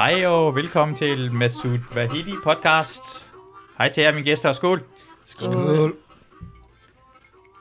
[0.00, 3.02] Hej og velkommen til Masoud Vahidi podcast.
[3.78, 4.82] Hej til jer, mine gæster, og skål.
[5.24, 5.96] Skål.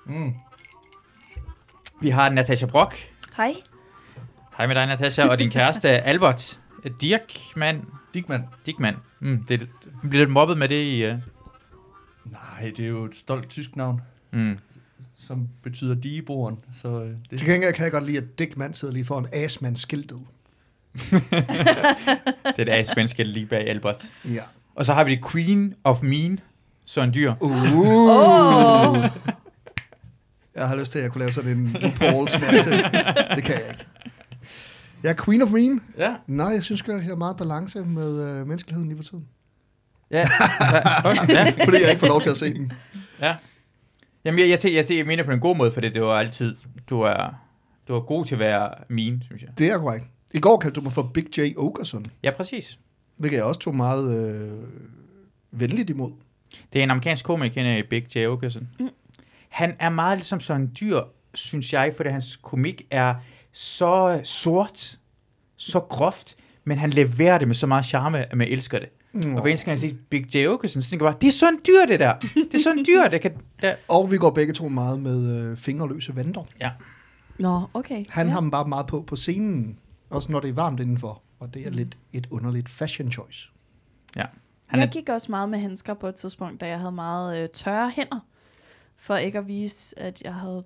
[0.05, 0.33] Mm.
[2.01, 3.11] Vi har Natasha Brock.
[3.37, 3.53] Hej.
[4.57, 6.59] Hej med dig, Natasha, og din kæreste Albert
[7.01, 7.85] Dirkman.
[8.13, 8.43] Digman.
[8.65, 8.95] Digman.
[9.19, 9.69] Mm, det,
[10.09, 11.11] bliver lidt mobbet med det i...
[11.11, 11.17] Uh...
[12.25, 14.01] Nej, det er jo et stolt tysk navn,
[14.31, 14.57] Mm.
[15.17, 16.59] som betyder digeboren.
[16.81, 19.27] Så øh, det Til gengæld kan jeg godt lide, at Dick Mand sidder lige foran
[19.33, 20.19] Asman skiltet.
[22.55, 24.11] Det er det asmenneske lige bag Albert.
[24.25, 24.43] Ja.
[24.75, 26.39] Og så har vi det Queen of Mean,
[26.85, 27.33] Søren Dyr.
[27.39, 27.79] Uh.
[27.79, 29.05] Åh.
[30.55, 32.71] Jeg har lyst til, at jeg kunne lave sådan en RuPaul snap til.
[33.35, 33.85] Det kan jeg ikke.
[35.03, 35.81] Jeg er Queen of Mean.
[35.97, 36.15] Ja.
[36.27, 39.27] Nej, jeg synes godt, jeg har meget balance med øh, menneskeligheden lige for tiden.
[40.11, 40.17] Ja.
[40.17, 40.23] ja.
[41.29, 41.65] ja.
[41.65, 42.71] Fordi jeg ikke får lov til at se den.
[43.21, 43.35] Ja.
[44.25, 46.19] Jamen, jeg, jeg, jeg, jeg, jeg mener på en god måde, for det, det var
[46.19, 46.55] altid,
[46.89, 47.33] du er,
[47.87, 49.49] du er god til at være min, synes jeg.
[49.57, 50.05] Det er korrekt.
[50.33, 51.53] I går kaldte du mig for Big J.
[51.57, 52.79] Ogerson, Ja, præcis.
[53.17, 54.51] hvilket jeg også tog meget øh,
[55.51, 56.11] venligt imod.
[56.73, 58.27] Det er en amerikansk komiker, Big J.
[58.27, 58.67] Okerson.
[58.79, 58.89] Mm.
[59.49, 61.01] Han er meget ligesom sådan en dyr,
[61.33, 63.15] synes jeg, fordi hans komik er
[63.53, 64.99] så sort,
[65.57, 68.89] så groft, men han leverer det med så meget charme, at man elsker det.
[69.13, 69.35] Mm.
[69.35, 70.47] Og hver eneste gang jeg siger Big J.
[70.47, 72.13] Okerson, så tænker jeg bare, det er sådan en dyr, det der.
[72.19, 73.31] Det er sådan en dyr, det kan...
[73.61, 73.75] Der.
[73.87, 76.43] Og vi går begge to meget med øh, fingerløse vandter.
[77.39, 78.05] Nå, okay.
[78.09, 78.33] Han ja.
[78.33, 79.77] har dem bare meget på på scenen,
[80.09, 81.21] også når det er varmt indenfor.
[81.39, 83.49] Og det er lidt et underligt fashion choice.
[84.15, 84.25] Ja.
[84.67, 87.49] Han Jeg gik også meget med handsker på et tidspunkt, da jeg havde meget øh,
[87.49, 88.19] tørre hænder.
[88.97, 90.63] For ikke at vise, at jeg havde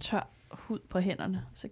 [0.00, 1.42] tør hud på hænderne.
[1.54, 1.68] Så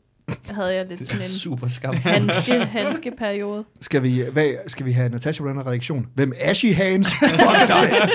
[0.50, 1.95] havde jeg lidt det sådan en super skam.
[1.95, 3.65] handske, handske periode.
[3.81, 6.09] Skal vi, hvad, skal vi have Natasha Renner reaktion?
[6.15, 7.09] Hvem er she hands?
[7.09, 8.11] Fuck dig.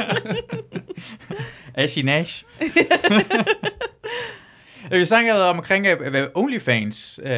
[1.78, 2.46] Ashi Nash.
[4.92, 7.30] vi snakkede om omkring uh, OnlyFans, uh,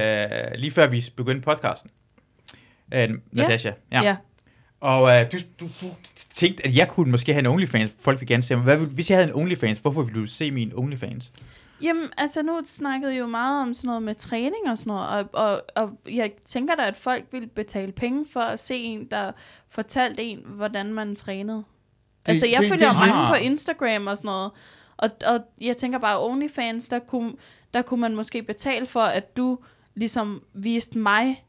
[0.55, 1.91] lige før vi begyndte podcasten.
[2.95, 3.71] Uh, Natasha.
[3.91, 4.01] Ja.
[4.01, 4.15] ja.
[4.79, 5.85] Og uh, du, du, du
[6.33, 7.91] tænkte, at jeg kunne måske have en OnlyFans.
[7.99, 8.63] Folk vil gerne se mig.
[8.63, 11.31] Hvad, hvis jeg havde en OnlyFans, hvorfor ville du se min OnlyFans?
[11.81, 15.07] Jamen, altså nu snakkede jeg jo meget om sådan noget med træning og sådan noget,
[15.09, 19.07] og, og, og jeg tænker da, at folk vil betale penge for at se en,
[19.11, 19.31] der
[19.69, 21.57] fortalte en, hvordan man trænede.
[21.57, 21.63] Det,
[22.31, 24.51] altså, jeg det- følger det- mange på Instagram og sådan noget,
[24.99, 27.33] og, og jeg tænker bare, OnlyFans, der kunne,
[27.73, 29.57] der kunne man måske betale for, at du
[29.95, 31.45] ligesom viste mig,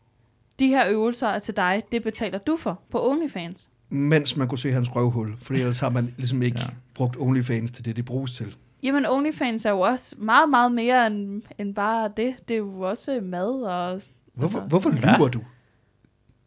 [0.59, 3.71] de her øvelser er til dig, det betaler du for på OnlyFans.
[3.89, 5.35] Mens man kunne se hans røvhul.
[5.43, 6.67] For ellers har man ligesom ikke Ja.
[6.95, 8.57] brugt OnlyFans til det, det bruges til.
[8.83, 12.35] Jamen, OnlyFans er jo også meget, meget mere end, end bare det.
[12.49, 14.01] Det er jo også mad og...
[14.35, 15.17] Hvorfor, altså, hvorfor Ja.
[15.17, 15.41] lyver du?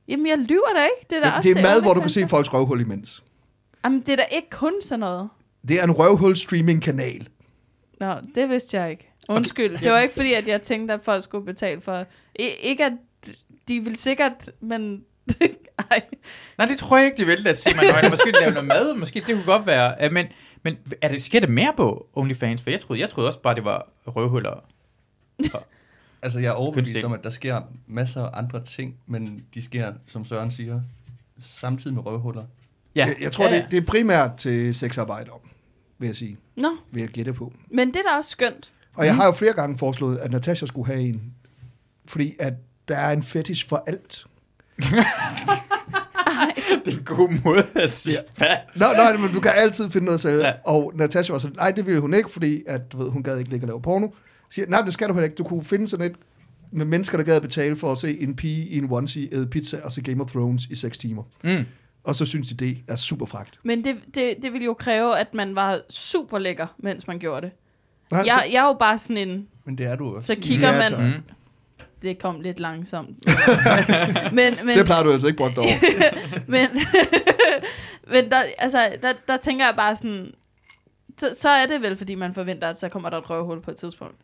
[0.07, 1.07] Jamen, jeg lyver da ikke.
[1.09, 3.23] Det er da Det, også det er mad, hvor du kan se folks røvhul imens.
[3.85, 5.29] Jamen, det er da ikke kun sådan noget.
[5.67, 7.27] Det er en røvhul-streaming-kanal.
[7.99, 9.09] Nå, det vidste jeg ikke.
[9.29, 9.77] Undskyld.
[9.77, 12.05] Det var ikke fordi, at jeg tænkte, at folk skulle betale for...
[12.39, 12.93] I, ikke at
[13.67, 15.03] de vil sikkert, men...
[15.91, 16.01] Ej.
[16.57, 18.09] Nej, det tror jeg ikke, de vil at se mig nøgne.
[18.09, 20.07] Måske lave noget mad, måske det kunne godt være.
[20.07, 20.25] Uh, men
[20.63, 22.61] men er det, sker det mere på OnlyFans?
[22.61, 24.63] For jeg troede, jeg troede også bare, det var røvhuller.
[26.21, 29.93] Altså, jeg er overbevist om, at der sker masser af andre ting, men de sker,
[30.07, 30.81] som Søren siger,
[31.39, 32.43] samtidig med røvhuller.
[32.95, 33.61] Ja, Jeg, jeg tror, ja, ja.
[33.61, 35.39] Det, det er primært til sexarbejdere,
[36.03, 36.37] vil jeg sige.
[36.55, 37.53] Nå, Vil jeg gætte på.
[37.71, 38.71] men det er da også skønt.
[38.95, 41.21] Og jeg har jo flere gange foreslået, at Natasha skulle have en.
[42.05, 42.53] Fordi at
[42.87, 44.25] der er en fetish for alt.
[46.85, 48.15] Det er en god måde at sige.
[48.41, 48.57] Ja.
[48.75, 50.41] Nå, nej, men du kan altid finde noget selv.
[50.41, 50.51] Ja.
[50.65, 53.37] Og Natasha var sådan, nej, det ville hun ikke, fordi at, du ved, hun gad
[53.37, 54.07] ikke ligge og lave porno.
[54.49, 55.35] Siger, nej, det skal du heller ikke.
[55.35, 56.15] Du kunne finde sådan et
[56.71, 59.79] med mennesker, der gad betale for at se en pige i en onesie æde pizza
[59.83, 61.23] og se Game of Thrones i 6 timer.
[61.43, 61.65] Mm.
[62.03, 63.59] Og så synes de, det er super fragt.
[63.63, 67.41] Men det, det, det ville jo kræve, at man var super lækker, mens man gjorde
[67.41, 67.51] det.
[68.11, 69.47] Nej, Jeg, jeg er jo bare sådan en...
[69.65, 70.27] Men det er du også.
[70.27, 71.13] Så kigger Ja, man...
[71.15, 71.23] Mm.
[72.01, 73.09] Det kom lidt langsomt.
[74.33, 75.67] men, men, Det plejer du altså ikke brugt over.
[76.47, 76.67] men,
[78.13, 80.31] men der, altså, der, der tænker jeg bare sådan,
[81.17, 83.71] så, så er det vel, fordi man forventer, at så kommer der et røvhul på
[83.71, 84.15] et tidspunkt.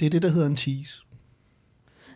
[0.00, 1.02] Det er det, der hedder en tease.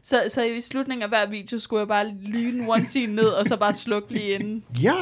[0.02, 3.47] Så, så i slutningen af hver video skulle jeg bare lyne one scene ned, og
[3.47, 4.64] så bare slukke lige inden.
[4.82, 4.94] Ja,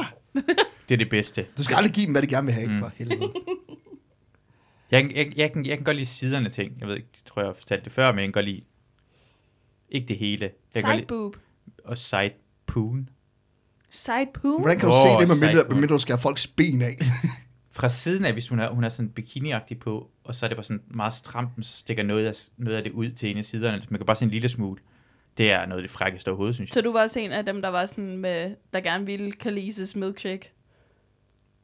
[0.89, 1.45] Det er det bedste.
[1.57, 2.73] du skal aldrig give dem, hvad de gerne vil have, Mm.
[2.73, 2.79] mm.
[2.79, 3.31] for helvede.
[4.91, 6.73] Jeg, jeg, jeg, kan, jeg kan godt lide siderne ting.
[6.79, 8.61] Jeg ved ikke, jeg tror, jeg har fortalt det før, men jeg kan godt lide...
[9.89, 10.49] Ikke det hele.
[10.75, 11.35] Jeg Side lide, boob.
[11.85, 12.31] og side
[12.65, 13.09] poon.
[13.89, 14.59] Side poo.
[14.59, 16.81] Hvordan kan du Åh, se det, med mindre, med mindre du skal have folks ben
[16.81, 16.97] af?
[17.71, 20.57] Fra siden af, hvis hun er, hun er sådan bikiniagtig på, og så er det
[20.57, 23.45] bare sådan meget stramt, så stikker noget af, noget af det ud til en af
[23.45, 23.81] siderne.
[23.89, 24.81] Man kan bare se en lille smule.
[25.39, 26.73] Det er noget af det frækkeste overhovedet, synes jeg.
[26.73, 29.95] Så du var også en af dem, der var sådan med, der gerne ville Kalises
[29.95, 30.51] milkshake.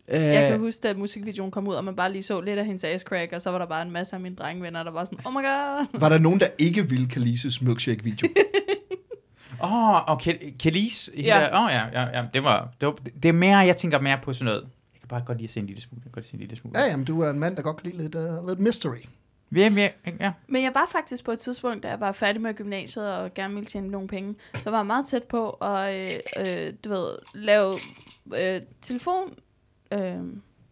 [0.08, 2.66] Øh, Jeg kan huske, da musikvideoen kom ud, og man bare lige så lidt af
[2.66, 5.06] hendes ass crack, og så var der bare en masse af mine drengevenner, der var
[5.06, 6.00] sådan, oh my god.
[6.00, 8.28] Var der nogen, der ikke ville Kalises milkshake-video?
[9.64, 10.22] Åh, oh, og
[10.60, 11.10] Kelis.
[11.18, 11.22] Ja.
[11.22, 11.58] Ja.
[11.60, 12.26] Åh, oh, ja, ja, ja.
[12.34, 14.62] Det var, det var, det er mere, jeg tænker mere på sådan noget.
[14.94, 16.00] Jeg kan bare godt lide at se en lille smule.
[16.00, 16.80] Jeg kan godt se en lille smule.
[16.80, 18.98] Ja, jamen, du er en mand, der godt kan lide lidt, uh, lidt mystery.
[19.56, 20.32] Ja, ja, ja.
[20.48, 23.54] Men jeg var faktisk på et tidspunkt, da jeg var færdig med gymnasiet og gerne
[23.54, 27.16] ville tjene nogle penge, så var jeg meget tæt på at, øh, øh, du ved,
[27.34, 27.80] lave
[28.36, 29.34] øh, telefon
[29.92, 30.20] øh,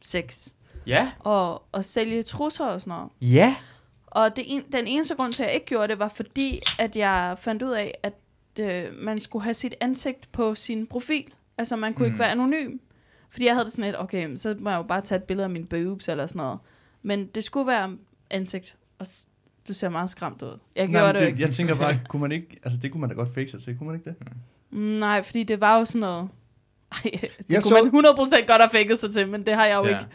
[0.01, 0.47] sex
[0.87, 1.11] Ja.
[1.19, 3.09] og, og sælge trusser og sådan noget.
[3.21, 3.55] Ja.
[4.07, 6.95] Og det en, den eneste grund til, at jeg ikke gjorde det, var fordi, at
[6.95, 8.13] jeg fandt ud af, at
[8.59, 11.25] øh, man skulle have sit ansigt på sin profil.
[11.57, 12.09] Altså, man kunne mm.
[12.09, 12.13] Mm.
[12.13, 12.77] ikke være anonym.
[13.29, 15.43] Fordi jeg havde det sådan lidt, okay, så må jeg jo bare tage et billede
[15.43, 16.59] af mine boobs eller sådan noget.
[17.01, 17.97] Men det skulle være
[18.33, 19.27] ansigt, og s-
[19.67, 20.59] du ser meget skræmt ud.
[20.75, 21.41] Jeg Nej, gjorde men det, jo ikke.
[21.41, 23.77] Jeg tænker bare, kunne man ikke, altså det kunne man da godt fake sig til,
[23.77, 24.15] kunne man ikke det?
[24.99, 26.29] Nej, fordi det var jo sådan noget...
[26.91, 27.11] Ej, det
[27.49, 29.85] Jeg kunne så- man 100% godt have faked sig til, men det har jeg jo
[29.85, 29.89] ja.
[29.99, 30.09] ikke.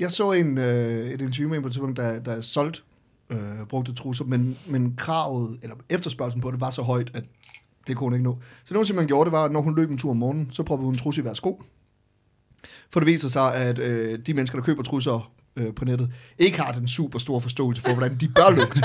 [0.00, 2.80] Jeg så en, øh, et interview med en på et tidspunkt, der, der solgte
[3.30, 7.24] øh, brugte trusser, men, men kravet, eller efterspørgselen på det, var så højt, at
[7.86, 8.38] det kunne hun ikke nå.
[8.64, 10.50] Så det, hun simpelthen gjorde, det var, at når hun løb en tur om morgenen,
[10.50, 11.62] så proppede hun en trusse i hver sko.
[12.90, 16.60] For det viser sig, at øh, de mennesker, der køber trusser øh, på nettet, ikke
[16.60, 18.80] har den super store forståelse for, hvordan de bør lugte.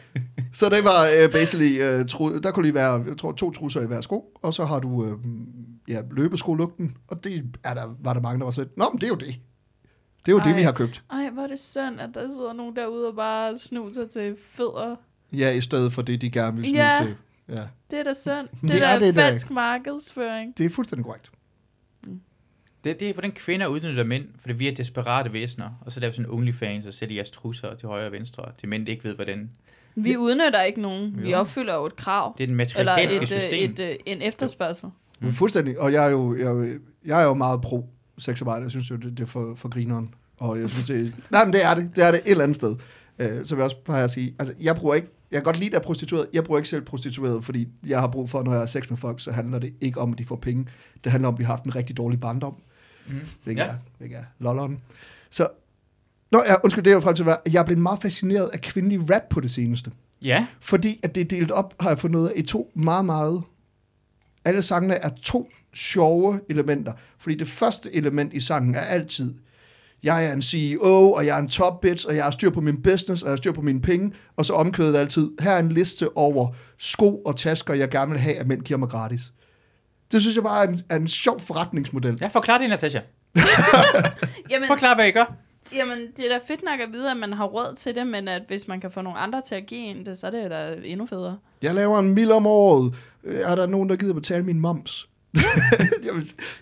[0.58, 3.80] så det var øh, basically, øh, tru, der kunne lige være, jeg tror, to trusser
[3.80, 5.12] i hver sko, og så har du øh,
[5.88, 9.04] ja, løbesko-lugten, og det er der, var der mange, der var sådan Nå, men det
[9.06, 9.34] er jo det.
[10.26, 10.44] Det er jo Ej.
[10.44, 11.02] det, vi har købt.
[11.10, 14.96] Ej, hvor er det synd, at der sidder nogen derude og bare snuser til fødder.
[15.32, 16.98] Ja, i stedet for det, de gerne vil snuse Ja.
[17.02, 17.14] til.
[17.48, 18.48] Ja, Det er da synd.
[18.48, 19.28] Det, det det er er da det da.
[19.28, 20.58] falsk markedsføring.
[20.58, 21.30] det er fuldstændig korrekt.
[22.84, 26.00] Det, det er, hvordan kvinder udnytter mænd, for det vi er desperate væsener, og så
[26.00, 29.04] laver sådan OnlyFans og sælger jeres trusser til højre og venstre, til mænd, der ikke
[29.04, 29.50] ved, hvordan.
[29.94, 31.14] Vi udnytter ikke nogen.
[31.22, 31.36] Vi Jo.
[31.36, 32.34] opfylder jo et krav.
[32.38, 33.70] Det er den Eller matriarkalske et, øh, system.
[33.70, 34.88] et, et, en efterspørgsel.
[35.20, 35.32] Mm.
[35.32, 35.80] Fuldstændig.
[35.80, 37.88] Og jeg er jo, jeg, er jo- jeg er jo meget pro
[38.18, 38.62] sexarbejde.
[38.62, 40.14] Jeg synes jo, det, det er for, for grineren.
[40.38, 41.90] Og jeg synes, det, nej, men det er det.
[41.96, 42.76] Det er det et eller andet sted.
[43.18, 44.34] Uh, som jeg også plejer at sige.
[44.38, 46.26] Altså, jeg bruger ikke, jeg kan godt lide, at er prostitueret.
[46.32, 48.98] Jeg bruger ikke selv prostitueret, fordi jeg har brug for, når jeg har sex med
[48.98, 50.66] folk, så handler det ikke om, at de får penge.
[51.04, 52.54] Det handler om, at vi har haft en rigtig dårlig barndom.
[53.06, 53.20] Mm.
[53.44, 53.68] Hvilket Ja.
[53.68, 54.80] er, hvilket er lolleren.
[55.30, 55.48] Så,
[56.32, 58.60] Nå, ja, undskyld, det er jo frem til, at jeg er blevet meget fascineret af
[58.60, 59.90] kvindelig rap på det seneste.
[60.22, 60.46] Ja.
[60.60, 63.42] Fordi at det er delt op, har jeg fundet ud af, i to meget, meget...
[64.44, 66.92] Alle sangene er to sjove elementer.
[67.18, 69.34] Fordi det første element i sangen er altid,
[70.02, 72.60] jeg er en CEO, og jeg er en top bitch, og jeg har styr på
[72.60, 74.12] min business, og jeg har styr på mine penge.
[74.36, 76.48] Og så omkvædet altid, her er en liste over
[76.78, 79.32] sko og tasker, jeg gerne vil have, at mænd giver mig gratis.
[80.14, 82.18] Det synes jeg bare er en, er en sjov forretningsmodel.
[82.20, 83.00] Ja, forklar det, Natasha.
[84.50, 85.34] Jamen, Forklar, hvad I gør.
[85.74, 88.28] jamen, det er da fedt nok at vide, at man har råd til det, men
[88.28, 90.50] at hvis man kan få nogle andre til at give en det, så er det
[90.50, 91.38] da endnu federe.
[91.62, 92.94] Jeg laver en mil om året.
[93.24, 95.08] Øh, Er der nogen, der gider betale min moms?
[96.04, 96.12] jeg,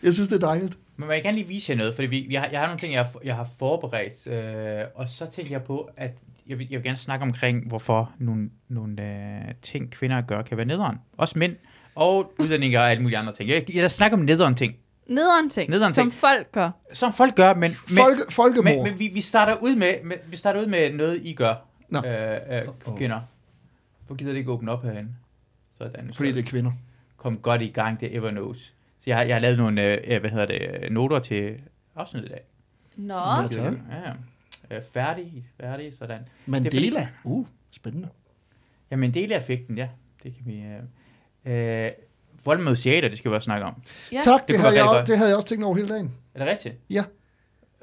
[0.03, 0.79] jeg synes, det er dejligt.
[0.97, 2.81] Men må jeg gerne lige vise jer noget, fordi vi, vi har, jeg har nogle
[2.81, 6.11] ting, jeg har, jeg har forberedt, øh, og så tænker jeg på, at
[6.47, 10.57] jeg vil, jeg vil gerne snakke omkring, hvorfor nogle, nogle øh, ting, kvinder gør, kan
[10.57, 10.97] være nederen.
[11.17, 11.57] Også mænd,
[11.95, 13.49] og udlændinge og alle mulige andre ting.
[13.51, 16.13] Jeg, jeg, jeg snakker om nederen ting, Nederen ting, Nederen som ting.
[16.21, 16.71] folk gør.
[16.93, 18.71] som folk gør, men, men, Folke, folkemor.
[18.71, 21.55] men, men vi, vi, starter ud med, med, vi starter ud med noget, I gør,
[21.89, 21.99] Nå.
[22.07, 23.21] øh, øh, kvinder.
[24.07, 25.11] Hvor gider det ikke åbne op herinde?
[25.79, 26.11] Sådan.
[26.15, 26.73] Fordi det er kvinder.
[27.17, 28.61] kom godt i gang, det Evernote.
[28.99, 29.83] Så jeg har, jeg har lavet nogle,
[30.15, 31.61] øh, hvad hedder det, øh, noter til
[31.97, 32.43] afsnittet i dag.
[32.97, 33.75] Nå, Ja, tak.
[34.71, 36.21] Ja, øh, færdig, færdig, sådan.
[36.47, 37.09] Mandela.
[37.25, 38.09] Uh, spændende.
[38.91, 39.89] Jamen, en del af effekten, ja.
[40.23, 40.55] Det kan vi...
[40.61, 40.83] Øh,
[41.47, 41.91] øh,
[42.45, 43.75] vold mod teater, det skal vi også snakke om.
[44.13, 44.21] ja.
[44.25, 46.11] Tak, det, Det havde jeg, også- det havde jeg også tænkt over hele dagen.
[46.35, 46.75] Er det rigtigt?
[46.91, 47.05] Ja.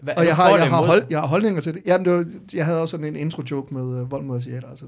[0.02, 1.82] Hva, Og jeg har, jeg, har hold, jeg har holdninger til det.
[1.86, 4.70] Jamen, det var, jeg havde også sådan en intro-joke med uh, vold mod asiater.
[4.70, 4.86] Altså,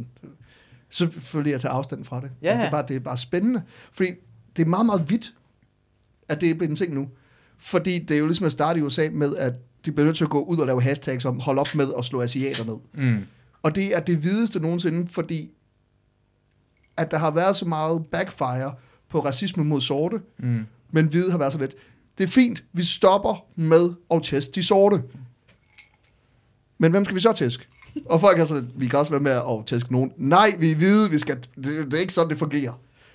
[0.89, 2.31] selvfølgelig at tage afstand fra det.
[2.41, 2.67] Ja, Men Det, ja.
[2.67, 3.61] er bare, det er bare spændende.
[3.93, 4.09] Fordi
[4.55, 5.33] det er meget, meget vidt,
[6.29, 7.07] at det er blevet en ting nu.
[7.57, 9.53] Fordi det er jo ligesom at starte i USA med, at
[9.85, 12.05] de bliver nødt til at gå ud og lave hashtags om, hold op med at
[12.05, 12.77] slå asiater ned.
[12.93, 13.23] Mm.
[13.63, 15.51] Og det er det videste nogensinde, fordi
[16.97, 18.73] at der har været så meget backfire
[19.09, 20.65] på racisme mod sorte, Mm.
[20.91, 21.75] men hvide har været så lidt.
[22.17, 25.01] Det er fint, vi stopper med at teste de sorte.
[26.77, 27.65] Men hvem skal vi så tæske?
[28.05, 30.11] Og folk har sådan, vi kan også være med at tæske nogen.
[30.17, 32.73] Nej, vi er hvide, vi skal, det, det er ikke sådan, det fungerer.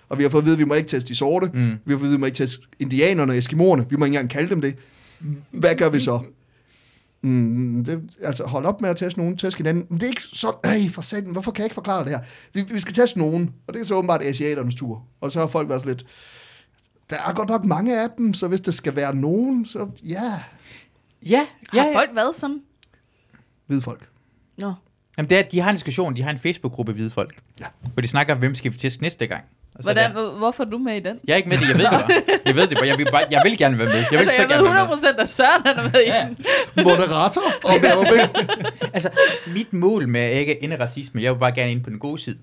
[0.08, 1.50] Og vi har fået at vide, at vi må ikke teste de sorte.
[1.54, 1.70] Mm.
[1.84, 3.86] Vi har fået at vide, at vi må ikke teste indianerne og eskimoerne.
[3.90, 4.76] Vi må ikke engang kalde dem det.
[5.50, 6.20] Hvad gør vi så?
[7.26, 9.86] Mm, det, altså, hold op med at teste nogen, teste hinanden.
[9.88, 10.52] Men det er ikke så...
[10.64, 12.20] Ej, for satan, hvorfor kan jeg ikke forklare det her?
[12.54, 15.04] Vi, vi skal teste nogen, og det er så åbenbart asiaternes tur.
[15.20, 16.06] Og så har folk været sådan lidt...
[17.10, 20.22] Der er godt nok mange af dem, så hvis der skal være nogen, så ja,
[21.28, 21.94] Ja, ja, Har ja.
[21.96, 22.60] folk været sådan?
[23.66, 24.08] hvide folk.
[24.58, 24.72] Nå.
[25.18, 27.66] Jamen, det er, de har en diskussion, de har en Facebook-gruppe hvide folk, Ja.
[27.92, 29.44] hvor de snakker om, hvem skal vi teste næste gang.
[29.78, 31.16] Og så er Hvordan, hvor- hvorfor er du med i den?
[31.26, 32.10] Jeg er ikke med det, jeg ved det bare.
[32.46, 33.94] Jeg ved det bare, jeg vil, bare, jeg vil gerne være med.
[33.96, 34.96] Jeg vil altså, så jeg ved være med.
[35.18, 36.26] 100% at Søren han er med i Ja.
[36.28, 36.84] den.
[36.84, 38.12] Moderator og BRB.
[38.94, 39.10] Altså,
[39.46, 42.18] mit mål med ikke at ende racisme, jeg vil bare gerne ind på den gode
[42.18, 42.36] side.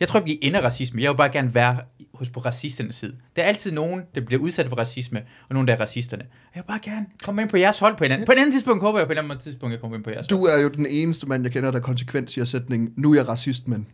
[0.00, 1.02] Jeg tror ikke, vi ender racisme.
[1.02, 1.76] Jeg vil bare gerne være
[2.14, 3.14] hos på racisternes side.
[3.36, 5.18] Der er altid nogen, der bliver udsat for racisme,
[5.48, 6.22] og nogen, der er racisterne.
[6.54, 8.26] Jeg vil bare gerne komme ind på jeres hold på en anden.
[8.26, 10.26] På et andet tidspunkt håber jeg på et andet tidspunkt, jeg kommer ind på jeres
[10.26, 13.28] Du er jo den eneste mand, jeg kender, der konsekvent siger sætningen, nu er jeg
[13.28, 13.86] racist, men...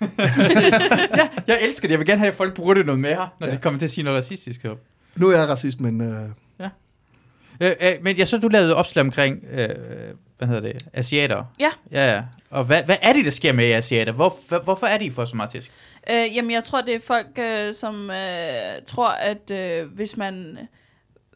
[1.16, 1.90] ja, jeg elsker det.
[1.90, 3.50] Jeg vil gerne have, at folk bruger det noget mere, når Ja.
[3.52, 3.56] ja.
[3.56, 4.78] de kommer til at sige noget racistisk op.
[5.16, 6.00] Nu er jeg racist, men...
[6.00, 6.28] Øh,
[7.60, 9.68] Øh, øh, men jeg så, du lavede opslag omkring, øh,
[10.38, 11.44] hvad hedder det, asiater.
[11.60, 11.70] Ja.
[11.92, 12.22] Ja, ja.
[12.50, 14.12] Og hvad, hvad er det, der sker med asiater?
[14.12, 15.70] Hvor, hvor, hvorfor er de for så meget tisk?
[16.10, 18.16] Øh, jamen, jeg tror, det er folk, øh, som øh,
[18.86, 20.58] tror, at øh, hvis man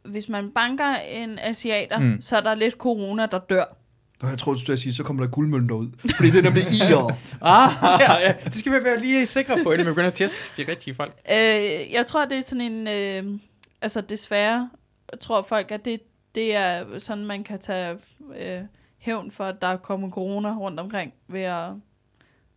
[0.04, 1.98] hvis man banker en asiater.
[1.98, 2.20] Mm.
[2.20, 3.64] så er der lidt corona, der dør.
[4.22, 5.88] Og jeg tror, du skulle sige, så kommer der guldmønter ud.
[6.16, 7.14] Fordi det er nemlig i'er.
[7.40, 8.34] Ah, ja, ja.
[8.44, 11.14] Det skal vi være lige sikre på, inden vi begynder at tæske de rigtige folk.
[11.30, 12.88] Øh, jeg tror, det er sådan en...
[12.88, 13.38] Øh,
[13.82, 14.70] altså, desværre
[15.20, 16.00] tror folk, at det,
[16.34, 17.98] det er sådan, man kan tage
[18.38, 18.60] øh,
[18.98, 21.70] hævn for, at der er kommet corona rundt omkring ved at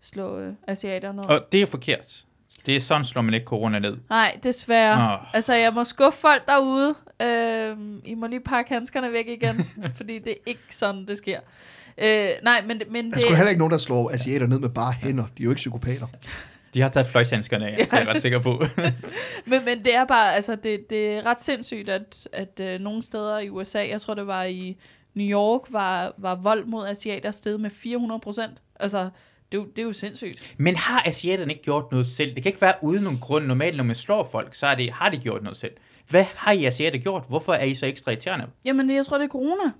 [0.01, 1.23] slå øh, asiater ned.
[1.23, 2.25] Og det er forkert.
[2.65, 3.97] Det er sådan, slår man ikke corona ned.
[4.09, 5.09] Nej, desværre.
[5.11, 5.17] Nå.
[5.33, 6.95] Altså, jeg må skuffe folk derude.
[7.21, 11.39] Øh, I må lige pakke handskerne væk igen, fordi det er ikke sådan, det sker.
[11.97, 13.15] Øh, nej, men, men Der det...
[13.17, 15.23] er sgu heller ikke nogen, der slår asiater ned med bare hænder.
[15.37, 16.07] De er jo ikke psykopater.
[16.73, 18.63] De har taget fløjshandskerne af, det er jeg ret sikker på.
[19.45, 23.03] Men, men det er bare, altså, det, det er ret sindssygt, at, at øh, nogle
[23.03, 24.77] steder i USA, jeg tror, det var i
[25.13, 28.61] New York, var, var vold mod asiater steget med 400 procent.
[28.79, 28.99] Altså,
[29.51, 30.55] det, er jo- det er jo sindssygt.
[30.57, 32.35] Men har asiaterne ikke gjort noget selv?
[32.35, 33.45] Det kan ikke være uden nogen grund.
[33.45, 35.71] Normalt, når man slår folk, så er det, har de gjort noget selv.
[36.09, 37.23] Hvad har I asiater gjort?
[37.29, 38.45] Hvorfor er I så ekstra irriterende?
[38.65, 39.71] Jamen, jeg tror, det er corona.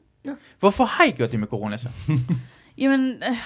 [0.60, 1.88] Hvorfor har I gjort det med corona så?
[2.78, 3.38] Jamen, øh,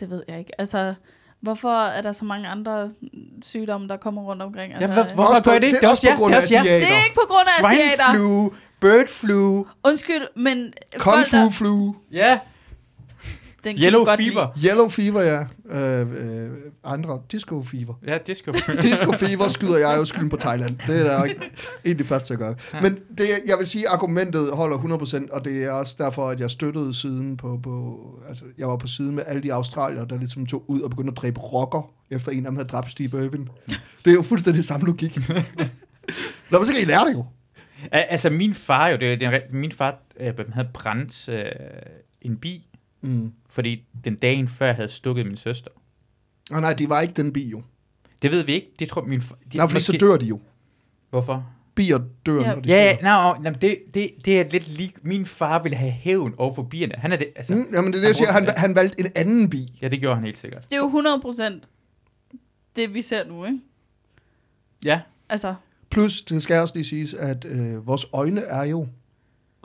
[0.00, 0.60] det ved jeg ikke.
[0.60, 0.94] Altså,
[1.40, 2.90] hvorfor er der så mange andre
[3.44, 4.74] sygdomme, der kommer rundt omkring?
[4.74, 5.72] Altså, Ja, hvor- Hvorfor Også på- gør I det?
[5.72, 6.62] Det Det er også også på grund af er asiater.
[6.62, 8.14] det er ikke på grund af Swine asiater.
[8.14, 12.38] flu, bird flu, Undskyld, men Kung fu flu, ja,
[13.64, 14.46] den yellow godt fever.
[14.64, 15.40] yellow fever, ja.
[15.70, 16.00] Øh,
[16.44, 16.50] øh,
[16.84, 17.94] andre, disco fever.
[18.06, 20.78] Ja, det skal Disco fever skyder jeg jo skylden på Thailand.
[20.86, 21.40] Det er ikke
[21.84, 22.54] egentlig først til at gøre.
[22.82, 26.50] Men det, jeg vil sige, argumentet holder 100%, og det er også derfor, at jeg
[26.50, 30.46] støttede siden på, på altså, jeg var på siden med alle de australier, der ligesom
[30.46, 33.48] tog ud og begyndte at dræbe rocker, efter en af dem havde dræbt Steve Irwin.
[34.04, 35.18] Det er jo fuldstændig samme logik.
[36.50, 37.24] Nå, men så kan I lære det jo.
[37.92, 41.44] Al- Altså, min far jo, det, er- det, min far øh, havde brændt øh,
[42.22, 42.66] en bi,
[43.06, 43.32] Mm.
[43.54, 45.70] Fordi den dagen før havde stukket min søster.
[46.50, 47.62] Og nej, det var ikke den bi jo.
[48.22, 48.72] Det ved vi ikke.
[48.78, 49.38] Det tror min far...
[49.52, 50.40] De, Nej, fordi så dør de jo.
[51.10, 51.46] Hvorfor?
[51.74, 52.54] Bier dør, Ja.
[52.54, 53.34] når de Ja, ja, stikker.
[53.44, 54.92] no, no, det, det, det er lidt lige...
[55.02, 56.94] Min far ville have hævn over for bierne.
[56.98, 57.54] Han er det, altså...
[57.54, 58.32] Mm, jamen det er det, jeg siger.
[58.32, 59.78] Han, han valgte en anden bi.
[59.82, 60.64] Ja, det gjorde han helt sikkert.
[60.64, 61.68] Det er jo 100 procent
[62.76, 63.58] det, vi ser nu, ikke?
[64.84, 65.54] Ja, Altså,
[65.90, 68.88] Plus, det skal også lige siges, at øh, vores øjne er jo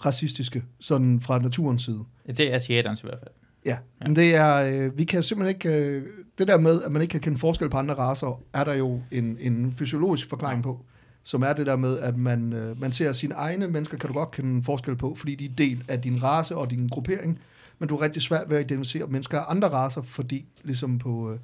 [0.05, 2.03] racistiske, sådan fra naturens side.
[2.27, 3.31] det er asiaternes i hvert fald.
[3.69, 6.03] Ja, men det er, øh, vi kan simpelthen ikke, øh,
[6.37, 9.01] det der med, at man ikke kan kende forskel på andre raser, er der jo
[9.11, 10.85] en, en fysiologisk forklaring på,
[11.23, 14.13] som er det der med, at man, øh, man ser sine egne mennesker, kan du
[14.13, 17.39] godt kende forskel på, fordi de er del af din race og din gruppering,
[17.79, 21.31] men du er rigtig svært ved at identificere mennesker af andre raser, fordi ligesom, på,
[21.31, 21.39] øh,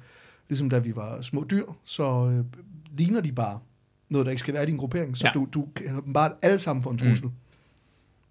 [0.48, 2.44] ligesom da vi var små dyr, så øh,
[2.98, 3.58] ligner de bare
[4.08, 5.30] noget, der ikke skal være i din gruppering, så ja.
[5.34, 5.40] Ja.
[5.40, 7.26] du, du kalder dem bare alle sammen for en trussel.
[7.26, 7.32] Mm.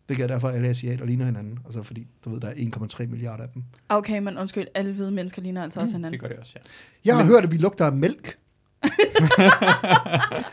[0.09, 3.07] Det er derfor, at alle asiater ligner hinanden, altså fordi, du ved, der er 1,3
[3.07, 3.63] milliarder af dem.
[3.89, 6.19] okay, men undskyld, alle hvide mennesker ligner altså også Det hinanden.
[6.19, 6.59] gør det også, ja.
[7.05, 8.38] Jeg har hørt, at vi lugter af mælk.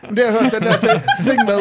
[0.02, 1.58] Men det har jeg hørt, den der ting, ting med,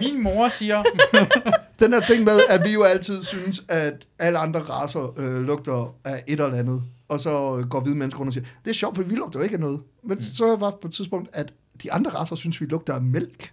[0.00, 0.82] Min mor siger...
[1.80, 5.94] den der ting med, at vi jo altid synes, at alle andre raser øh, lugter
[6.04, 6.82] af et eller andet.
[7.08, 9.38] Og så øh, går hvide mennesker rundt og siger, det er sjovt, for vi lugter
[9.38, 9.80] jo ikke af noget.
[10.04, 10.22] Men mm.
[10.22, 13.52] så var på et tidspunkt, at de andre raser synes, vi lugter af mælk.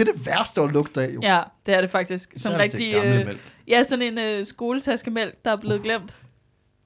[0.00, 1.20] Det er det værste at lugte af, jo.
[1.22, 2.30] Ja, det er det faktisk.
[2.32, 3.40] Hvis det rigtig, øh, mælk.
[3.68, 6.16] ja, sådan en øh, skoletaskemælk, der er blevet glemt.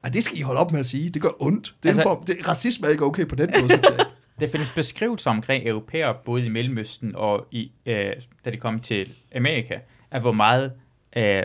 [0.05, 1.11] Ej, det skal I holde op med at sige.
[1.11, 1.75] Det gør ondt.
[1.83, 4.07] Det er Altså- form, det, racisme er ikke okay på den måde, synes jeg.
[4.41, 8.13] Der findes beskrivelser omkring europæer, både i Mellemøsten og i, øh,
[8.45, 9.79] da de kom til Amerika,
[10.11, 10.73] af hvor meget
[11.17, 11.43] øh,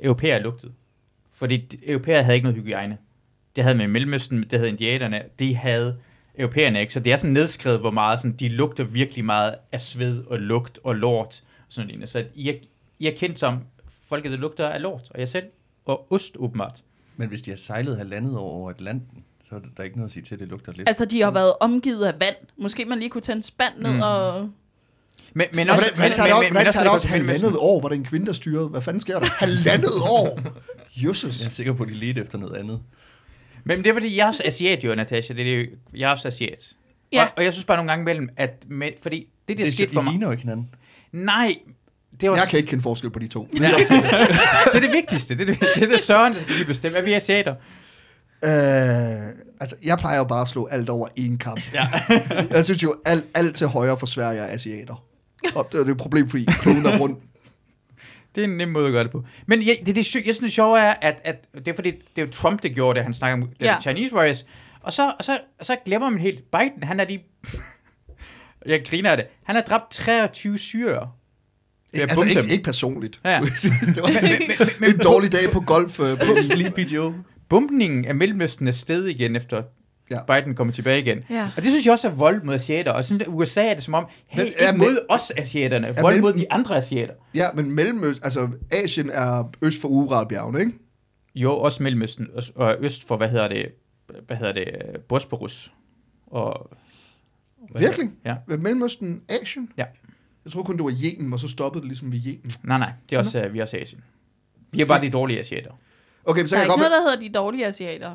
[0.00, 0.72] europæer lugtede.
[1.32, 2.98] Fordi europæer havde ikke noget hygiejne.
[3.56, 5.96] Det havde med Mellemøsten, det havde indianerne, de havde
[6.38, 6.92] europæerne ikke.
[6.92, 10.38] Så det er sådan nedskrevet, hvor meget sådan, de lugter virkelig meget af sved og
[10.38, 11.42] lugt og lort.
[11.58, 12.08] Og sådan noget.
[12.08, 12.54] Så I er,
[12.98, 13.58] I er kendt som
[14.08, 15.44] folket, der lugter af lort, og jeg selv,
[15.84, 16.82] og ost åbenbart.
[17.16, 20.12] Men hvis de har sejlet halvandet år over Atlanten, så er der ikke noget at
[20.12, 20.88] sige til, at det lugter lidt.
[20.88, 22.36] Altså, de har været omgivet af vand.
[22.56, 24.00] Måske man lige kunne tage en spand ned Mm.
[24.02, 24.40] og...
[24.40, 24.50] Men,
[25.34, 27.40] men Men, også, hvordan, hvordan tager det også, hvordan tager det også Mellemøsten.
[27.42, 28.68] halvandet år, hvor det er en kvinde, der styrede?
[28.68, 29.26] Hvad fanden sker der?
[29.26, 30.40] Halvandet år?
[31.08, 31.40] Jesus.
[31.40, 32.80] Jeg er sikker på, at de ledte efter noget andet.
[33.66, 35.34] Men det er fordi, jeg er også asiat jo, Natasha.
[35.34, 36.72] Det er det, jo- jeg er også asiat.
[37.12, 37.22] Ja.
[37.22, 39.72] Og, og jeg synes bare nogle gange imellem, at med, fordi det, det, Det, der
[39.72, 40.12] skete det for de mig...
[40.12, 40.70] ligner jo ikke hinanden.
[41.12, 41.56] Nej,
[42.20, 42.36] det var...
[42.36, 43.48] Jeg kan ikke kende forskel på de to.
[43.54, 43.60] Ja.
[44.72, 45.34] det er det vigtigste.
[45.38, 46.98] Det er det, det, er det Søren, der skal bestemme.
[46.98, 47.54] Er vi asiater?
[48.44, 48.50] Øh,
[49.60, 51.74] altså, jeg plejer jo bare at slå alt over en kamp.
[51.74, 51.86] Ja.
[52.50, 55.04] jeg synes jo, alt, alt til højre for Sverige er asiater.
[55.54, 57.18] Og det er det et problem, fordi kloden er rundt.
[58.36, 59.24] Det er en nem måde at gøre det på.
[59.46, 62.22] Men ja, det, det, jeg synes, det sjove er, at, at det er fordi, det
[62.22, 63.66] er jo Trump, der gjorde det, han snakker om Ja.
[63.72, 63.80] ja.
[63.80, 64.46] Chinese Warriors.
[64.80, 67.18] Og så, og, så, og så glemmer man helt, Biden, han er de...
[68.66, 69.26] jeg griner af det.
[69.44, 71.16] Han har dræbt 23 syrer.
[71.94, 72.50] At altså, ikke, dem.
[72.50, 73.20] ikke personligt.
[73.24, 73.40] Ja.
[73.94, 76.00] det var en dårlig dag på golf.
[76.00, 77.14] Øh, på Sleepy Joe.
[77.48, 79.62] Bumpningen af Mellemøsten er sted igen, efter
[80.10, 80.16] Ja.
[80.28, 80.40] ja.
[80.40, 81.24] Biden kommer tilbage igen.
[81.30, 81.50] Ja.
[81.56, 82.90] Og det synes jeg også er vold mod asiater.
[82.92, 86.02] Og sådan, USA er det som om, hey, Men ikke er mod os asiaterne, er
[86.02, 87.14] vold mod de andre asiater.
[87.34, 90.72] ja, men Mellemøst, altså Asien er øst for Uralbjergene, ikke?
[91.34, 93.66] Jo, også Mellemøsten, og- øst for, hvad hedder det,
[94.26, 94.66] hvad hedder det,
[95.08, 95.72] Bosporus.
[96.26, 96.70] Og,
[97.70, 98.06] hvad Virkelig?
[98.24, 98.54] hedder- Ja.
[98.54, 98.56] Ja.
[98.56, 99.68] Mellemøsten, Asien?
[99.76, 99.84] Ja.
[100.44, 102.50] Jeg tror kun, det var Yemen, og så stoppede det ligesom ved Yemen.
[102.62, 104.00] Nej, nej, det er også, uh, vi er også Asien.
[104.72, 105.70] Vi er bare de dårlige asiater.
[106.24, 106.90] Okay, men så Der er kan jeg ikke godt...
[106.92, 108.14] noget, der hedder de dårlige asiater.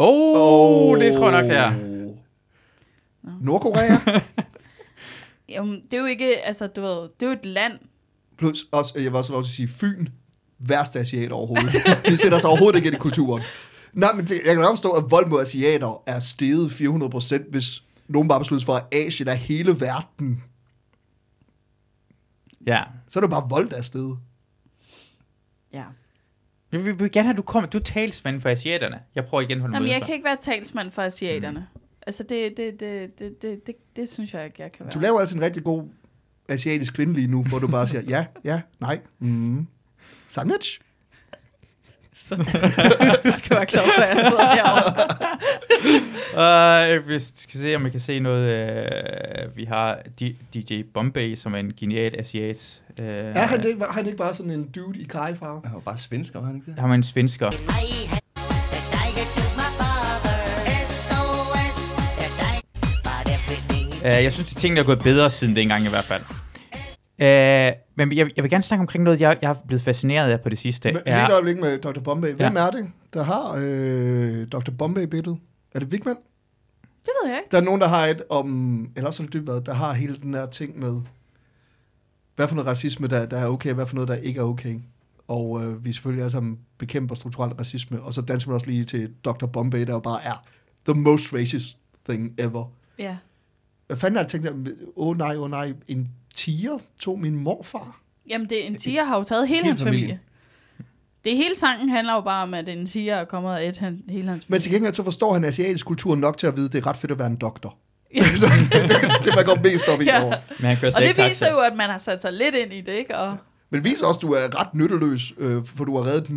[0.00, 1.72] Åh, oh, det tror jeg nok, det er.
[3.40, 3.96] Nordkorea,
[5.48, 7.72] Jamen, det er jo ikke, altså, du ved, det er jo et land.
[8.38, 10.06] plus også, jeg også have lov til at sige, Fyn,
[10.58, 11.72] værste asiater overhovedet.
[12.08, 13.42] De sætter sig overhovedet ikke ind i kulturen.
[13.92, 17.82] Nej, men det, jeg kan godt forstå, at vold mod asiater er steget 400%, hvis
[18.08, 20.42] nogen bare beslutter sig for, at Asien er hele verden.
[22.66, 22.82] Ja.
[23.08, 24.18] Så er det bare vold, der er steget.
[26.70, 27.70] Vi, vi, vi vil gerne have, at du kommer.
[27.70, 29.00] Du er talsmand for asiaterne.
[29.14, 31.58] Jeg prøver igen at holde Jamen, mig jeg kan ikke være talsmand for asiaterne.
[31.74, 31.80] Mm.
[32.06, 34.94] Altså, det, det, det, det, det, det, det synes jeg ikke, jeg kan være.
[34.94, 35.88] Du laver altid en rigtig god
[36.48, 39.66] asiatisk kvinde lige nu, hvor du bare siger, ja, ja, nej, mm.
[40.26, 40.80] Sandwich?
[42.20, 42.36] Så,
[43.24, 44.92] du skal være klar på, at jeg sidder herovre.
[46.98, 48.88] Uh, vi skal se, om vi kan se noget.
[49.48, 52.80] Uh, vi har D- DJ Bombay, som er en genial asiat.
[53.00, 55.60] Uh, Er han ikke, han ikke bare sådan en dude i kajfarve?
[55.64, 56.78] Han var bare svensker, var han ikke det?
[56.78, 57.50] Har man en svensker.
[64.02, 66.22] Uh, jeg synes, at tingene er gået bedre siden dengang i hvert fald.
[67.22, 67.24] Uh,
[67.96, 70.48] men jeg, jeg vil gerne snakke omkring noget, jeg, jeg er blevet fascineret af på
[70.48, 70.92] det sidste.
[70.92, 72.00] Men, Lige et øjeblik med Dr.
[72.00, 72.32] Bombay.
[72.32, 72.66] Hvem Ja.
[72.66, 74.70] er det, der har øh, Dr.
[74.78, 75.38] Bombay-billedet?
[75.74, 76.16] Er det Vigman?
[77.02, 77.48] Det ved jeg ikke.
[77.50, 80.16] Der er nogen, der har et om, eller også er det Dybvad, der har hele
[80.16, 81.00] den her ting med,
[82.36, 84.44] hvad for noget racisme, der, der er okay, og hvad for noget, der ikke er
[84.44, 84.80] okay.
[85.28, 88.84] Og øh, vi selvfølgelig alle sammen bekæmper strukturel racisme, og så danser man også lige
[88.84, 89.46] til Dr.
[89.46, 90.44] Bombay, der jo bare er
[90.88, 91.76] the most racist
[92.08, 92.64] thing ever.
[92.98, 93.16] Ja.
[93.86, 97.36] Hvad fanden har jeg tænkt, åh oh, nej, åh oh, nej, en tiger tog min
[97.36, 98.00] morfar?
[98.30, 100.00] Jamen, det, en tiger har jo taget hele, Hele hans familie.
[100.00, 100.18] familien.
[101.24, 104.02] Det hele sangen handler jo bare om, at en tiger er kommet og et han,
[104.08, 104.60] hele hans Men familie.
[104.62, 106.96] til gengæld så forstår han asiatisk kultur nok til at vide, at det er ret
[106.96, 107.76] fedt at være en doktor.
[108.14, 108.20] Ja.
[108.72, 110.24] Det, det, man går mest op i Ja.
[110.24, 110.34] over.
[110.60, 111.50] men han Og det viser taxa.
[111.50, 113.16] jo, at man har sat sig lidt ind i det, ikke?
[113.18, 113.36] Og,
[113.70, 116.30] Men det viser også, at du er ret nytteløs, øh, for du har reddet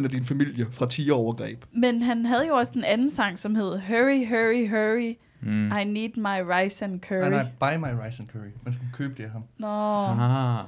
[0.00, 1.64] 0% af din familie fra 10 overgreb.
[1.72, 5.72] men han havde jo også en anden sang, som hed Hurry, Hurry, Hurry, Mm.
[5.80, 7.20] I need my rice and curry.
[7.20, 8.50] Nej, nej, buy my rice and curry.
[8.64, 9.44] Man skulle købe det af ham.
[9.58, 10.64] Nå, Ah.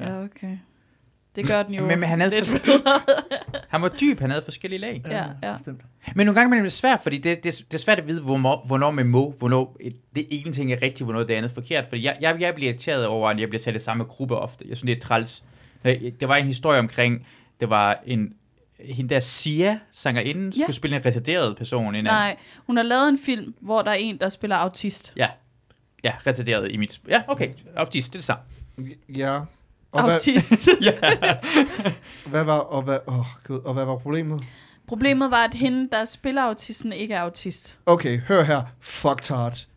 [0.00, 0.58] ja, okay.
[1.36, 1.86] Det gør den jo.
[1.86, 3.68] Men- men han havde lidt for-.
[3.68, 5.02] Han var dyb, han havde forskellige lag.
[5.10, 5.52] Ja, ja.
[5.52, 5.80] Bestemt.
[6.14, 8.64] Men nogle gange er det svært, fordi det, det, det er svært at vide, hvornår,
[8.66, 11.84] hvornår man må, hvornår et, det ene ting er rigtigt, hvornår det andet er forkert.
[11.88, 14.64] Fordi jeg, jeg, jeg bliver irriteret over, at jeg bliver sat i samme gruppe ofte.
[14.68, 15.44] Jeg synes, det er træls.
[15.84, 17.26] Øh, Der var en historie omkring,
[17.60, 18.32] det var en,
[18.84, 20.62] hende der Sia, sangerinden, Ja.
[20.62, 21.82] skulle spille en retarderet person.
[21.88, 22.04] En anden.
[22.04, 25.12] Nej, hun har lavet en film, hvor der er en, der spiller autist.
[25.16, 25.28] Ja,
[26.04, 27.00] ja, retarderet i mit...
[27.08, 28.42] Ja, okay, autist, det er det samme.
[29.08, 29.40] Ja.
[29.92, 30.68] Og hvad, Autist.
[32.30, 34.42] hvad var, og hvad, oh, Gud, og hvad var problemet?
[34.86, 37.78] Problemet var, at hende, der spiller autisten, ikke er autist.
[37.86, 38.62] Okay, hør her.
[38.80, 39.68] Fuck tart.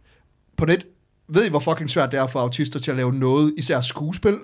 [0.57, 0.85] På net,
[1.27, 4.37] ved I, hvor fucking svært det er for autister til at lave noget, især skuespil?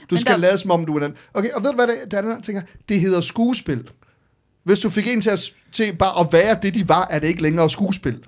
[0.00, 1.16] Du Men skal der- lade som om, du er den.
[1.34, 2.62] Okay, og ved du hvad det, det er, den tænker?
[2.88, 3.88] Det hedder skuespil.
[4.64, 7.28] Hvis du fik en til, at, til bare at være det, de var, er det
[7.28, 8.24] ikke længere skuespil.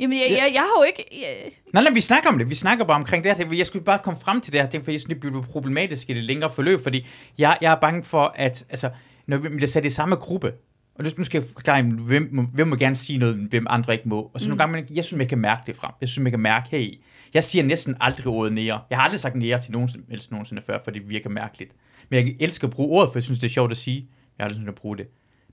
[0.00, 1.04] Jamen, jeg, jeg, jeg har jo ikke...
[1.12, 2.50] Jeg, Nej, nej, vi snakker om det.
[2.50, 3.52] Vi snakker bare omkring det her.
[3.54, 6.10] Jeg skulle bare komme frem til det her ting, for jeg synes, det bliver problematisk
[6.10, 7.06] i det længere forløb, fordi
[7.38, 8.90] jeg, jeg er bange for, at altså,
[9.26, 10.52] når vi bliver sat i samme gruppe,
[10.94, 14.08] og nu skal jeg forklare, hvem, må- hvem må gerne sige noget, hvem andre ikke
[14.08, 14.30] må.
[14.34, 14.48] Og så mm.
[14.48, 15.90] nogle gange, man- jeg synes, man kan mærke det frem.
[16.00, 16.98] Jeg synes, man kan mærke, hey,
[17.36, 18.80] jeg siger næsten aldrig ordet nære.
[18.90, 21.76] Jeg har aldrig sagt nære til nogen som helst nogensinde før, for det virker mærkeligt.
[22.08, 24.08] Men jeg elsker at bruge ordet, for jeg synes, det er sjovt at sige.
[24.38, 25.06] Jeg har aldrig sådan at bruge det.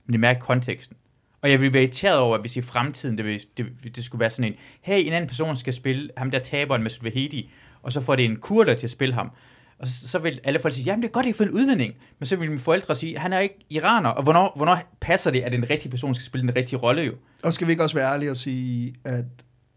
[0.06, 0.96] Men det mærker konteksten.
[1.42, 4.30] Og jeg vil være irriteret over, hvis i fremtiden, det, vil, det, det skulle være
[4.30, 7.50] sådan en, hey, en anden person skal spille ham der taberen med Vahedi,
[7.82, 9.30] og så får det en kurder til at spille ham.
[9.78, 11.94] Og så, så vil alle folk sige, jamen det er godt, i for en udlænding.
[12.18, 14.08] Men så vil mine forældre sige, han er ikke iraner.
[14.08, 17.14] Og hvornår, hvornår passer det, at en rigtig person skal spille den rigtige rolle jo?
[17.42, 19.24] Og skal vi ikke også være ærlige og sige, at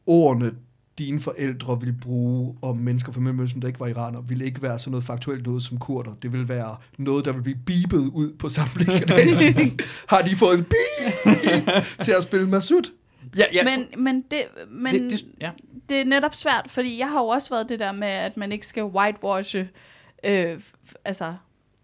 [0.06, 0.52] ordene
[0.98, 4.80] dine forældre ville bruge om mennesker fra Mellemøsten, der ikke var iraner, ville ikke være
[4.80, 6.14] sådan noget faktuelt noget som kurder.
[6.22, 9.84] Det ville være noget, der vil blive beepet ud på samtlige kanaler.
[10.08, 12.92] Har de fået en beep til at spille Masud?
[13.38, 13.64] Ja, ja.
[13.64, 15.52] Men, men, det, men det, det, ja.
[15.90, 18.52] det er netop svært, fordi jeg har jo også været det der med, at man
[18.52, 19.70] ikke skal whitewashe
[20.24, 21.36] øh, f- altså,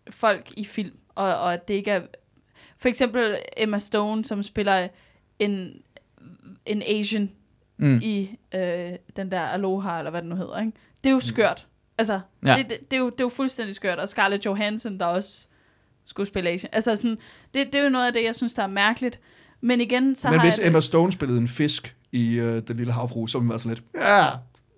[0.09, 2.01] folk i film, og, og at det ikke er...
[2.77, 4.87] For eksempel Emma Stone, som spiller
[5.39, 5.81] en,
[6.65, 7.31] en Asian
[7.83, 7.99] Mm.
[8.03, 10.59] i øh, den der Aloha, eller hvad det nu hedder.
[10.59, 10.71] Ikke?
[11.03, 11.67] Det er jo skørt.
[11.97, 12.55] Altså, Ja.
[12.57, 13.99] det, det, det, er jo, det er jo fuldstændig skørt.
[13.99, 15.47] Og Scarlett Johansson, der også
[16.05, 16.69] skulle spille Asian.
[16.73, 17.17] Altså, sådan,
[17.53, 19.19] det, det er jo noget af det, jeg synes, der er mærkeligt.
[19.61, 20.67] Men igen, så Men har hvis jeg...
[20.67, 23.69] Emma Stone spillede en fisk i uh, Den Lille Havfru, så ville man være sådan
[23.71, 24.25] lidt, ja,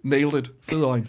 [0.03, 1.07] nailed it, fed øjne.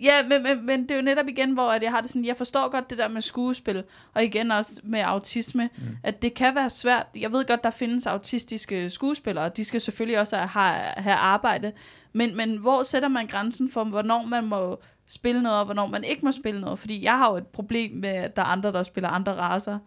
[0.00, 2.24] Ja, men, men, men det er jo netop igen, hvor at jeg har det sådan,
[2.24, 5.96] jeg forstår godt det der med skuespil, og igen også med autisme, mm.
[6.02, 7.06] at det kan være svært.
[7.16, 11.72] Jeg ved godt, der findes autistiske skuespillere, og de skal selvfølgelig også have, have arbejde,
[12.12, 16.04] men, men hvor sætter man grænsen for, hvornår man må spille noget, og hvornår man
[16.04, 16.78] ikke må spille noget?
[16.78, 19.78] Fordi jeg har jo et problem med, at der er andre, der spiller andre raser,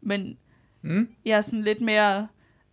[0.00, 0.36] men
[0.82, 1.08] Mm.
[1.24, 2.26] jeg er sådan lidt mere...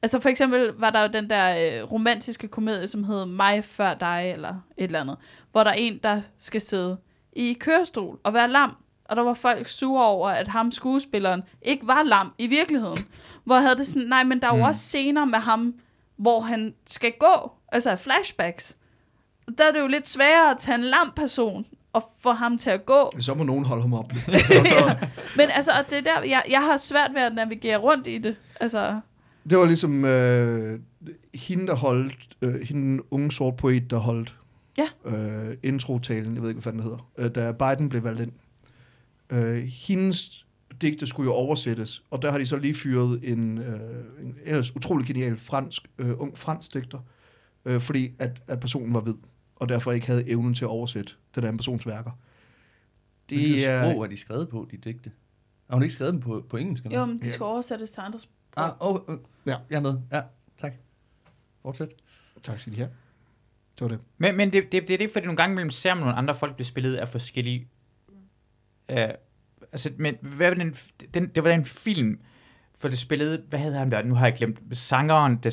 [0.03, 1.49] Altså for eksempel var der jo den der
[1.81, 5.17] øh, romantiske komedie, som hed Mig før dig, eller et eller andet,
[5.51, 6.97] hvor der er en, der skal sidde
[7.33, 8.75] i kørestol og være lam.
[9.05, 12.97] Og der var folk sure over, at ham skuespilleren ikke var lam i virkeligheden.
[13.43, 14.67] Hvor havde det sådan, nej, men der er jo Mm.
[14.67, 15.73] også scener med ham,
[16.17, 18.75] hvor han skal gå, altså flashbacks.
[19.57, 22.69] Der er det jo lidt sværere at tage en lam person og få ham til
[22.69, 23.11] at gå.
[23.19, 24.11] Så må nogen holde ham op.
[24.33, 24.95] Altså, og så,
[25.37, 28.17] Men altså, og det er der, jeg, jeg har svært ved at navigere rundt i
[28.17, 28.37] det.
[28.59, 28.99] Altså,
[29.49, 30.79] det var ligesom øh,
[31.35, 34.37] hende, der holdt, øh, hende den unge sort poet, der holdt
[34.77, 34.87] Ja.
[35.49, 38.31] øh, introtalen, jeg ved ikke, hvad fanden det hedder, øh, da Biden blev valgt ind.
[39.29, 40.45] Øh, hendes
[40.81, 43.79] digte skulle jo oversættes, og der har de så lige fyret en, øh,
[44.21, 46.99] en ellers utrolig genial fransk, øh, ung fransk digter,
[47.65, 49.15] øh, fordi at, at personen var hvid,
[49.55, 52.11] og derfor ikke havde evnen til at oversætte den anden persons værker.
[53.29, 53.91] Det Det er...
[53.91, 55.11] sprog er de skrevet på, de digte?
[55.69, 56.85] Har hun ikke skrevet dem på, på engelsk?
[56.85, 58.33] eller jo, men de skal oversættes til andre sprog.
[58.57, 59.55] Ah, oh, oh, Ja.
[59.69, 59.97] Jeg er med.
[60.11, 60.21] Ja,
[60.57, 60.73] tak.
[61.61, 61.89] Fortsæt.
[62.43, 62.89] tak skal de have.
[63.75, 63.99] Det var det.
[64.17, 66.35] Men, men det, det, det er det, fordi nogle gange mellem ser man nogle andre
[66.35, 67.67] folk bliver spillet af forskellige...
[68.91, 68.97] Uh,
[69.71, 70.75] altså, men hvad var den,
[71.13, 72.19] den, det var den film,
[72.79, 74.03] for det spillede, hvad hedder han der?
[74.03, 74.59] Nu har jeg glemt.
[74.77, 75.51] Sangeren, der,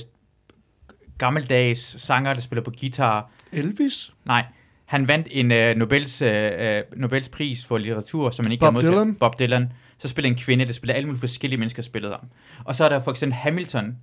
[1.18, 3.30] gammeldags sanger, der spiller på guitar.
[3.52, 4.12] Elvis?
[4.24, 4.44] Nej,
[4.84, 8.74] han vandt en uh, Nobels, uh, Nobels pris for litteratur, som man ikke Bob kan
[8.74, 8.92] modtage.
[8.92, 9.14] Dylan?
[9.14, 9.72] Bob Dylan.
[10.02, 12.28] Så spiller en kvinde, der spiller alle mulige forskellige mennesker spillet ham.
[12.64, 13.96] Og så er der for eksempel Hamilton,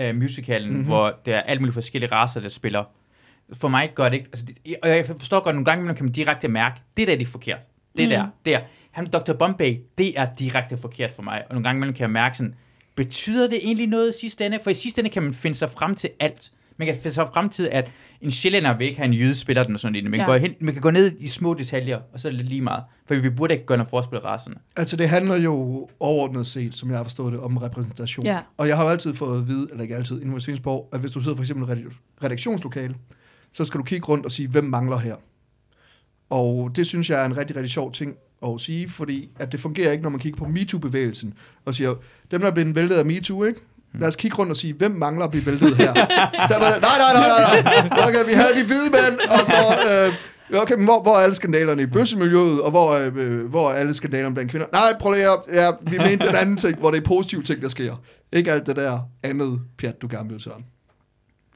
[0.00, 0.74] uh, musicalen, Mhm.
[0.76, 0.86] mm-hmm.
[0.92, 2.84] hvor der er alle mulige forskellige raser, der spiller.
[3.52, 6.12] For mig gør det ikke, altså, det, og jeg forstår godt, nogle gange kan man
[6.12, 7.58] direkte mærke, det der er det forkert.
[7.96, 8.10] Det Mm.
[8.10, 8.60] der, der.
[8.90, 9.32] Han Dr.
[9.32, 11.42] Bombay, det er direkte forkert for mig.
[11.48, 12.54] Og nogle gange kan jeg mærke sådan,
[12.94, 14.58] betyder det egentlig noget i sidste ende?
[14.62, 16.50] For i sidste ende kan man finde sig frem til alt.
[16.78, 19.62] Man kan finde sig frem til, at en sjællænder vil ikke have en jyde spiller
[19.62, 20.10] den og sådan noget.
[20.10, 20.26] Man, Ja.
[20.26, 22.60] går hen, man kan gå ned i små detaljer, og så er det lidt lige
[22.60, 22.84] meget.
[23.08, 24.56] For vi burde ikke gøre noget forskel racerne.
[24.76, 28.26] Altså, det handler jo overordnet set, som jeg har forstået det, om repræsentation.
[28.26, 28.38] Ja.
[28.56, 31.10] Og jeg har jo altid fået at vide, eller ikke altid, inden for at hvis
[31.12, 31.92] du sidder for eksempel i et
[32.24, 32.94] redaktionslokale,
[33.52, 35.16] så skal du kigge rundt og sige, hvem mangler her?
[36.30, 39.60] Og det synes jeg er en rigtig, rigtig sjov ting at sige, fordi at det
[39.60, 41.34] fungerer ikke, når man kigger på MeToo-bevægelsen,
[41.64, 41.94] og siger,
[42.30, 43.60] dem der er blevet væltet af MeToo, ikke?
[44.00, 45.94] Lad os kigge rundt og sige, hvem mangler at blive væltet her?
[45.94, 48.08] så jeg var, nej, nej, nej, nej, nej.
[48.08, 49.60] Okay, vi havde de hvide mænd, og så...
[50.06, 50.14] Øh,
[50.54, 53.74] Okay, men hvor, hvor er alle skandalerne i bøssemiljøet, og hvor, er, øh, hvor er
[53.74, 54.66] alle skandalerne blandt kvinder?
[54.72, 57.62] Nej, prøv lige at, ja, vi mente den anden ting, hvor det er positive ting,
[57.62, 58.02] der sker.
[58.32, 60.64] Ikke alt det der andet pjat, du gerne vil, Søren.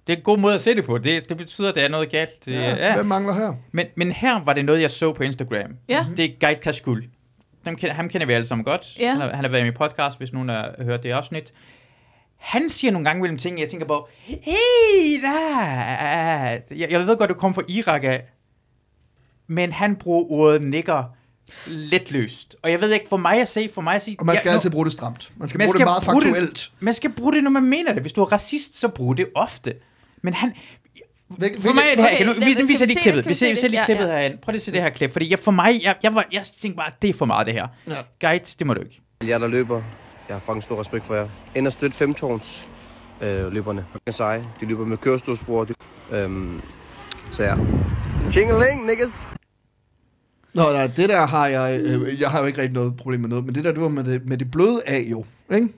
[0.07, 0.99] Det er en god måde at se det på.
[0.99, 2.45] Det, det betyder, at det er noget galt.
[2.45, 2.95] Det, Ja, ja.
[2.97, 3.53] Hvem mangler her?
[3.73, 5.71] Men, men her var det noget, jeg så på Instagram.
[5.89, 6.07] Ja.
[6.17, 7.05] Det er Guide Kashkul.
[7.65, 8.87] Ham kender, ham kender vi alle sammen godt.
[8.99, 9.11] Ja.
[9.11, 11.53] Han, har, han har været i min podcast, hvis nogen har hørt det afsnit.
[12.41, 15.29] Han siger nogle gange mellem ting, jeg tænker på, hey, da.
[16.71, 18.23] Jeg, jeg ved godt, du kommer fra Irak af,
[19.47, 21.05] men han bruger ordet nigger
[21.67, 22.57] lidt løst.
[22.63, 24.17] Og jeg ved ikke, for mig at se, for mig at sige...
[24.21, 25.33] Og man skal ja, altid bruge det stramt.
[25.37, 26.73] Man skal Man bruge skal det meget bruge det- faktuelt.
[26.81, 28.03] Man skal bruge det, når man mener det.
[28.03, 29.75] Hvis du er racist, så brug det ofte.
[30.23, 30.53] Men han...
[31.29, 32.15] Hvil, For mig er det her...
[32.15, 33.03] Okay, nu, vi, nu viser se lige det?
[33.03, 33.27] klippet.
[33.27, 33.71] Vi ser, se vi ser det?
[33.71, 34.13] lige Ja, klippet ja.
[34.19, 34.37] herinde.
[34.37, 35.13] Prøv lige at se det her klip.
[35.13, 37.55] Fordi jeg, for mig, jeg, jeg, var, jeg tænkte bare, det er for meget det
[37.55, 37.67] her.
[37.89, 37.95] Ja.
[38.29, 39.01] Guide, det må du ikke.
[39.27, 39.83] Jeg der løber,
[40.31, 41.29] jeg har fucking stor respekt for jer.
[41.55, 42.69] Ind og støtte femtårns
[43.21, 43.87] øh, løberne.
[43.95, 44.45] De er seje.
[44.61, 45.65] De løber med kørestolsbror.
[45.65, 45.75] De,
[46.13, 46.61] øhm,
[47.33, 47.57] så ja.
[48.31, 49.29] Chingeling, niggas!
[50.55, 51.81] Nå, nej, det der har jeg...
[51.81, 53.89] Øh, jeg har jo ikke rigtig noget problem med noget, men det der, det var
[53.89, 55.25] med det, med det bløde af jo.
[55.55, 55.69] Ikke?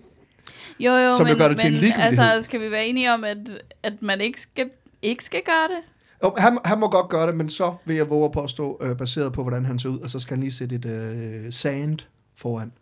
[0.81, 3.25] Jo, jo, Som men, gør det til en men altså, skal vi være enige om,
[3.25, 3.39] at,
[3.83, 4.71] at man ikke skal,
[5.03, 5.85] ikke skal gøre det?
[6.25, 8.97] Jo, han, han må godt gøre det, men så vil jeg våge at påstå, øh,
[8.97, 11.99] baseret på, hvordan han ser ud, og så skal han lige sætte et øh, sand
[12.37, 12.73] foran.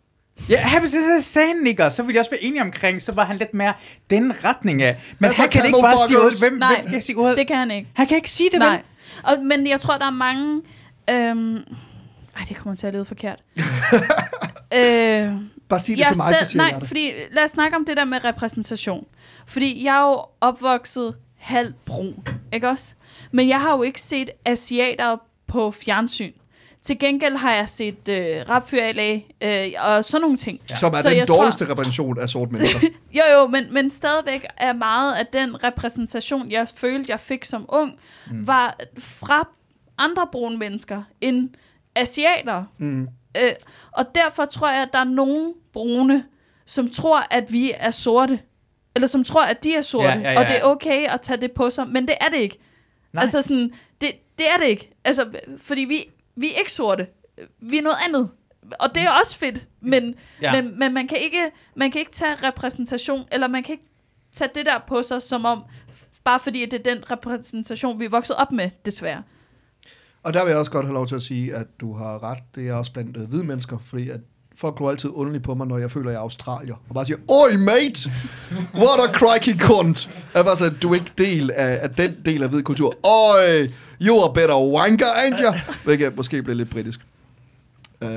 [0.49, 3.37] Ja, hvis jeg sagde nigger, så ville jeg også være enig omkring, så var han
[3.37, 3.73] lidt mere
[4.09, 4.97] den retning af.
[5.19, 6.17] Men så, han kan ikke bare sige.
[6.17, 6.39] Camelfuckers?
[6.39, 7.37] Hvem, Nej, hvem kan sige ordet?
[7.37, 7.89] Det kan han ikke.
[7.93, 8.69] Han kan ikke sige det, Nej.
[8.69, 8.79] vel?
[9.23, 10.61] Og, men jeg tror, der er mange...
[11.09, 13.39] Øhm, ej, det kommer til at lyde forkert.
[13.57, 15.31] øh,
[15.69, 16.87] Bare sig det jeg til mig, så selv, siger nej, jeg det.
[16.87, 19.05] fordi lad os snakke om det der med repræsentation.
[19.47, 22.95] Fordi jeg er jo opvokset halv brun, ikke også?
[23.31, 26.31] Men jeg har jo ikke set asiater på fjernsyn.
[26.81, 30.59] Til gengæld har jeg set øh, rapfyr i LA, øh, og sådan nogle ting.
[30.79, 32.79] Som er Så den jeg tror- dårligste repræsentation af sort mennesker.
[33.13, 37.65] Jo, jo, men, men stadigvæk er meget af den repræsentation, jeg følte, jeg fik som
[37.69, 37.93] ung,
[38.31, 38.47] mm.
[38.47, 39.47] var fra
[39.97, 41.49] andre brune mennesker end
[41.95, 42.63] asiater.
[42.77, 43.07] Mm.
[43.37, 43.51] Øh,
[43.91, 46.25] og derfor tror jeg, at der er nogle brune,
[46.65, 48.39] som tror, at vi er sorte.
[48.95, 50.07] Eller som tror, at de er sorte.
[50.07, 50.39] Ja, ja, ja.
[50.39, 51.87] Og det er okay at tage det på sig.
[51.87, 52.57] Men det er det ikke.
[53.13, 53.21] Nej.
[53.21, 54.89] Altså sådan, det, det er det ikke.
[55.03, 55.25] Altså,
[55.57, 56.05] fordi vi,
[56.41, 57.07] vi er ikke sorte.
[57.59, 58.29] Vi er noget andet.
[58.79, 59.67] Og det er også fedt.
[59.81, 60.61] Men, Ja.
[60.61, 63.85] men, men man, kan ikke, man kan ikke tage repræsentation, eller man kan ikke
[64.31, 65.63] tage det der på sig, som om,
[66.23, 69.23] bare fordi det er den repræsentation, vi er vokset op med, desværre.
[70.23, 72.37] Og der vil jeg også godt have lov til at sige, at du har ret.
[72.55, 74.19] Det er også blandt øh, hvide mennesker, fordi at
[74.61, 76.75] folk glor altid underligt på mig, når jeg føler, at jeg er australier.
[76.89, 78.11] Og bare siger, Oi, mate!
[78.75, 80.09] What a crikey cunt!
[80.35, 82.95] Jeg bare sådan, du er ikke del af, af den del af hvid kultur.
[83.03, 83.67] Oi,
[84.01, 85.53] you are better wanker, ain't you?
[85.83, 86.99] Hvilket måske bliver lidt britisk.
[88.01, 88.07] Uh,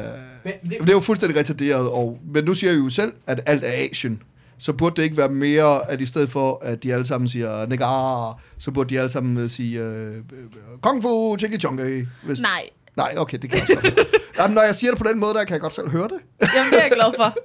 [0.63, 3.73] det er jo fuldstændig retarderet, og, men nu siger jeg jo selv, at alt er
[3.73, 4.23] Asien.
[4.59, 7.67] Så burde det ikke være mere, at i stedet for, at de alle sammen siger
[7.67, 10.15] negar, så burde de alle sammen øh, sige øh,
[10.81, 12.05] kung fu, chiki chongi.
[12.23, 12.41] Hvis...
[12.41, 14.09] Nej, Nej, okay, det kan jeg også godt.
[14.39, 16.19] Jamen, når jeg siger det på den måde, der kan jeg godt selv høre det.
[16.57, 17.37] Jamen, det er jeg glad for.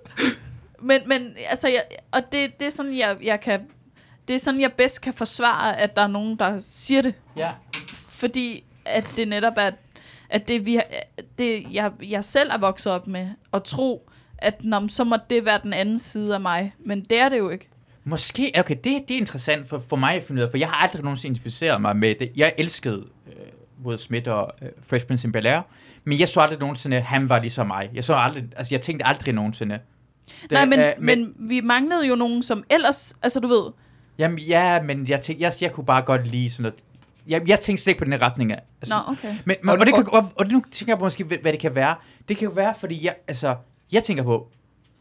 [0.82, 1.82] Men, men altså, jeg,
[2.12, 3.62] og det, det er sådan, jeg, jeg kan...
[4.28, 7.14] Det er sådan, jeg bedst kan forsvare, at der er nogen, der siger det.
[7.38, 7.52] Ja.
[7.94, 9.72] Fordi at det netop er,
[10.30, 10.86] at det, vi, har-
[11.40, 15.16] det jeg, jeg selv er vokset op med, at tro, at nå, men så må
[15.30, 16.74] det være den anden side af mig.
[16.86, 17.70] Men det er det jo ikke.
[18.04, 20.68] Måske, okay, det, det er interessant for, for mig at finde ud af, for jeg
[20.70, 22.32] har aldrig nogensinde identificeret mig med det.
[22.36, 23.34] Jeg elskede øh,
[23.86, 25.62] Will Smith og øh, Fresh Prince in Bel-Air,
[26.04, 27.90] men jeg så aldrig nogensinde, at han var ligesom mig.
[27.94, 29.80] Jeg så aldrig, altså jeg tænkte aldrig nogensinde.
[30.42, 33.72] Det, Nej, men, øh, men vi manglede jo nogen, som ellers, altså du ved,
[34.18, 36.76] Jamen ja, men jeg, tænkte, jeg, jeg kunne bare godt lide sådan noget.
[37.28, 38.60] Jeg, jeg tænkte slet ikke på den her retning af.
[38.82, 39.36] Altså, Nå, okay.
[39.46, 41.60] Men, men, Og- og, det kan, og- og, nu tænker jeg på måske, hvad, det
[41.60, 41.96] kan være.
[42.30, 43.56] Det kan jo være, fordi jeg, altså,
[43.92, 44.52] jeg tænker på,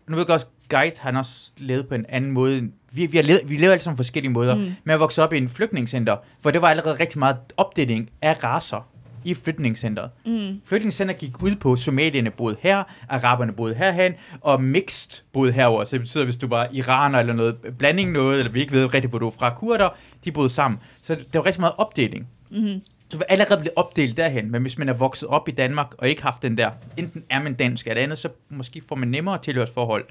[0.08, 2.58] nu ved jeg godt, Guide han har også levet på en anden måde.
[2.58, 4.54] end- Vi, vi, har levet, vi lever alle sammen på forskellige måder.
[4.54, 4.60] Mm.
[4.60, 8.44] Men jeg voksede op i en flygtningscenter, hvor det var allerede rigtig meget opdeling af
[8.44, 8.88] raser
[9.24, 10.10] i flygtningscenteret.
[10.26, 10.60] Mm.
[10.64, 15.84] Flygtningscenter gik ud på, somalierne boede her, araberne boede herhen, og mixed boede herover.
[15.84, 18.94] Så det betyder, hvis du var iraner eller noget, blanding noget, eller vi ikke ved
[18.94, 19.88] rigtig, hvor du er fra, kurder,
[20.24, 20.80] de boede sammen.
[21.02, 22.28] Så der var rigtig meget opdeling.
[22.50, 22.80] Mm.
[23.12, 26.08] Du vil allerede blive opdelt derhen, men hvis man er vokset op i Danmark og
[26.08, 29.38] ikke haft den der, enten er man dansk eller andet, så måske får man nemmere
[29.38, 30.04] tilhørsforhold.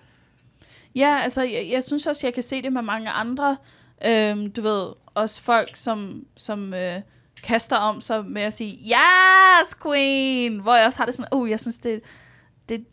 [0.97, 3.57] Ja, altså, jeg, jeg synes også, jeg kan se det med mange andre.
[4.05, 7.01] Øhm, du ved, også folk, som, som øh,
[7.43, 10.60] kaster om sig med at sige, yes, queen!
[10.60, 12.01] Hvor jeg også har det sådan, uh, jeg synes, det...
[12.69, 12.86] det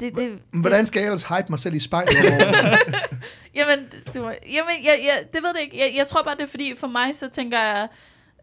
[0.00, 2.14] det, det, Hvordan skal jeg ellers hype mig selv i spejlet?
[3.54, 3.78] Jamen,
[4.14, 5.78] du, jamen jeg, jeg, det ved det ikke.
[5.78, 7.88] Jeg, jeg tror bare, det er fordi, for mig, så tænker jeg,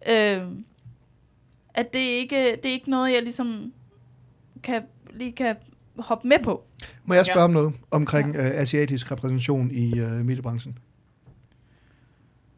[0.07, 0.47] øh,
[1.73, 3.73] at det ikke det er ikke noget, jeg ligesom
[4.63, 5.55] kan, lige kan
[5.99, 6.63] hoppe med på.
[7.05, 7.45] Må jeg spørge Ja.
[7.45, 10.77] om noget omkring øh, asiatisk repræsentation i øh, mediebranchen?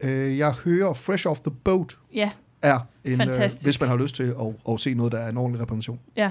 [0.04, 2.30] Øh, jeg hører Fresh Off the Boat Ja,
[2.62, 3.66] er en, øh, Fantastisk.
[3.66, 6.00] hvis man har lyst til at, at se noget, der er en ordentlig repræsentation.
[6.16, 6.30] ja.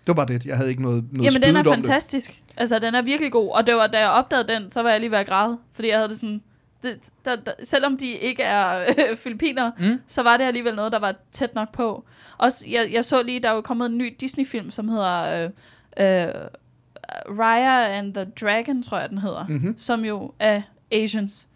[0.00, 0.44] Det var bare det.
[0.46, 1.74] Jeg havde ikke noget, noget Jamen, den er om det.
[1.74, 2.40] fantastisk.
[2.56, 3.50] Altså, den er virkelig god.
[3.56, 5.58] Og det var, da jeg opdagede den, så var jeg lige ved at græde.
[5.72, 6.42] Fordi jeg havde det sådan...
[6.84, 10.00] Det, der, der, selvom de ikke er øh, filipiner, Mm.
[10.06, 12.04] så var det alligevel noget, der var tæt nok på.
[12.38, 15.50] Også, jeg, jeg så lige, der er jo kommet en ny Disney-film, som hedder øh,
[16.00, 16.28] øh,
[17.38, 19.46] Raya and the Dragon, tror jeg, den hedder.
[19.48, 19.74] Mhm.
[19.78, 21.48] Som jo er Asians.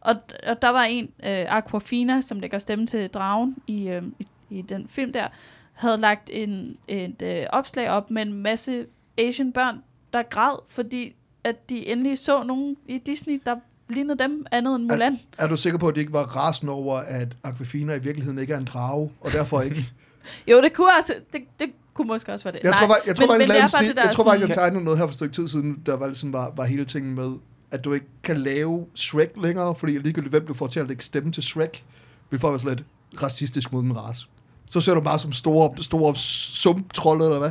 [0.00, 0.14] Og,
[0.46, 4.62] og der var en, øh, Aquafina, som lægger stemme til dragen i, øh, i, i
[4.62, 5.28] den film der,
[5.72, 8.86] havde lagt en, et øh, opslag op med en masse
[9.18, 9.78] Asian børn,
[10.12, 13.56] der græd, fordi at de endelig så nogen i Disney, der
[13.88, 15.20] lignede dem andet end Mulan.
[15.38, 18.52] Er du sikker på, at de ikke var rasende over, at Aquafina i virkeligheden ikke
[18.52, 19.84] er en drage, og derfor ikke?
[20.50, 22.60] Jo, det kunne også, det, det kunne måske også være det.
[22.62, 24.84] Jeg tror, Nej, faktisk- jeg tror, men, men jeg, bare jeg tror faktisk, jeg tegnede
[24.84, 27.32] noget her for et stykke tid siden, der var, ligesom var, var hele tingen med,
[27.70, 31.02] at du ikke kan lave Shrek længere, fordi ligegyldigt hvem du får til at lægge
[31.02, 31.84] stemme til Shrek,
[32.30, 34.26] vil folk være sådan lidt racistisk mod en race.
[34.70, 37.50] Så ser du bare som store, store sumptrolde, eller hvad?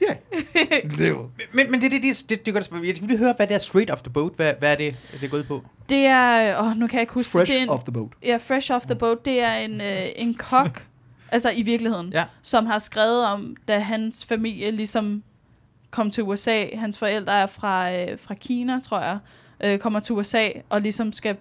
[0.00, 0.14] Ja,
[0.56, 0.82] yeah.
[0.98, 1.30] det er.
[1.54, 3.58] Men, men det, det, det, det, det, det, jeg vil lige høre, hvad det er
[3.58, 5.64] straight off the boat, hvad, hvad er det, det er gået på?
[5.88, 7.58] Det er, åh, nu kan jeg ikke huske Fresh det.
[7.58, 8.08] er en, off the boat.
[8.22, 10.86] Ja, Fresh Off the Boat, det er en, øh, en kok,
[11.32, 12.24] altså i virkeligheden, Ja.
[12.42, 15.22] som har skrevet om, da hans familie ligesom
[15.90, 16.64] kom til USA.
[16.76, 19.18] Hans forældre er fra, øh, fra Kina, tror jeg,
[19.60, 21.36] øh, kommer til USA og ligesom skal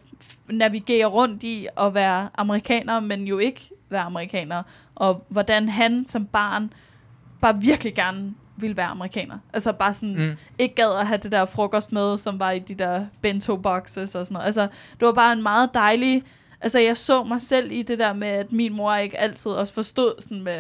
[0.50, 4.64] navigere rundt i at være amerikaner, men jo ikke være amerikaner,
[4.96, 6.74] og hvordan han som barn
[7.42, 9.38] bare virkelig gerne ville være amerikaner.
[9.54, 10.38] Altså bare sådan, mm.
[10.58, 14.16] ikke gad at have det der frokost med, som var i de der bento boxes
[14.16, 14.46] og sådan noget.
[14.46, 14.62] Altså,
[15.00, 16.24] det var bare en meget dejlig...
[16.62, 19.74] Altså, jeg så mig selv i det der med, at min mor ikke altid også
[19.74, 20.54] forstod sådan med...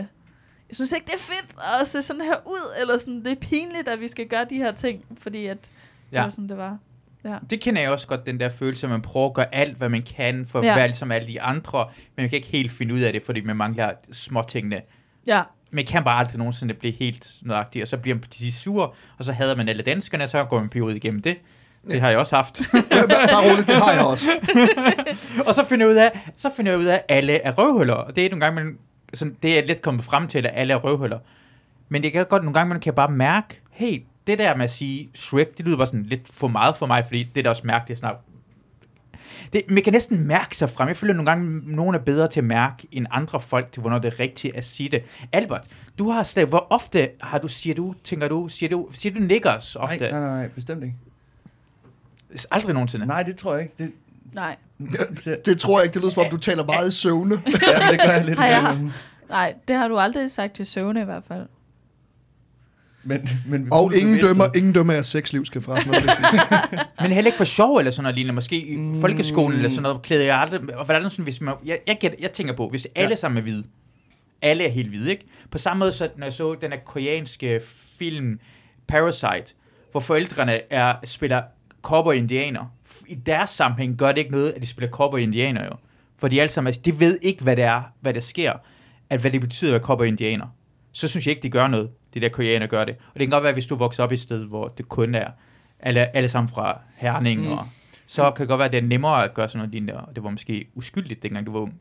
[0.69, 3.35] Jeg synes ikke, det er fedt at se sådan her ud, eller sådan, det er
[3.35, 5.69] pinligt, at vi skal gøre de her ting, fordi at det
[6.17, 6.21] Ja.
[6.21, 6.77] var sådan, det var.
[7.23, 7.37] Ja.
[7.49, 9.89] Det kender jeg også godt, den der følelse, at man prøver at gøre alt, hvad
[9.89, 10.75] man kan, for at Ja.
[10.75, 11.85] være ligesom alle de andre,
[12.15, 14.81] men man kan ikke helt finde ud af det, fordi man mangler små tingene.
[15.27, 15.41] ja.
[15.71, 18.95] Man kan bare aldrig nogensinde blive helt nøjagtig, og så bliver man til sidst sur,
[19.17, 21.37] og så hader man alle danskerne, og så går man en periode igennem det.
[21.87, 22.61] Det har jeg også haft.
[22.73, 24.25] Ja, bare, roligt, det har jeg også.
[25.47, 27.93] og så finder jeg ud af, så finder jeg ud af, at alle er røvhuller.
[27.93, 28.77] Og det er nogle gange, man,
[29.13, 31.19] sådan, det er lidt kommet frem til, at alle er røvhuller.
[31.89, 34.71] Men det kan godt nogle gange, man kan bare mærke, hey, det der med at
[34.71, 37.49] sige Shrek, det lyder bare sådan lidt for meget for mig, fordi det er da
[37.49, 38.15] også mærkeligt snart.
[39.53, 40.87] Det, man kan næsten mærke sig frem.
[40.87, 43.81] Jeg føler nogle gange, at nogen er bedre til at mærke end andre folk til,
[43.81, 45.03] hvornår det er rigtigt at sige det.
[45.31, 45.67] Albert,
[45.99, 49.19] du har slet, hvor ofte har du, siger du, tænker du, siger du, siger du
[49.19, 49.97] niggers ofte?
[50.11, 50.95] nej, nej, nej, bestemt ikke.
[52.51, 53.05] Aldrig nogensinde.
[53.05, 53.73] Nej, det tror jeg ikke.
[53.79, 53.91] Det,
[54.33, 54.55] Nej.
[55.45, 57.35] Det tror jeg ikke, det lyder som om, du taler meget i søvne.
[57.45, 57.51] ja,
[57.91, 58.39] det gør jeg lidt.
[58.39, 58.91] Har jeg-.
[59.29, 61.45] Nej, det har du aldrig sagt til Søvne i hvert fald.
[63.03, 65.75] Men, men Og ingen bevidsthed- dømmer, ingen dømmer af sexliv, skal sige.
[67.01, 68.33] Men heller ikke for sjov eller sådan noget lignende.
[68.33, 69.01] Måske i Mm.
[69.01, 70.59] folkeskolen eller sådan noget, klæder jeg aldrig...
[70.75, 71.55] Og hvordan er det sådan, hvis man...
[71.65, 73.15] Jeg, jeg, gæt, jeg tænker på, hvis alle Ja.
[73.15, 73.63] sammen er hvide,
[74.41, 75.25] alle er helt hvide, ikke?
[75.51, 77.61] På samme måde, så, når jeg så den her koreanske
[77.99, 78.39] film
[78.87, 79.53] Parasite,
[79.91, 81.41] hvor forældrene er, spiller
[81.81, 82.73] cowboy indianer.
[83.07, 85.71] I deres sammenhæng gør det ikke noget, at de spiller cowboy indianer jo.
[86.17, 88.53] For de alle sammen, altså, de ved ikke, hvad det er, hvad der sker,
[89.09, 90.47] at hvad det betyder at være cowboy indianer.
[90.91, 92.95] Så synes jeg ikke, de gør noget, det der koreaner gør det.
[92.95, 95.15] Og det kan godt være, hvis du vokser op i et sted, hvor det kun
[95.15, 95.27] er
[95.79, 97.51] alle, alle sammen fra Herning, Mm.
[97.51, 97.67] og
[98.05, 100.15] så kan det godt være, at det er nemmere at gøre sådan noget lignende, og
[100.15, 101.73] det var måske uskyldigt, dengang du var ung.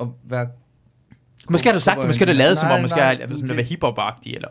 [0.00, 0.48] At være,
[1.50, 3.36] Måske har du sagt det, måske har du lavet som om, måske nej, er sådan
[3.42, 4.48] det- at være hiphop-agtig, eller...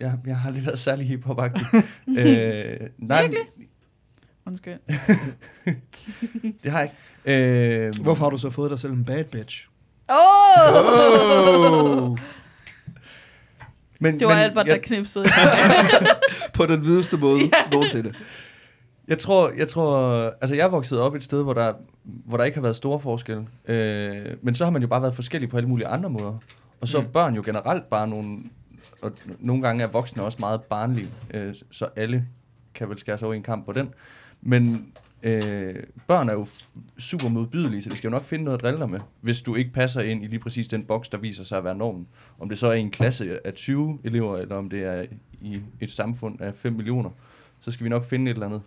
[0.00, 1.66] jeg, jeg har aldrig været særlig hiphop-agtig.
[2.18, 3.42] øh, nej, Virkelig?
[4.50, 4.78] Undskyld.
[6.62, 6.90] det har jeg
[7.26, 7.86] ikke.
[7.86, 9.68] Øh, Hvorfor har du så fået dig selv en bad bitch?
[10.08, 10.16] Åh!
[10.74, 12.10] Oh!
[12.10, 12.16] Oh,
[14.00, 15.24] Men, Det var men Albert, der jeg, knipsede.
[16.54, 17.48] på den hvideste måde Ja.
[17.72, 18.12] nogensinde.
[19.08, 19.96] jeg tror, jeg tror,
[20.40, 23.00] altså jeg er vokset op et sted, hvor der, hvor der ikke har været store
[23.00, 23.46] forskelle.
[23.68, 26.38] Øh, men så har man jo bare været forskellige på alle mulige andre måder.
[26.80, 27.08] Og så er Mm.
[27.08, 28.38] børn jo generelt bare nogle,
[29.02, 32.26] og nogle gange er voksne også meget barnlige, øh, så alle
[32.74, 33.90] kan vel skære sig over i en kamp på den.
[34.42, 35.74] Men øh,
[36.06, 36.46] børn er jo
[36.98, 39.54] super modbydelige, så det skal jo nok finde noget at drille dig med, hvis du
[39.54, 42.06] ikke passer ind i lige præcis den boks, der viser sig at være normen.
[42.38, 45.06] Om det så er i en klasse af 20 elever, eller om det er
[45.40, 47.10] i et samfund af 5 millioner,
[47.60, 48.62] så skal vi nok finde et eller andet.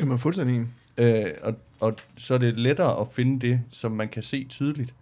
[0.00, 0.68] Jamen, fuldstændig enig.
[0.98, 4.94] Øh, og, og så er det lettere at finde det, som man kan se tydeligt.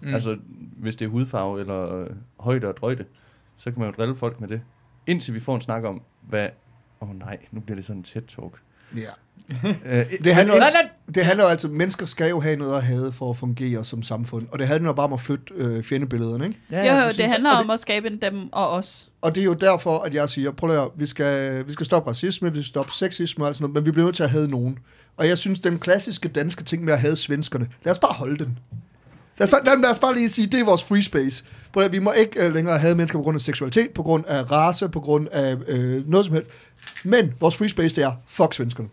[0.00, 0.14] Mm.
[0.14, 0.38] Altså,
[0.76, 3.04] hvis det er hudfarve eller øh, højde og drøjde,
[3.56, 4.60] så kan man jo drille folk med det.
[5.06, 6.48] Indtil vi får en snak om, hvad...
[7.00, 8.62] Åh oh, nej, nu bliver det sådan en tæt talk.
[8.96, 9.00] Ja.
[9.84, 10.54] Øh, Det handler,
[11.14, 14.02] det handler jo altså, mennesker skal jo have noget at have for at fungere som
[14.02, 14.46] samfund.
[14.52, 16.60] Og det handler jo bare om at flytte øh, fjendebillederne, ikke?
[16.72, 17.16] Jo, jo, præcis.
[17.16, 19.08] det handler Og om at skabe en dem og os.
[19.22, 21.86] Og det er jo derfor, at jeg siger, prøv at høre, vi skal, vi skal
[21.86, 24.22] stoppe racisme, vi skal stoppe sexisme og alt sådan noget, men vi bliver nødt til
[24.22, 24.78] at have nogen.
[25.16, 28.44] Og jeg synes, den klassiske danske ting med at have svenskerne, lad os bare holde
[28.44, 28.58] den.
[29.38, 31.44] Lad os bare, lad, lad os bare lige sige, det er vores free space.
[31.72, 34.24] Prøv at, vi må ikke uh, længere have mennesker på grund af seksualitet, på grund
[34.26, 36.50] af race, på grund af øh, noget som helst.
[37.04, 38.88] Men vores free space, det er, fuck svenskerne.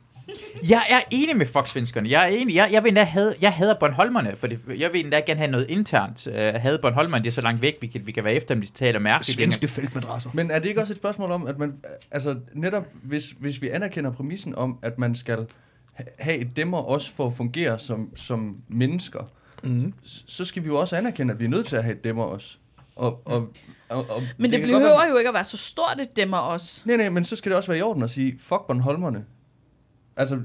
[0.69, 2.09] Jeg er enig med Fox-svenskerne.
[2.09, 2.55] Jeg er enig.
[2.55, 5.51] Jeg, jeg vil endda have, jeg hader Bornholmerne, for det, jeg vil endda gerne have
[5.51, 6.27] noget internt.
[6.27, 8.61] Uh, have Bornholmerne, det er så langt væk, vi kan, vi kan være efter dem,
[8.61, 9.37] de taler mærkeligt.
[9.37, 10.29] Svenske feltmadrasser.
[10.33, 11.73] Men er det ikke også et spørgsmål om, at man,
[12.11, 15.37] altså netop hvis, hvis vi anerkender præmissen om, at man skal
[15.93, 19.19] ha- have et demmer også for at fungere som, som mennesker,
[19.63, 19.93] Mm.
[20.03, 22.23] så skal vi jo også anerkende, at vi er nødt til at have et demmer
[22.23, 22.57] også.
[22.95, 23.35] Og, og,
[23.89, 26.33] og, og Men det, det behøver være- jo ikke at være så stort et dem
[26.33, 26.83] og os.
[26.85, 29.25] Nej, nej, men så skal det også være i orden at sige, fuck Bornholmerne.
[30.17, 30.39] Altså,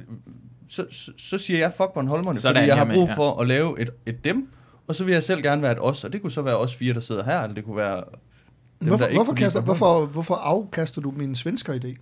[0.69, 3.15] så, så, så siger jeg fuck Bornholmerne, Sådan, fordi jeg har jamen, brug ja.
[3.15, 4.49] for at lave et, et dem,
[4.87, 6.75] og så vil jeg selv gerne være et os, og det kunne så være os
[6.75, 7.97] fire, der sidder her, eller det kunne være
[8.81, 11.95] dem, Hvorfor, der ikke hvorfor, kaster, hvorfor, hvorfor afkaster du min svensker idé?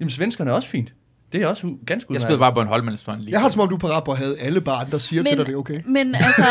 [0.00, 0.94] Jamen, svenskerne er også fint.
[1.34, 2.22] Det er også u- ganske Jeg udmærket.
[2.22, 3.32] spiller bare Bornholmerne sådan lige.
[3.32, 5.20] Jeg har det som om, du er parat på at have alle bare andre siger
[5.22, 5.80] Men- til dig, det er okay.
[5.86, 6.44] Men altså,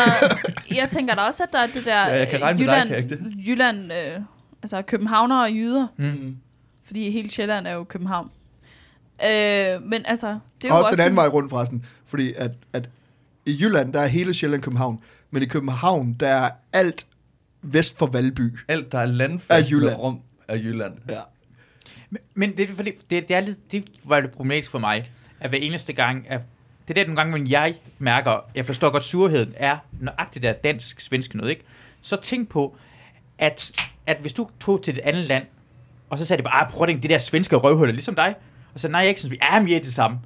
[0.76, 2.72] jeg tænker da også, at der er det der Ja, jeg kan regne med dig,
[2.74, 4.20] Jylland, kan jeg Jylland øh,
[4.62, 6.36] altså københavner og jyder, Mm.
[6.84, 8.30] fordi hele Sjælland er jo København.
[9.24, 11.84] Øh, men altså, det er jo også, også den anden vej rundt forresten.
[12.06, 12.88] Fordi at, at
[13.46, 14.98] i Jylland, der er hele Sjælland København.
[15.30, 17.06] Men i København, der er alt
[17.62, 18.58] vest for Valby.
[18.68, 19.96] Alt, der er Er landfast med Jylland.
[19.96, 20.92] rum, er Jylland.
[21.08, 21.14] Ja.
[22.14, 25.10] Men, men det, er fordi, det, det, er lidt, det var lidt problematisk for mig,
[25.40, 26.40] at hver eneste gang, at
[26.88, 30.52] det er der nogle gange, hvor jeg mærker, jeg forstår godt, surheden er nøjagtigt der
[30.52, 31.62] dansk-svenske noget, ikke?
[32.02, 32.76] Så tænk på,
[33.38, 33.72] at,
[34.06, 35.44] at hvis du tog til et andet land,
[36.10, 38.34] og så sagde de bare, ah, prøv at det der svenske røvhuller, ligesom dig.
[38.74, 40.18] Og så nej, jeg ikke sådan, vi er mere det samme.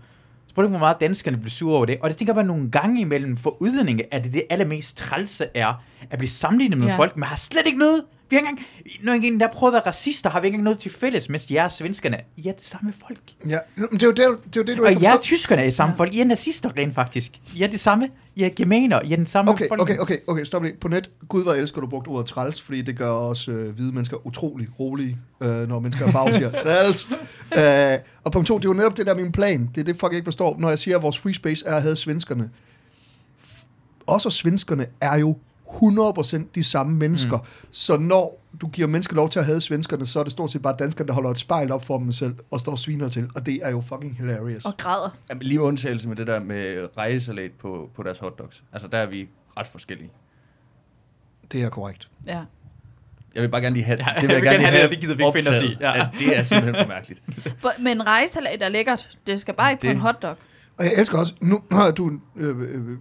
[0.47, 1.99] Så prøv at hvor meget danskerne bliver sure over det.
[2.01, 5.84] Og det tænker bare nogle gange imellem for udlændinge, at det det allermest trælse er,
[6.11, 6.97] at blive sammenlignet med ja.
[6.97, 8.05] folk, man har slet ikke noget.
[8.31, 8.66] Vi har ikke engang,
[9.03, 11.51] når en der prøver at være racister, har vi ikke engang noget til fælles, mens
[11.51, 13.18] jer svenskerne, I er det samme folk.
[13.49, 15.20] Ja, men det er jo det, det, er jo det du Og jer forstår.
[15.20, 16.14] tyskerne er samme folk.
[16.14, 17.41] I er nazister rent faktisk.
[17.55, 18.09] I er det samme.
[18.37, 19.01] I er germaner.
[19.03, 19.81] I er den samme Okay, folk.
[19.81, 20.74] okay, okay, okay, stop lige.
[20.81, 23.93] På net, gud hvor elsker du brugt ordet træls, fordi det gør også øh, hvide
[23.93, 27.09] mennesker utrolig rolige, øh, når mennesker er farve siger træls.
[27.57, 29.70] Øh, og punkt to, det er jo netop det der er min plan.
[29.74, 31.83] Det er det, folk ikke forstår, når jeg siger, at vores free space er at
[31.83, 32.51] have svenskerne.
[34.07, 35.37] Også svenskerne er jo
[35.69, 37.39] 100% de samme mennesker.
[37.39, 37.45] Mm.
[37.71, 40.62] Så når du giver mennesker lov til at have svenskerne, så er det stort set
[40.62, 43.29] bare danskerne, der holder et spejl op for dem selv og står og sviner til.
[43.35, 44.64] Og det er jo fucking hilarious.
[44.64, 45.16] Og græder.
[45.31, 48.62] Jamen, lige undtagelse med det der med rejesalat på, på deres hotdogs.
[48.73, 50.11] Altså, der er vi ret forskellige.
[51.53, 52.09] Det er korrekt.
[52.27, 52.41] Ja.
[53.35, 54.83] Jeg vil bare gerne lige have, Ja, det vil jeg, jeg vil gerne have have
[54.83, 55.77] det, det gider vi ikke finde os i.
[55.81, 56.01] Ja.
[56.01, 57.23] at det er simpelthen for mærkeligt.
[57.85, 59.19] Men rejsalat er lækkert.
[59.27, 60.37] Det skal bare ikke på Det- en hotdog.
[60.77, 62.97] Og jeg elsker også, nu har du, øh, øh, øh,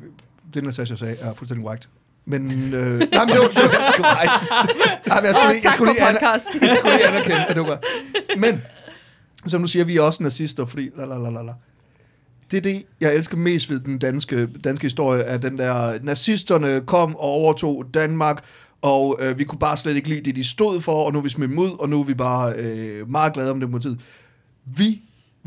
[0.54, 1.90] det Natasha sagde, er fuldstændig korrekt.
[2.30, 4.00] Men, øh, nej, men det var,
[5.08, 6.48] nej, men jeg skulle Åh, lige, jeg skulle lige, aner, podcast.
[6.62, 7.80] jeg skulle lige anerkende, at det var.
[8.38, 8.62] Men,
[9.48, 11.54] som du siger, vi er også nazister, fordi la, la, la, la.
[12.52, 16.82] Det er det, jeg elsker mest ved den danske, danske historie, at den der, nazisterne
[16.82, 18.44] kom og overtog Danmark,
[18.82, 21.24] og øh, vi kunne bare slet ikke lide det, de stod for, og nu er
[21.24, 24.00] vi smidt ud, og nu er vi bare øh, meget glade om demokratiet.
[24.66, 25.02] Vi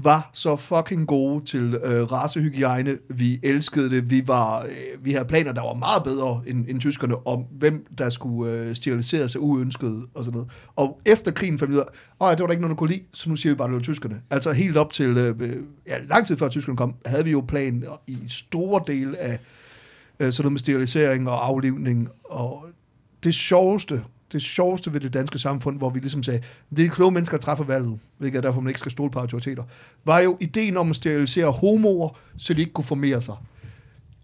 [0.05, 2.99] var så fucking gode til øh, racehygiejne.
[3.09, 4.11] Vi elskede det.
[4.11, 7.87] Vi, var, øh, vi havde planer, der var meget bedre end, end tyskerne, om hvem
[7.99, 10.51] der skulle øh, steriliseres sig uønsket og sådan noget.
[10.77, 11.83] Og efter krigen fandt vi ud
[12.21, 13.69] af, at det var der ikke nogen, der kunne lide, så nu siger vi bare,
[13.69, 14.21] at det var tyskerne.
[14.31, 15.57] Altså helt op til, øh,
[15.89, 19.41] ja, lang tid før tyskerne kom, havde vi jo planer i store dele af
[20.21, 22.09] øh, sådan noget med sterilisering og aflivning.
[22.25, 22.67] Og
[23.25, 26.89] det sjoveste, det sjoveste ved det danske samfund, hvor vi ligesom sagde, det er de
[26.89, 29.63] kloge mennesker, der træffer valget, hvilket er derfor, man ikke skal stole på autoriteter,
[30.05, 33.35] var jo ideen om at sterilisere homoer, så de ikke kunne formere sig.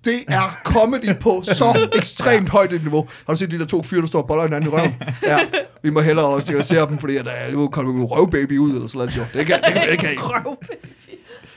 [0.04, 3.08] Det er comedy på så ekstremt højt et niveau.
[3.26, 4.94] Har du set de der to fyre, der står og boller hinanden i røven?
[5.22, 5.38] Ja,
[5.82, 8.86] vi må hellere sterilisere dem, fordi at der er jo kommet en røvbaby ud, eller
[8.86, 9.30] sådan noget.
[9.32, 10.18] Det kan, det kan vi ikke have.
[10.20, 10.56] Røv.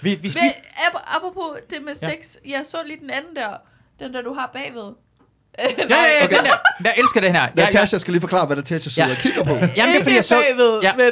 [0.02, 3.50] Vi, vi, Men, ap- apropos det med sex, jeg så lige den anden der,
[4.00, 4.94] den der du har bagved.
[5.90, 6.36] ja, ja, ja, Okay.
[6.38, 6.52] den der,
[6.84, 7.42] jeg elsker den her.
[7.42, 9.16] Ja, Natasha skal lige forklare, hvad Natasha sidder Ja.
[9.16, 9.54] og kigger på.
[9.54, 10.36] Jamen, det er fordi, jeg så...
[10.36, 10.96] bagved, Ja.
[10.96, 11.12] men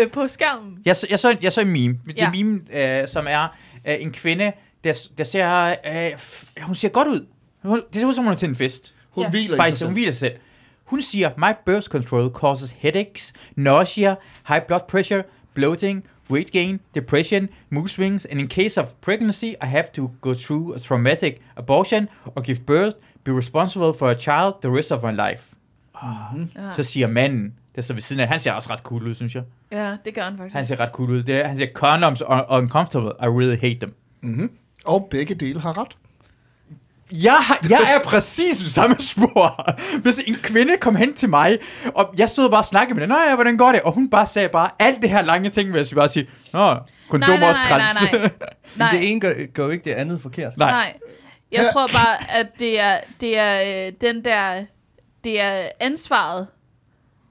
[0.00, 0.78] øh, på skærmen.
[0.84, 1.98] Jeg så, jeg så, jeg så en meme.
[2.06, 2.26] Det Ja.
[2.26, 3.48] er meme, øh, som er
[3.86, 4.52] øh, en kvinde,
[4.84, 5.66] der, der ser...
[5.68, 6.10] Øh,
[6.62, 7.26] hun ser godt ud.
[7.62, 8.94] Hun, det ser ud som, hun er til en fest.
[9.10, 9.30] Hun Ja.
[9.30, 9.86] hviler i sig Faktisk, selv.
[9.88, 10.34] hun hviler sig selv.
[10.84, 14.14] Hun siger, my birth control causes headaches, nausea,
[14.48, 15.22] high blood pressure,
[15.54, 20.34] bloating, weight gain, depression, mood swings, and in case of pregnancy, I have to go
[20.34, 25.02] through a traumatic abortion or give birth, be responsible for a child the rest of
[25.02, 25.42] my life.
[26.02, 26.72] Ja.
[26.76, 29.34] Så siger manden, der så ved siden af, han ser også ret cool ud, synes
[29.34, 29.42] jeg.
[29.72, 30.56] ja, det gør han faktisk.
[30.56, 31.22] Han ser ret cool ud.
[31.22, 33.08] Det er, han siger, condoms are uncomfortable.
[33.22, 33.94] I really hate them.
[34.20, 34.50] Mm-hmm.
[34.84, 35.96] Og begge dele har ret.
[37.24, 39.70] Jeg, har- jeg er præcis på samme spor.
[40.02, 41.58] Hvis en kvinde kom hen til mig,
[41.94, 43.80] og jeg stod bare og snakkede med hende, Nå ja, hvordan går det?
[43.82, 46.76] Og hun bare sagde bare alt det her lange ting, vil jeg bare sige, Nå,
[47.10, 48.12] kondom nej, nej, også nej, træls.
[48.12, 48.20] nej, nej.
[48.20, 48.30] Men
[48.70, 50.56] det Nej, ene gør, gør jo ikke det andet forkert.
[50.56, 50.70] nej.
[50.70, 50.92] nej.
[51.52, 54.64] Jeg tror bare, at det er, det er øh, den der,
[55.24, 56.46] det er ansvaret,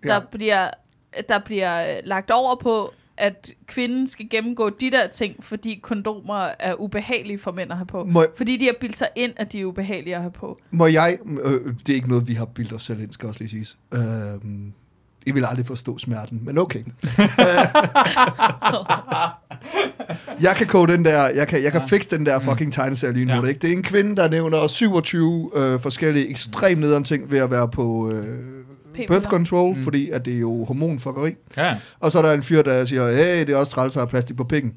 [0.04, 0.20] der Ja.
[0.32, 0.70] bliver,
[1.30, 6.50] der bliver øh, lagt over på, at kvinden skal gennemgå de der ting, fordi kondomer
[6.60, 8.06] er ubehagelige for mænd at have på.
[8.06, 10.60] Må, Fordi de har bildt sig ind, at de er ubehagelige at have på.
[10.72, 11.18] må jeg...
[11.44, 13.78] Øh, det er ikke noget, vi har bildt os selv ind, skal også lige siges.
[13.94, 14.00] Øh,
[15.26, 16.80] I vil aldrig forstå smerten, men okay.
[16.80, 16.86] Øh,
[20.46, 23.26] jeg kan kode den der, jeg kan, jeg kan fixe den der fucking tegneserie lige
[23.26, 23.44] nu, Ja.
[23.44, 23.60] ikke?
[23.60, 27.70] Det er en kvinde, der nævner 27 øh, forskellige ekstremt nederen ting ved at være
[27.70, 28.38] på øh,
[29.08, 29.84] birth control, mm.
[29.84, 31.36] fordi at det er jo hormonfuckeri.
[31.58, 31.76] Ja.
[32.00, 34.08] Og så er der en fyr, der siger, hey, det er også træls at have
[34.10, 34.74] plastik på pikken.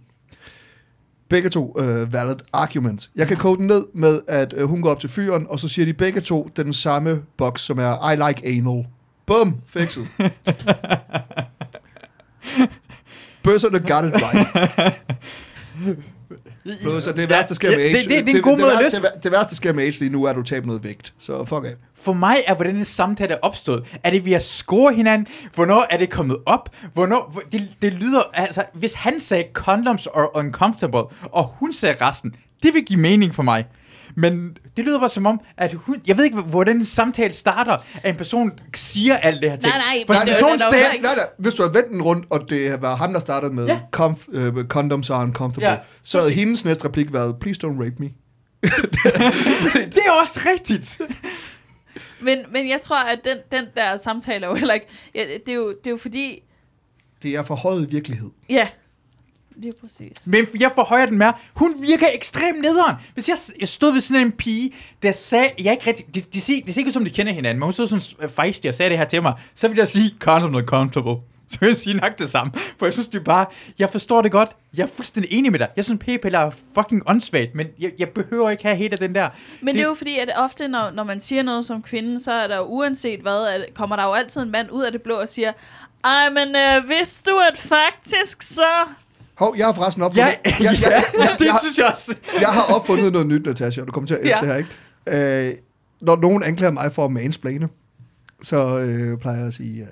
[1.28, 3.10] Begge to uh, valid arguments.
[3.16, 5.68] Jeg kan kode den ned med, at uh, hun går op til fyren, og så
[5.68, 8.86] siger de begge to den samme boks, som er, I like anal.
[9.26, 10.08] Bum, fikset.
[13.42, 14.48] Bøsserne got it right.
[16.82, 18.78] Plus, at det værste, der sker med det- AIDS, det- det er det, måde at
[18.78, 20.66] det, løse- det, det, værste, der sker med AIDS lige nu, er, at du taber
[20.66, 21.14] noget vægt.
[21.18, 21.74] Så fuck af.
[21.94, 23.98] For mig er, hvordan det samtale er opstået.
[24.04, 25.26] Er det, vi har scoret hinanden?
[25.54, 26.70] Hvornår er det kommet op?
[26.94, 27.28] Hvornår?
[27.32, 31.02] hvor- Det, det lyder, altså, hvis han sagde condoms are uncomfortable,
[31.32, 33.64] og hun sagde resten, det vil give mening for mig.
[34.16, 36.02] Men det lyder bare som om, at hun...
[36.06, 39.72] Jeg ved ikke, hvordan en samtale starter, at en person siger alt det her ting.
[39.74, 40.84] Nej, nej, For person det- det- sagde...
[40.92, 43.52] det- Nej, nej, hvis du havde vendt den rundt, og det var ham, der startede
[43.54, 43.78] med Ja.
[43.90, 47.82] comf, uh, condoms are uncomfortable, Ja, ja, så havde hendes næste replik været, please don't
[47.84, 48.10] rape me.
[49.94, 51.00] det er også rigtigt.
[52.20, 54.86] Men, men jeg tror, at den, den der samtale er jo heller ikke...
[55.14, 56.42] Ja, det, er jo, det er jo fordi...
[57.22, 58.30] Det er forhøjet virkelighed.
[58.48, 58.68] Ja,
[59.56, 60.26] lige præcis.
[60.26, 61.32] Men jeg forhøjer den mere.
[61.54, 62.96] Hun virker ekstremt nederen.
[63.14, 66.40] Hvis jeg, jeg stod ved sådan en pige, der sagde, jeg ikke rigtig, de, de,
[66.40, 68.90] de, det ser ikke som, de kender hinanden, men hun stod sådan fejstig og sagde
[68.90, 71.16] det her til mig, så ville jeg sige, comfortable, comfortable.
[71.50, 72.52] Så vil jeg sige nok det samme.
[72.78, 73.46] For jeg synes, det bare,
[73.78, 74.50] jeg forstår det godt.
[74.76, 75.68] Jeg er fuldstændig enig med dig.
[75.76, 79.28] Jeg synes, p-piller er fucking åndssvagt, men jeg, jeg behøver ikke have hele den der.
[79.60, 82.20] Men det, det er jo fordi, at ofte, når, når man siger noget som kvinde,
[82.20, 84.92] så er der jo uanset hvad, at, kommer der jo altid en mand ud af
[84.92, 85.52] det blå og siger,
[86.04, 88.88] ej, men øh, vidste du, at faktisk så...
[89.34, 90.26] Hov, jeg har forresten opfundet...
[90.26, 92.14] Ja, jeg, jeg, jeg, jeg, det jeg, synes jeg også.
[92.40, 94.28] jeg har opfundet noget nyt, Natasha, og du kommer til at Ja.
[94.28, 94.56] efter det her,
[95.36, 95.48] ikke?
[95.48, 95.54] Øh,
[96.00, 97.68] når nogen anklager mig for at mansplane,
[98.42, 99.82] så øh, plejer jeg at sige...
[99.82, 99.88] Øh,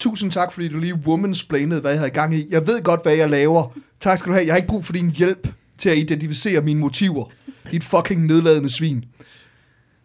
[0.00, 2.46] Tusind tak, fordi du lige womansplainede, hvad jeg havde i gang i.
[2.50, 3.72] Jeg ved godt, hvad jeg laver.
[4.00, 4.46] Tak skal du have.
[4.46, 5.48] Jeg har ikke brug for din hjælp
[5.78, 7.24] til at identificere mine motiver.
[7.70, 9.04] Dit fucking nedladende svin.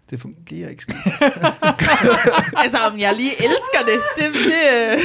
[0.10, 0.82] Det fungerer ikke.
[0.84, 0.98] skide.
[2.64, 4.02] altså, om jeg lige elsker det.
[4.18, 5.04] Det, det øh.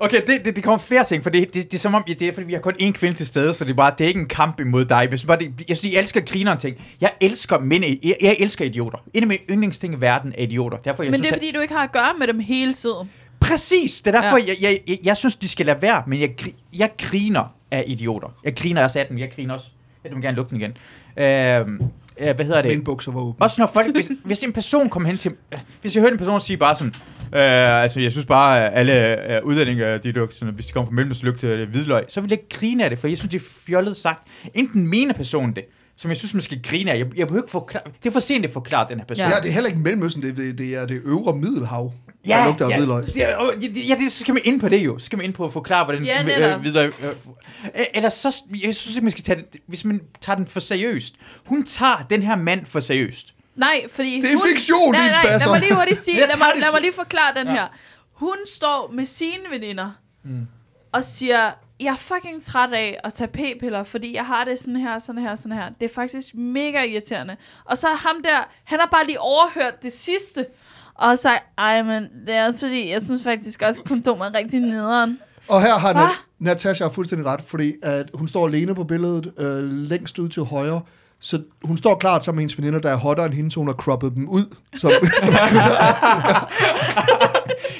[0.00, 2.22] Okay, det, det, det kommer flere ting, for det, det, det er som om, det
[2.22, 4.08] er fordi, vi har kun én kvinde til stede, så det er bare, det er
[4.08, 4.96] ikke en kamp imod dig.
[4.96, 6.76] Jeg synes bare, det, jeg, synes, jeg elsker grineren ting.
[7.00, 8.98] Jeg elsker mænd, jeg, jeg elsker idioter.
[9.14, 10.78] En af mine yndlingsting i verden er idioter.
[10.78, 12.72] Derfor, jeg Men synes, det er fordi, du ikke har at gøre med dem hele
[12.72, 13.10] tiden.
[13.40, 14.44] Præcis, det er derfor, Ja.
[14.46, 16.30] jeg, jeg, jeg, jeg synes, de skal lade være, men jeg,
[16.72, 18.28] jeg griner af idioter.
[18.44, 19.66] Jeg griner også af dem, jeg griner også.
[20.04, 20.76] Jeg vil gerne lukke den igen.
[21.24, 21.80] Øhm,
[22.20, 22.70] øh, hvad hedder det?
[22.70, 23.42] Mine bukser var åbne.
[23.42, 25.32] Også når folk, hvis, hvis en person kommer hen til,
[25.80, 26.94] hvis jeg hører en person sige bare sådan,
[27.34, 30.86] øh, altså jeg synes bare, at alle øh, udlændinge, de er sådan, hvis de kommer
[30.90, 33.40] fra Mellemøsten, lugter det hvidløg, så vil jeg grine af det, for jeg synes, det
[33.40, 34.28] er fjollet sagt.
[34.54, 35.64] Enten mener personen det,
[35.96, 36.98] som jeg synes, man skal grine af.
[36.98, 39.28] Jeg, jeg behøver ikke forklare, det er for sent at forklare den her person.
[39.28, 41.92] Ja, det er heller ikke Mellemøsten, det, det, det er det øvre middelhav,
[42.28, 43.04] ja, der lugter af ja, hvidløg.
[43.16, 44.98] Ja, ja, ja, det så skal man ind på det jo.
[44.98, 46.86] Så skal man ind på at forklare, hvordan Ja, øh, videre...
[46.86, 50.60] Øh, eller så, jeg synes ikke, man skal tage det, hvis man tager den for
[50.60, 51.14] seriøst.
[51.46, 53.34] Hun tager den her mand for seriøst.
[53.56, 54.48] Nej, fordi Det er hun...
[54.48, 57.34] fiktion, nej, din nej, lad mig lige hurtigt sige, lad mig, lad mig lige forklare
[57.36, 57.52] den Ja.
[57.52, 57.66] her.
[58.12, 59.90] Hun står med sine veninder
[60.24, 60.46] mm.
[60.92, 61.50] og siger,
[61.80, 65.22] jeg er fucking træt af at tage p-piller, fordi jeg har det sådan her, sådan
[65.22, 65.68] her, sådan her.
[65.80, 67.36] Det er faktisk mega irriterende.
[67.64, 70.46] Og så er ham der, han har bare lige overhørt det sidste,
[70.94, 74.60] og sagt, ej, men det er også fordi, jeg synes faktisk også, kondomer er rigtig
[74.60, 75.18] nederen.
[75.48, 76.00] Og her har Hva?
[76.00, 80.42] Nat- Natasha fuldstændig ret, fordi at hun står alene på billedet, øh, længst ud til
[80.42, 80.80] højre,
[81.20, 83.66] så hun står klart sammen med hendes veninder, der er hottere end hende, så hun
[83.68, 84.56] har croppet dem ud.
[84.76, 84.90] Som,
[85.20, 85.30] som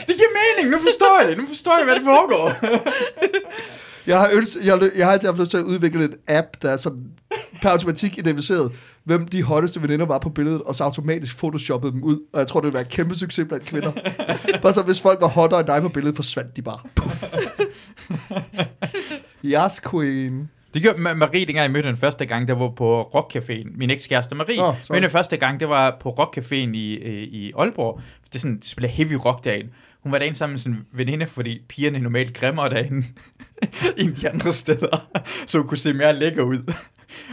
[0.07, 1.39] Det giver mening, nu forstår jeg det.
[1.39, 2.53] Nu forstår jeg, hvad det foregår.
[4.07, 6.71] jeg, har ønsket, jeg, jeg har altid haft lyst til at udvikle en app, der
[6.71, 7.05] er sådan
[7.63, 8.73] per automatik identificeret,
[9.05, 12.19] hvem de hotteste veninder var på billedet, og så automatisk photoshoppet dem ud.
[12.33, 13.93] Og jeg tror, det ville være en kæmpe succes blandt kvinder.
[14.63, 16.79] bare så, hvis folk var hottere end dig på billedet, forsvandt de bare.
[16.95, 17.25] Puff.
[19.45, 20.51] yes, queen.
[20.75, 23.79] Det gjorde Ma- Marie, dengang jeg mødte hende første gang, der var på Rockcaféen.
[23.79, 24.69] Min ekskæreste Marie.
[24.69, 24.97] Oh, sorry.
[24.97, 28.01] mødte første gang, det var på Rockcaféen i, øh, i Aalborg.
[28.25, 29.71] Det er sådan, spiller heavy rock derinde.
[30.05, 33.07] Hun var derinde sammen med sin veninde, fordi pigerne er normalt grimmere derinde
[33.99, 35.09] end de andre steder.
[35.47, 36.73] Så hun kunne se mere lækker ud.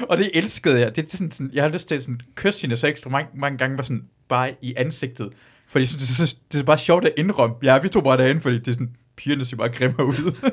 [0.10, 0.96] Og det elskede jeg.
[0.96, 3.30] Det er sådan, sådan, jeg har lyst til at sådan, kysse hende så ekstra mange,
[3.34, 5.30] mange gange bare, sådan, bare i ansigtet.
[5.68, 7.56] Fordi jeg synes, det er, så, det er bare sjovt at indrømme.
[7.64, 10.52] Ja, vi tog bare derinde, fordi det er sådan, pigerne ser bare grimmere ud.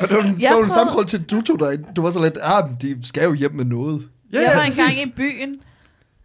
[0.00, 2.10] Og det var, så var det samme grund til, at du tog dig Du var
[2.10, 4.08] så lidt, ah, de skal jo hjem med noget.
[4.32, 5.06] Ja, jeg var engang præcis.
[5.06, 5.60] i byen,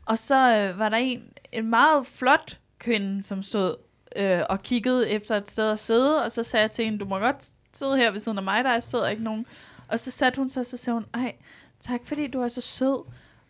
[0.05, 1.21] og så øh, var der en,
[1.51, 3.75] en meget flot kvinde, som stod
[4.15, 7.05] øh, og kiggede efter et sted at sidde, og så sagde jeg til hende, du
[7.05, 9.45] må godt sidde her ved siden af mig, der sidder ikke nogen.
[9.87, 11.35] Og så satte hun sig, og så sagde hun, ej,
[11.79, 13.03] tak fordi du er så sød.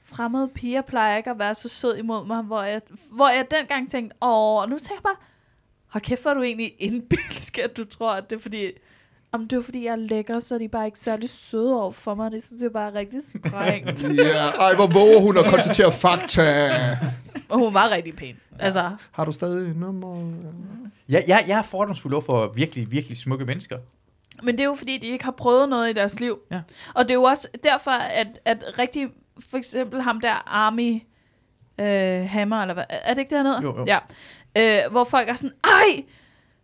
[0.05, 3.91] Fremmede piger plejer ikke at være så sød imod mig, hvor jeg, hvor jeg dengang
[3.91, 5.25] tænkte, åh, nu tænker jeg bare,
[5.87, 8.71] hold kæft, hvor er du egentlig indbilsk, at du tror, at det er fordi,
[9.33, 11.91] om det er fordi, jeg er lækker, så er de bare ikke særlig søde over
[11.91, 12.31] for mig.
[12.31, 14.03] Det synes jeg bare er rigtig strengt.
[14.17, 16.41] Ja, ej, hvor våger hun at konstatere fakta.
[17.49, 18.35] Og hun var rigtig pæn.
[18.59, 20.31] Altså, Har du stadig nummer?
[21.09, 23.77] Ja, jeg, jeg er fordomsfuld over for virkelig, virkelig smukke mennesker.
[24.43, 26.39] men det er jo fordi, de ikke har prøvet noget i deres liv.
[26.51, 26.61] Ja.
[26.95, 29.07] Og det er jo også derfor, at, at rigtig,
[29.39, 31.01] for eksempel ham der Army
[31.79, 33.61] øh, Hammer, eller hvad, er det ikke det, hedder?
[33.61, 33.85] Jo, jo.
[33.87, 33.99] Ja.
[34.85, 36.03] Øh, hvor folk er sådan, ej,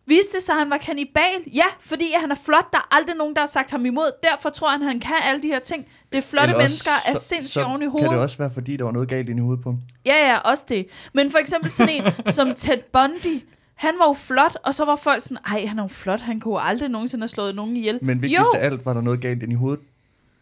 [0.09, 1.39] viste det sig, at han var kannibal?
[1.53, 2.71] Ja, fordi han er flot.
[2.71, 4.11] Der er aldrig nogen, der har sagt ham imod.
[4.23, 5.85] Derfor tror han, han kan alle de her ting.
[6.11, 8.09] Det er flotte også mennesker er sindssygt oven i hovedet.
[8.09, 9.79] kan det også være, fordi der var noget galt inde i hovedet på ham.
[10.05, 10.87] Ja, ja, også det.
[11.13, 13.43] Men for eksempel sådan en som Ted Bundy,
[13.75, 16.39] han var jo flot, og så var folk sådan, ej, han er jo flot, han
[16.39, 17.99] kunne jo aldrig nogensinde have slået nogen ihjel.
[18.01, 19.79] Men vigtigst af alt, var der noget galt inde i hovedet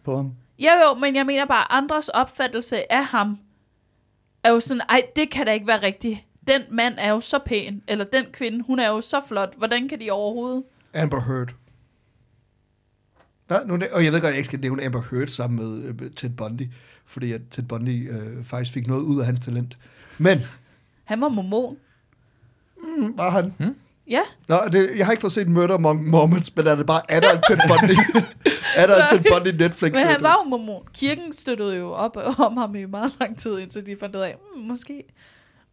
[0.03, 0.31] på ham.
[0.59, 3.37] jo, jo, men jeg mener bare, andres opfattelse af ham
[4.43, 6.19] er jo sådan, ej, det kan da ikke være rigtigt.
[6.47, 9.53] Den mand er jo så pæn, eller den kvinde, hun er jo så flot.
[9.57, 10.63] Hvordan kan de overhovedet?
[10.93, 11.47] Amber Heard.
[13.49, 15.83] Nej, nu, og jeg ved godt, at jeg ikke skal nævne Amber Heard sammen med
[16.01, 16.61] øh, Ted Bundy,
[17.05, 19.77] fordi at Ted Bundy øh, faktisk fik noget ud af hans talent.
[20.17, 20.39] Men,
[21.03, 21.77] Han var mormon.
[22.77, 23.53] mm, var han?
[24.09, 27.01] Ja, Nå, det, jeg har ikke fået set Murder Among Mormons, men er det bare,
[27.09, 27.97] er der en Ted Bundy?
[28.81, 29.91] er der en Ted Bundy Netflix?
[29.91, 30.83] men han var jo mormon.
[30.93, 34.35] Kirken støttede jo op om ham i meget lang tid, indtil de fandt ud af,
[34.55, 35.03] hmm, måske,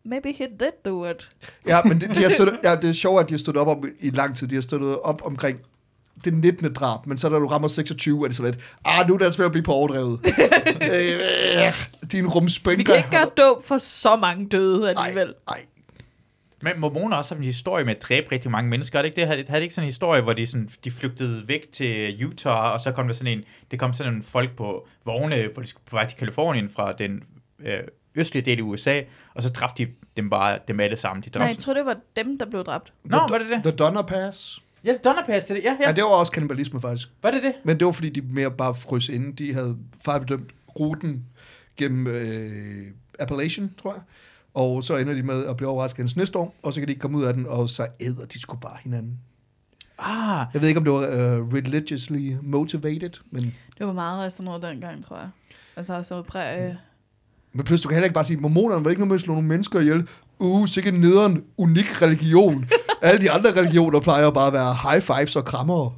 [0.04, 1.30] maybe he did do it.
[1.66, 3.68] Ja, men de, de har støttet, ja, det er sjovt, at de har støttet op
[3.68, 4.48] om i lang tid.
[4.48, 5.60] De har støttet op omkring
[6.24, 6.72] det 19.
[6.72, 9.24] drab, men så da du rammer 26, er det så lidt, ah, nu er det
[9.24, 10.20] altså ved at blive på overdrevet.
[10.82, 12.76] øh, din rumspænker.
[12.78, 15.34] Vi kan ikke gøre dåb for så mange døde alligevel.
[15.48, 15.60] Nej,
[16.62, 18.98] Men mormoner også har en historie med at dræbe rigtig mange mennesker.
[18.98, 19.26] Er det ikke det?
[19.26, 22.72] Havde havde det ikke sådan en historie, hvor de, sådan, de flygtede væk til Utah,
[22.72, 25.68] og så kom der sådan en, det kom sådan en folk på vogne, hvor de
[25.68, 27.22] skulle på vej til Kalifornien fra den
[27.60, 27.78] øh,
[28.14, 29.00] østlige del af USA,
[29.34, 31.22] og så dræbte de dem bare, dem alle sammen.
[31.22, 31.50] De Nej, dræbte.
[31.50, 32.92] jeg tror, det var dem, der blev dræbt.
[33.04, 33.62] Nå, var det det?
[33.62, 34.62] The Donner Pass.
[34.84, 35.92] Ja, Donner Pass, det, ja, Ja, ja.
[35.92, 37.08] det var også kannibalisme faktisk.
[37.22, 37.52] Var det det?
[37.64, 39.32] Men det var fordi, de mere bare frøs inde.
[39.44, 40.50] De havde fejlbedømt
[40.80, 41.24] ruten
[41.76, 42.86] gennem øh,
[43.18, 44.02] Appalachian, tror jeg.
[44.54, 46.92] Og så ender de med at blive overrasket af en snestorm, og så kan de
[46.92, 49.18] ikke komme ud af den, og så æder de sgu bare hinanden.
[49.98, 50.98] Ah, Jeg ved ikke, om det var
[51.38, 55.28] uh, religiously motivated, men, Det var meget af sådan noget dengang, tror jeg.
[55.76, 56.66] Altså så præ...
[56.68, 56.74] Øh,
[57.54, 59.32] men pludselig, du kan heller ikke bare sige, mormonerne var ikke noget med at slå
[59.32, 60.08] nogle mennesker ihjel.
[60.38, 62.68] Uh, sikkert nederen, unik religion.
[63.02, 65.90] Alle de andre religioner plejer bare at være high fives og krammer.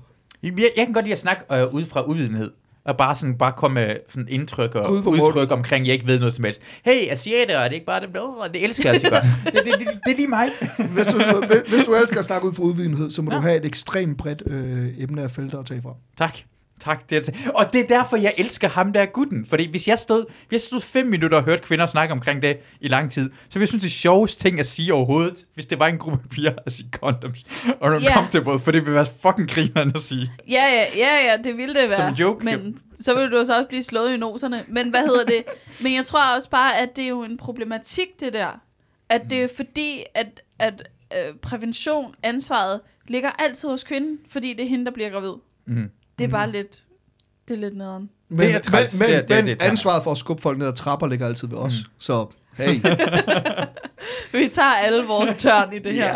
[0.42, 2.50] jeg, jeg kan godt lide at snakke øh, ud fra uvidenhed.
[2.84, 6.34] Og bare sådan, bare komme med sådan indtryk og udtryk omkring, jeg ikke ved noget
[6.34, 6.62] som helst.
[6.84, 8.08] Hey, asiater, er det ikke bare det?
[8.20, 9.12] Oh, det elsker jeg, det,
[9.44, 10.50] det, det, det, er lige mig.
[10.94, 11.16] Hvis du,
[11.48, 13.36] hvis, hvis du elsker at snakke ud fra udvidenhed, så må ja.
[13.36, 15.94] du have et ekstremt bredt øh, emne af felter at tage fra.
[16.18, 16.38] Tak.
[16.80, 17.10] Tak.
[17.10, 19.46] Det er, og det er derfor, jeg elsker ham der gutten.
[19.46, 22.58] Fordi hvis jeg stod, hvis jeg stod fem minutter og hørte kvinder snakke omkring det
[22.80, 25.78] i lang tid, så ville jeg synes, det sjoveste ting at sige overhovedet, hvis det
[25.78, 27.44] var en gruppe piger at sige condoms
[27.80, 30.30] og uncomfortable, for det ville være fucking grineren at sige.
[30.48, 31.96] ja, ja, ja, ja, det ville det være.
[31.96, 32.44] Som en joke.
[32.44, 34.64] Men så ville du så også blive slået i noserne.
[34.68, 35.44] Men hvad hedder det?
[35.80, 38.60] Men jeg tror også bare, at det er jo en problematik, det der.
[39.08, 44.64] At det er fordi, at, at øh, prævention, ansvaret, ligger altid hos kvinden, fordi det
[44.64, 45.32] er hende, der bliver gravid.
[45.66, 45.90] Mm.
[46.18, 46.82] Det er bare lidt,
[47.48, 48.10] det er lidt nederen.
[48.28, 48.92] Men, Det er men, træls.
[48.92, 49.70] men, Det er- det er- det er men træls.
[49.70, 51.72] ansvaret for at skubbe folk ned ad trapper ligger altid ved os.
[51.84, 51.90] Mm.
[51.98, 52.26] Så
[52.58, 52.74] hey.
[54.32, 56.06] Vi tager alle vores tørn i det her.
[56.06, 56.14] Ja.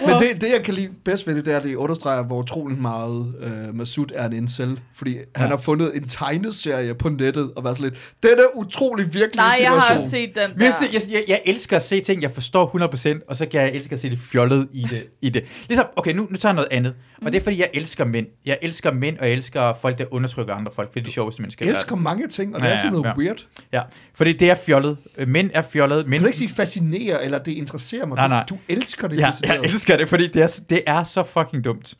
[0.06, 2.38] Men det, det, jeg kan lide bedst ved det, det er, at det understreger, hvor
[2.38, 4.80] utrolig meget øh, Masud er en incel.
[4.94, 5.20] Fordi ja.
[5.36, 9.36] han har fundet en tegneserie på nettet, og været sådan lidt, den er utrolig virkelig
[9.36, 9.80] Nej, jeg situation.
[9.80, 10.86] har også set den jeg, der.
[10.92, 13.92] jeg, jeg, jeg elsker at se ting, jeg forstår 100%, og så kan jeg elske
[13.92, 15.04] at se det fjollet i det.
[15.22, 15.44] I det.
[15.68, 16.94] Ligesom, okay, nu, nu tager jeg noget andet.
[17.22, 18.26] Og det er, fordi jeg elsker mænd.
[18.46, 21.12] Jeg elsker mænd, og jeg elsker folk, der undertrykker andre folk, fordi det er de
[21.12, 21.66] sjoveste mennesker.
[21.66, 23.18] Jeg elsker mange ting, og det er Ja, altid ja, noget ja.
[23.18, 23.46] weird.
[23.72, 23.82] Ja,
[24.14, 24.96] fordi det er fjollet.
[25.16, 26.06] Øh, Mænd er fjollet.
[26.08, 28.16] Mænd, Kan du ikke sige fascinerer, eller det interesserer mig?
[28.16, 28.44] Nej, nej.
[28.48, 29.18] Du, du elsker det.
[29.18, 31.94] Ja, jeg elsker det, fordi det er, det er så fucking dumt.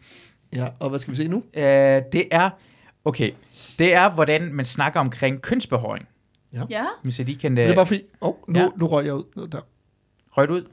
[0.54, 1.36] ja, og hvad skal vi se nu?
[1.36, 1.42] Uh,
[2.12, 2.50] det er,
[3.04, 3.30] okay,
[3.78, 6.08] det er, hvordan man snakker omkring kønsbehåring.
[6.70, 8.64] Ja, Hvis jeg lige kan Det er uh, bare fordi, oh, nu, Ja.
[8.64, 8.70] ja.
[8.76, 9.48] nu røg jeg ud.
[9.52, 9.60] Der.
[10.30, 10.64] røge ud.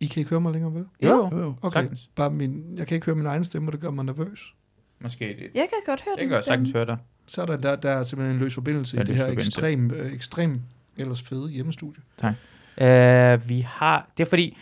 [0.00, 0.84] I kan ikke høre mig længere, vel?
[1.02, 1.54] Jo, Jo, jo.
[1.62, 2.10] Okay, Sagtens.
[2.16, 4.54] bare min, jeg kan ikke høre min egen stemme, og det gør mig nervøs.
[5.02, 5.36] Måske det.
[5.54, 6.86] jeg kan godt høre Jeg den kan godt sagtens stemme.
[6.86, 7.04] høre dig.
[7.26, 9.90] Så er der, der, der er simpelthen en løs forbindelse Ja, i det her ekstrem,
[9.90, 10.60] øh, ekstrem,
[11.00, 12.02] ellers fede hjemmestudie.
[12.18, 12.34] Tak.
[12.76, 14.56] Uh, vi har, det er fordi,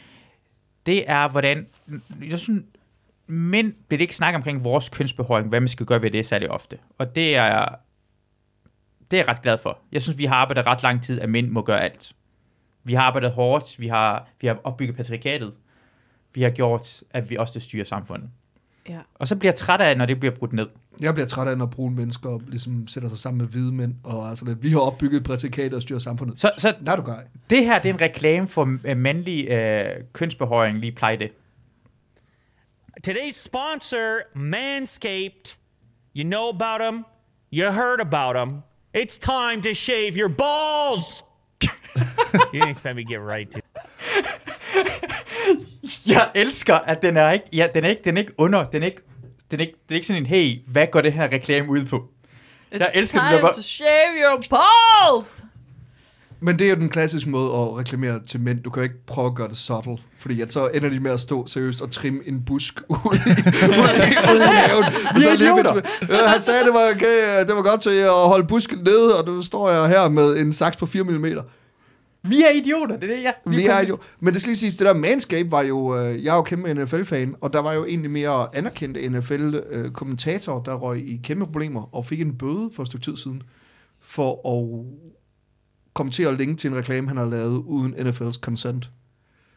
[0.86, 1.66] det er hvordan,
[2.30, 2.64] jeg synes,
[3.26, 6.78] mænd vil ikke snakke omkring vores kønsbehåring, hvad man skal gøre ved det særlig ofte.
[6.98, 7.74] Og det er,
[9.10, 9.78] det er jeg ret glad for.
[9.92, 12.12] Jeg synes, vi har arbejdet ret lang tid, at mænd må gøre alt.
[12.84, 15.52] Vi har arbejdet hårdt, vi har, vi har opbygget patriarkatet.
[16.34, 18.30] Vi har gjort, at vi også styrer samfundet.
[18.88, 18.98] Ja.
[19.14, 20.66] Og så bliver jeg træt af, når det bliver brudt ned.
[21.00, 24.28] Jeg bliver træt af, når brune mennesker ligesom sætter sig sammen med hvide mænd, og
[24.28, 26.40] altså, vi har opbygget prædikater og styrer samfundet.
[26.40, 27.14] Så, så Nej, du gør
[27.50, 31.32] det her, det er en reklame for øh, mandlig øh, kønsbehåring, lige pleje det.
[33.06, 35.56] Today's sponsor, Manscaped.
[36.16, 37.04] You know about them.
[37.52, 38.62] You heard about them.
[38.94, 41.22] It's time to shave your balls.
[42.52, 43.60] you didn't expect me to get right to.
[46.06, 48.82] Jeg elsker, at den er ikke, ja, den er ikke, den er ikke under, den
[48.82, 49.00] er ikke,
[49.50, 51.84] den er ikke, det er ikke sådan en, hey, hvad går det her reklame ud
[51.84, 52.04] på?
[52.72, 55.44] Jeg It's elsker det, time der bare- to shave your balls!
[56.40, 58.62] Men det er jo den klassiske måde at reklamere til mænd.
[58.62, 61.10] Du kan jo ikke prøve at gøre det subtle, fordi at så ender de med
[61.10, 64.84] at stå seriøst og trimme en busk ud i, ud i, ud i haven.
[65.16, 65.72] Idioter.
[65.72, 69.18] pludselig, øh, han sagde, det var, okay, det var godt til at holde busken nede,
[69.18, 71.24] og nu står jeg her med en saks på 4 mm.
[72.28, 73.34] Vi er idioter, det er det, jeg...
[73.46, 76.32] Vi er jo, men det skal lige siges, det der Manscape var jo, øh, jeg
[76.32, 81.20] er jo kæmpe NFL-fan, og der var jo egentlig mere anerkendte NFL-kommentatorer, der røg i
[81.24, 83.42] kæmpe problemer, og fik en bøde for et stykke tid siden,
[84.00, 84.86] for at
[85.94, 88.90] komme til at linke til en reklame, han har lavet uden NFL's consent.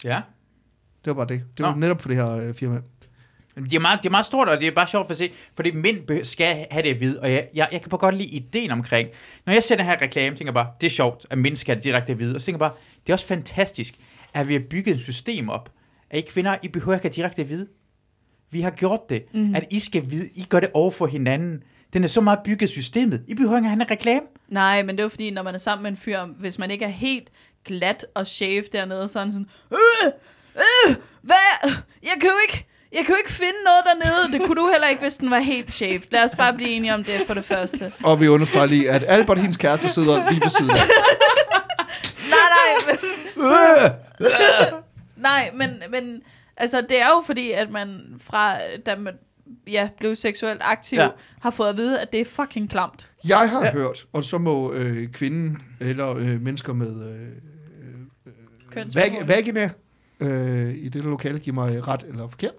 [0.03, 0.22] Ja.
[1.05, 1.43] Det var bare det.
[1.57, 1.80] Det var Nå.
[1.80, 2.82] netop for det her øh, firma.
[3.56, 5.72] Det er, meget, det er meget stort, og det er bare sjovt at se, fordi
[5.72, 8.72] mænd skal have det at vide, og jeg, jeg, jeg kan bare godt lide ideen
[8.72, 9.10] omkring.
[9.45, 11.76] Når jeg ser den her reklame, tænker jeg bare, det er sjovt, at mænd skal
[11.76, 13.95] have det direkte at vide, og så tænker jeg bare, det er også fantastisk,
[14.34, 15.72] at vi har bygget et system op,
[16.10, 17.68] at I kvinder, I behøver ikke at direkte at vide.
[18.52, 19.56] Vi har gjort det, mm.
[19.56, 21.64] at I skal vide, I gør det over for hinanden.
[21.93, 23.24] Den er så meget bygget systemet.
[23.28, 24.26] I behøver ikke at have en reklame.
[24.47, 26.72] Nej, men det er jo fordi, når man er sammen med en fyr, hvis man
[26.72, 27.32] ikke er helt
[27.66, 30.12] glat og shave dernede, så er han sådan, øh,
[30.56, 31.72] øh, hvad?
[32.04, 34.34] Jeg kan jo ikke, jeg kan jo ikke finde noget dernede.
[34.39, 36.02] Det kunne du heller ikke, hvis den var helt shaved.
[36.12, 37.94] Lad os bare blive enige om det for det første.
[38.04, 40.76] Og vi understreger lige, at Albert, hendes kæreste, sidder lige ved siden af.
[42.30, 43.12] Nej, nej, men...
[45.18, 46.22] nej, men, men
[46.58, 49.14] altså, det er jo fordi, at man fra, da man
[49.68, 51.10] ja, blev seksuelt aktiv, Ja.
[51.42, 53.10] har fået at vide, at det er fucking klamt.
[53.28, 53.72] Jeg har ja.
[53.72, 57.28] hørt, og så må øh, kvinden eller øh, mennesker med øh,
[58.26, 59.28] vag- Kønsmormon.
[59.28, 59.70] vagina
[60.20, 62.52] øh, i det lokale give mig ret eller forkert.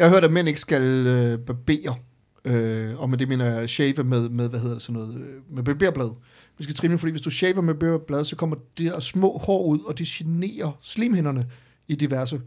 [0.00, 1.96] Jeg har hørt, at mænd ikke skal øh, barbere,
[2.44, 5.56] øh, og med det mener jeg shave med, med hvad hedder det, sådan noget, øh,
[5.56, 6.10] med barberblad.
[6.58, 9.64] Vi skal trimme, fordi hvis du shaver med barberblad, så kommer de der små hår
[9.64, 11.50] ud, og de generer slimhinderne
[11.88, 12.40] i diverse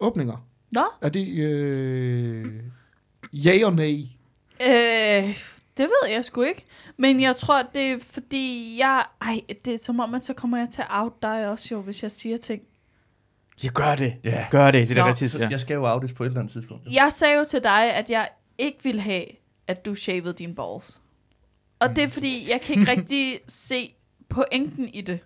[0.00, 0.46] åbninger.
[0.70, 2.46] Nå, Er det øh,
[3.32, 3.96] ja og nej?
[4.60, 5.38] øh,
[5.76, 6.64] det ved jeg sgu ikke.
[6.96, 9.04] Men jeg tror, det er fordi, jeg...
[9.20, 11.80] Ej, det er som om, at så kommer jeg til at out dig også jo,
[11.80, 12.62] hvis jeg siger ting.
[13.62, 14.14] Ja, gør det.
[14.24, 14.46] Ja.
[14.50, 14.88] Gør det.
[14.88, 15.34] Det er Nå, rigtigt.
[15.34, 15.48] Ja.
[15.50, 16.86] Jeg skal jo afdes på et eller andet tidspunkt.
[16.90, 18.28] Jeg sagde jo til dig, at jeg
[18.58, 19.24] ikke ville have,
[19.68, 21.00] at du shavede dine balls.
[21.80, 23.94] Og det er fordi, jeg kan ikke rigtig se
[24.28, 25.18] pointen i det.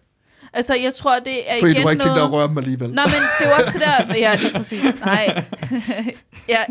[0.52, 2.28] Altså, jeg tror, det er Fordi igen du har ikke tænkt dig noget...
[2.28, 2.90] at røre dem alligevel.
[2.90, 4.14] Nej, men det er jo også det der...
[4.24, 4.84] Ja, lige præcis.
[5.04, 5.44] Nej.
[6.48, 6.64] ja,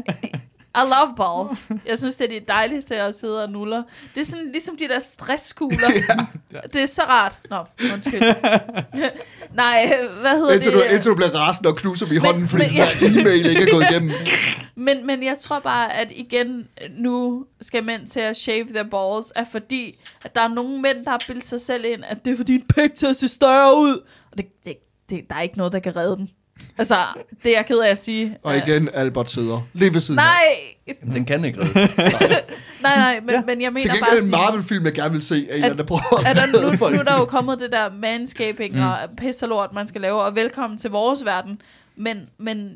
[0.77, 1.81] I love balls.
[1.85, 3.83] Jeg synes, det er det dejligste at sidde og nuller.
[4.15, 5.89] Det er sådan ligesom de der stresskugler.
[6.53, 6.59] ja.
[6.73, 7.39] Det er så rart.
[7.49, 7.57] Nå,
[7.93, 8.21] undskyld.
[9.55, 10.79] Nej, hvad hedder Indtil det?
[10.89, 13.19] du, indtil du bliver rasende og knuser dem i hånden, fordi men- ja.
[13.21, 14.11] e-mail ikke er gået igennem.
[14.79, 16.67] Men, men jeg tror bare, at igen,
[16.97, 21.05] nu skal mænd til at shave their balls, er fordi, at der er nogle mænd,
[21.05, 23.27] der har bildet sig selv ind, at det er fordi en pæk til at se
[23.27, 24.03] større ud.
[24.31, 24.73] Og det, det,
[25.09, 26.29] det, der er ikke noget, der kan redde den.
[26.77, 26.95] Altså,
[27.43, 28.37] det er jeg ked af at sige.
[28.43, 30.23] Og igen, Albert sidder lige ved siden af.
[30.23, 31.73] Nej, Jamen, den kan ikke redde.
[32.81, 33.41] nej, nej, men, ja.
[33.41, 35.49] men jeg Til mener bare gengæld en sådan, Marvel-film, jeg gerne vil se, af en
[35.49, 36.93] eller anden, der prøver at der, redde nu, folk.
[36.95, 38.81] nu er der jo kommet det der manscaping mm.
[38.81, 41.61] og pis og lort, man skal lave, og velkommen til vores verden.
[41.95, 42.71] Men, men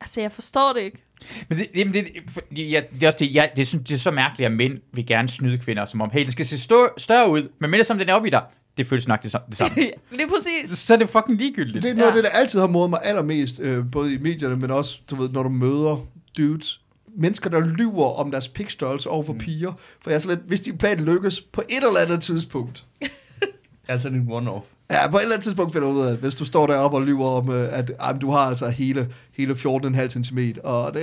[0.00, 1.04] altså, jeg forstår det ikke.
[1.48, 3.98] Men det, det, det, for- ja, det er også det, jeg, det, synes, det er
[3.98, 6.88] så mærkeligt, at mænd vil gerne snyde kvinder, som om, hey, den skal se større,
[6.98, 8.42] større ud, men mindre som den er oppe i dig,
[8.80, 9.76] det føles nok det, det samme.
[10.10, 10.78] Lige præcis.
[10.78, 11.82] så er det fucking ligegyldigt.
[11.82, 12.16] Det er noget Ja.
[12.16, 15.28] det, der altid har modet mig allermest, øh, både i medierne, men også, du ved,
[15.30, 16.06] når du møder
[16.36, 16.80] dudes.
[17.18, 19.38] Mennesker, der lyver om deres pikstørrelse over for mm.
[19.38, 19.72] piger.
[20.02, 22.84] For jeg er så lidt, hvis din plan lykkes på et eller andet tidspunkt,
[23.88, 24.64] altså en one-off.
[24.90, 26.96] Ja, på et eller andet tidspunkt finder du ud af, at hvis du står deroppe
[26.96, 30.94] og lyver om, øh, at ej, men du har altså hele, hele 14,5 cm, og
[30.94, 31.00] det,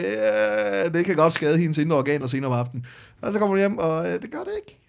[0.86, 2.86] øh, det kan godt skade hendes indre organer senere om aftenen.
[3.22, 4.80] Og så kommer du hjem, og øh, det gør det ikke.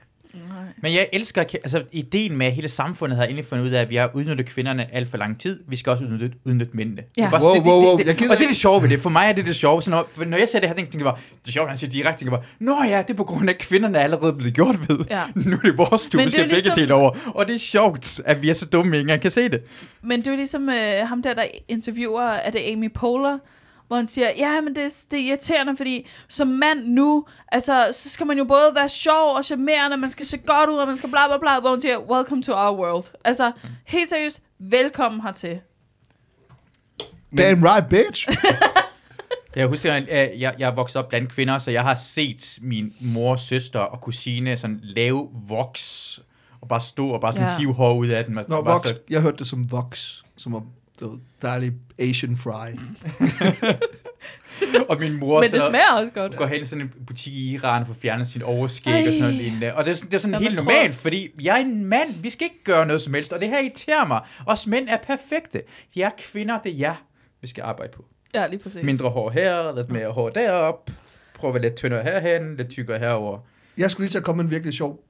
[0.83, 3.91] Men jeg elsker, altså ideen med, at hele samfundet har endelig fundet ud af, at
[3.91, 5.61] vi har udnyttet kvinderne alt for lang tid.
[5.68, 6.97] Vi skal også udnytte, udnytte mændene.
[6.97, 7.31] Det er Ja.
[7.31, 9.01] bare Wow, wow, wow, Det, det, gider og det er det sjove ved det.
[9.01, 9.83] For mig er det det sjove.
[9.83, 11.70] Så når, for når jeg ser det her, tænker jeg bare, det er sjovt, at
[11.70, 14.03] han siger direkte, tænker bare, Nå ja, det er på grund af, at kvinderne er
[14.03, 14.99] allerede blevet gjort ved.
[15.11, 15.22] Ja.
[15.51, 17.11] Nu er det vores tur, vi det er skal jo begge ligesom- dele over.
[17.35, 19.61] Og det er sjovt, at vi er så dumme, at ingen kan se det.
[20.03, 23.39] Men det er jo ligesom øh, ham der, der interviewer, er det Amy Poehler,
[23.89, 27.89] hvor han siger, ja, men det, er- det er irriterende, fordi som mand nu, altså,
[27.93, 30.86] så skal man jo både være sjov og charmerende, man skal se godt ud, og
[30.86, 33.05] man skal bla bla bla, hvor hun siger, welcome to our world.
[33.24, 33.53] Altså,
[33.86, 35.61] helt seriøst, velkommen hertil.
[37.39, 38.28] Damn right, bitch.
[39.57, 40.09] Jeg husker, at
[40.41, 44.01] jeg, jeg er vokset op blandt kvinder, så jeg har set min mor, søster og
[44.01, 46.20] kusine sådan lave voks,
[46.61, 47.57] og bare stå og bare sådan Ja.
[47.59, 48.34] hive hår ud af den.
[48.34, 50.66] Nå, stå- jeg hørte det som vox, som om
[50.99, 52.68] det var dejlig Asian fry.
[54.88, 56.36] Og min mor Men det så- smager også godt.
[56.36, 59.01] går hen i sådan en butik i Iran og får fjernet sin overskæg Ej.
[59.01, 59.74] og sådan noget lignende.
[59.74, 61.64] Og det er sådan, det er sådan Ja, helt man tror- normalt, fordi jeg er
[61.64, 62.22] en mand.
[62.22, 63.32] Vi skal ikke gøre noget som helst.
[63.32, 64.20] Og det her irriterer mig.
[64.46, 65.62] Os mænd er perfekte.
[65.94, 66.94] Vi er kvinder, det er jer,
[67.40, 68.05] vi skal arbejde på.
[68.34, 68.82] Ja, lige præcis.
[68.82, 70.90] Mindre hår her, lidt mere hår derop.
[71.34, 73.38] Prøv at være lidt tyndere herhen, lidt tykkere herover.
[73.78, 75.05] Jeg skulle lige til at komme en virkelig sjov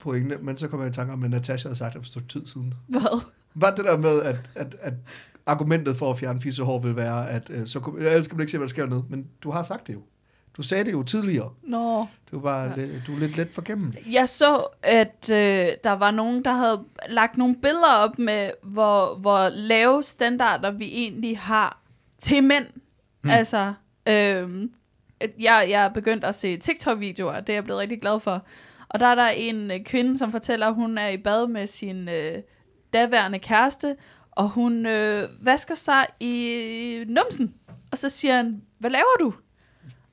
[0.00, 2.28] pointe, men så kom jeg i tanke om, at Natasha havde sagt det for et
[2.28, 2.74] tid siden.
[2.88, 3.24] Hvad?
[3.60, 4.94] Bare det der med, at, at, at
[5.46, 8.58] argumentet for at fjerne fissehår vil være, at øh, så kunne, jeg elsker ikke se,
[8.58, 10.02] hvad der sker ned, men du har sagt det jo.
[10.56, 11.50] Du sagde det jo tidligere.
[11.62, 12.06] Nå.
[12.30, 12.86] Du, var, ja.
[13.06, 13.92] du er lidt let forgennem.
[14.12, 19.14] Jeg så, at øh, der var nogen, der havde lagt nogle billeder op med, hvor,
[19.14, 21.82] hvor lave standarder vi egentlig har
[22.18, 22.66] til mænd.
[23.20, 23.30] Hmm.
[23.30, 23.74] Altså,
[24.06, 24.68] øh,
[25.20, 28.46] jeg, jeg er begyndt at se TikTok-videoer, det er jeg blevet rigtig glad for.
[28.88, 31.66] Og der er der en øh, kvinde, som fortæller, at hun er i bad med
[31.66, 32.42] sin øh,
[32.94, 33.96] daværende kæreste,
[34.30, 37.54] og hun øh, vasker sig i numsen.
[37.90, 39.34] Og så siger han, hvad laver du?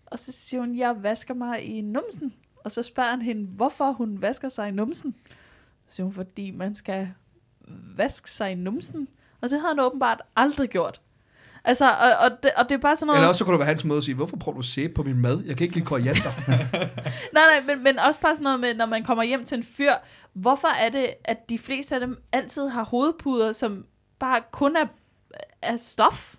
[0.05, 2.33] Og så siger hun, jeg vasker mig i numsen.
[2.63, 5.15] Og så spørger han hende, hvorfor hun vasker sig i numsen.
[5.87, 7.09] Så siger hun, fordi man skal
[7.97, 9.07] vaske sig i numsen.
[9.41, 11.01] Og det har han åbenbart aldrig gjort.
[11.65, 13.17] Altså, og, og, det, og det er bare sådan noget...
[13.17, 15.03] Eller også så kunne det være hans måde at sige, hvorfor prøver du se på
[15.03, 15.43] min mad?
[15.45, 16.31] Jeg kan ikke lide koriander.
[17.33, 19.63] Nej, nej, men, men også bare sådan noget med, når man kommer hjem til en
[19.63, 19.93] fyr,
[20.33, 23.85] hvorfor er det, at de fleste af dem altid har hovedpuder, som
[24.19, 24.85] bare kun er,
[25.61, 26.35] er stof?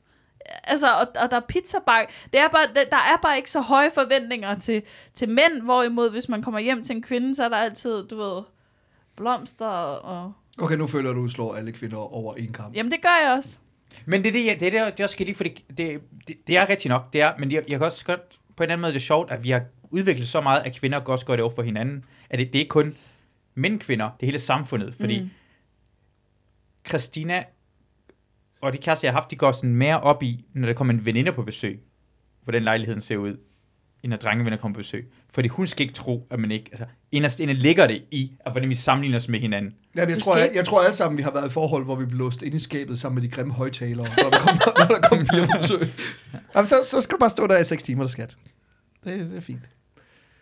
[0.64, 2.06] Altså, og, og der er pizzabag.
[2.32, 4.82] Det er bare, der er bare ikke så høje forventninger til,
[5.14, 8.16] til mænd, hvorimod hvis man kommer hjem til en kvinde, så er der altid, du
[8.16, 8.42] ved,
[9.16, 10.24] blomster og...
[10.24, 12.74] og Okay, nu føler du, at du slår alle kvinder over en kamp.
[12.74, 13.58] jamen, det gør jeg også.
[14.06, 15.64] Men det er det, jeg- det, er det, det er også skal lige, for det,
[15.78, 16.00] det,
[16.46, 18.20] det, er rigtigt nok, det er, men jeg, jeg kan også godt,
[18.56, 20.98] på en anden måde, det er sjovt, at vi har udviklet så meget, at kvinder
[21.00, 22.96] også gør det over for hinanden, at det, det er ikke kun
[23.54, 25.30] mænd kvinder, det er hele samfundet, fordi mm.
[26.88, 27.44] Christina
[28.60, 30.94] og de kærester, jeg har haft, de går sådan mere op i, når der kommer
[30.94, 31.80] en veninde på besøg,
[32.44, 33.36] hvordan lejligheden ser ud,
[34.02, 35.12] end når drengevenner kommer på besøg.
[35.30, 38.52] Fordi hun skal ikke tro, at man ikke, altså, inderst inde ligger det i, at
[38.52, 39.74] hvordan vi sammenligner os med hinanden.
[39.96, 42.04] Ja, jeg, tror, jeg, jeg tror alle sammen, vi har været i forhold, hvor vi
[42.04, 45.00] blev låst inde i skabet sammen med de grimme højtalere, når der kom, når der
[45.08, 45.80] kom på besøg.
[46.56, 48.36] Jamen, så, så skal du bare stå der i 6 timer, der skat.
[49.04, 49.60] Det, det er fint.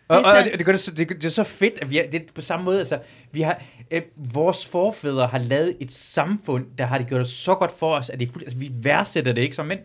[0.07, 0.51] Og, Det er og sandt.
[0.51, 2.25] det, det, gør det, så, det, det er så fedt, at vi er, det er
[2.35, 2.99] på samme måde, altså,
[3.31, 4.01] vi har, øh,
[4.33, 8.09] vores forfædre har lavet et samfund, der har det gjort det så godt for os,
[8.09, 9.79] at det er fuld, altså, vi værdsætter det ikke som mænd.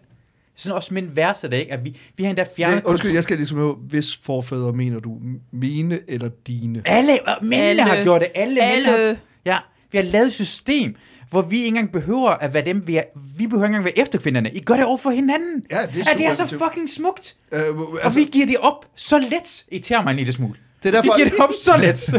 [0.56, 2.76] Sådan også mænd værdsætter det ikke, at vi, vi har endda fjernet...
[2.76, 5.18] Ja, undskyld, jeg skal ligesom høre, hvis forfædre mener du
[5.52, 6.82] mine eller dine?
[6.84, 7.82] Alle, mændene Alle.
[7.82, 9.18] har gjort det, alle, mænd har, Alle.
[9.46, 9.58] Ja,
[9.92, 10.96] vi har lavet et system,
[11.30, 13.02] hvor vi ikke engang behøver at være dem, vi er,
[13.36, 14.50] vi behøver ikke engang være efter kvinderne.
[14.50, 15.62] I gør det over for hinanden.
[15.70, 17.34] Ja, det er ja, det er så fucking smukt.
[17.52, 17.72] Øh, Altså,
[18.02, 19.64] altså, og vi giver det op så let.
[19.68, 20.54] I mig en lille smule.
[20.82, 22.12] det er Vi derfor, giver det op så let.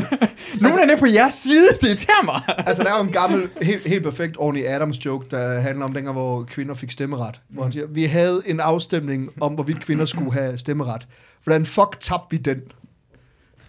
[0.62, 2.40] Nogen er nede på jeres side, det irriterer mig.
[2.66, 5.92] altså, der er jo en gammel, helt, helt perfekt Orny Adams joke, der handler om
[5.92, 7.40] dengang, hvor kvinder fik stemmeret.
[7.48, 11.06] Hvor han siger, vi havde en afstemning om, hvorvidt kvinder skulle have stemmeret.
[11.44, 12.60] Hvordan fuck tabte vi den?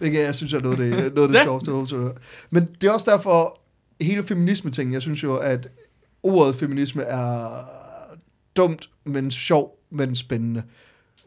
[0.00, 1.42] Ikke, jeg synes, jeg er noget af det, noget af det Ja.
[1.44, 1.94] sjoveste.
[1.96, 2.12] jeg har.
[2.50, 3.60] Men det er også derfor,
[4.00, 5.68] hele feminisme-ting, jeg synes jo, at
[6.22, 7.48] ordet feminisme er
[8.56, 10.62] dumt, men sjov, men spændende.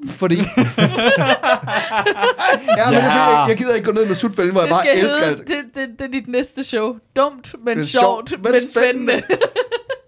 [0.10, 0.36] Fordi...
[0.38, 0.44] ja,
[2.90, 4.76] men det er fordi, jeg, jeg gider ikke gå ned med sutfælden, hvor jeg Det
[4.76, 5.48] bare elsker hedde, alt.
[5.48, 6.96] det, det, det er dit næste show.
[7.16, 9.14] Dumt, men, Men sjovt, sjovt, men, men spændende.
[9.14, 9.46] spændende.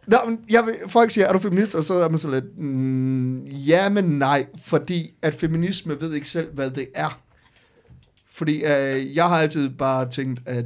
[0.08, 1.76] Nå, men jeg vil, folk siger, er du feminist?
[1.76, 6.28] Og så er man så lidt, mm, ja, men nej, fordi at feminisme ved ikke
[6.28, 7.20] selv, hvad det er.
[8.44, 10.66] Fordi øh, jeg har altid bare tænkt, at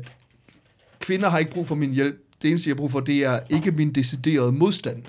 [0.99, 2.15] kvinder har ikke brug for min hjælp.
[2.41, 5.03] Det eneste, jeg har brug for, det er ikke min deciderede modstand.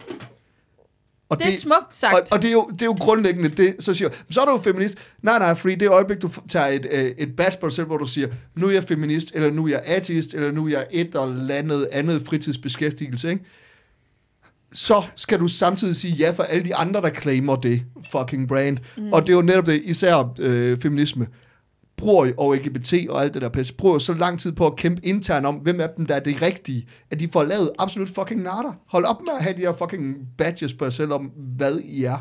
[1.28, 2.14] Og Det er smukt sagt.
[2.14, 4.44] Og, og det, er jo, det er jo grundlæggende det, så siger jeg, så er
[4.44, 4.98] du jo feminist.
[5.22, 7.96] Nej, nej, fordi det øjeblik, du tager et, øh, et badge på dig selv, hvor
[7.96, 10.86] du siger, nu er jeg feminist, eller nu er jeg ateist, eller nu er jeg
[10.90, 13.44] et eller andet andet fritidsbeskæftigelse, ikke?
[14.72, 18.78] så skal du samtidig sige ja for alle de andre, der claimer det fucking brand.
[18.96, 19.12] Mm.
[19.12, 21.26] Og det er jo netop det, især øh, feminisme,
[21.98, 24.76] bruger og LGBT og alt det der pisse, bruger jo så lang tid på at
[24.76, 28.08] kæmpe internt om, hvem af dem, der er det rigtige, at de får lavet absolut
[28.08, 28.72] fucking natter.
[28.86, 32.04] Hold op med at have de her fucking badges på jer selv om, hvad I
[32.04, 32.18] er.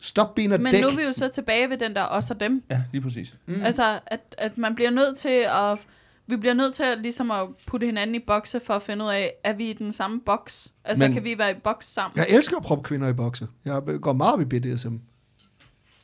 [0.00, 0.82] Stop being a Men dick.
[0.82, 2.62] nu er vi jo så tilbage ved den der os og dem.
[2.70, 3.34] Ja, lige præcis.
[3.46, 3.62] Mm.
[3.62, 5.78] Altså, at, at man bliver nødt til at...
[6.26, 9.10] Vi bliver nødt til at, ligesom at putte hinanden i bokse for at finde ud
[9.10, 10.74] af, er vi i den samme boks?
[10.84, 12.18] Altså, Men, kan vi være i boks sammen?
[12.18, 13.46] Jeg elsker at proppe kvinder i bokse.
[13.64, 14.94] Jeg går meget op i BDSM.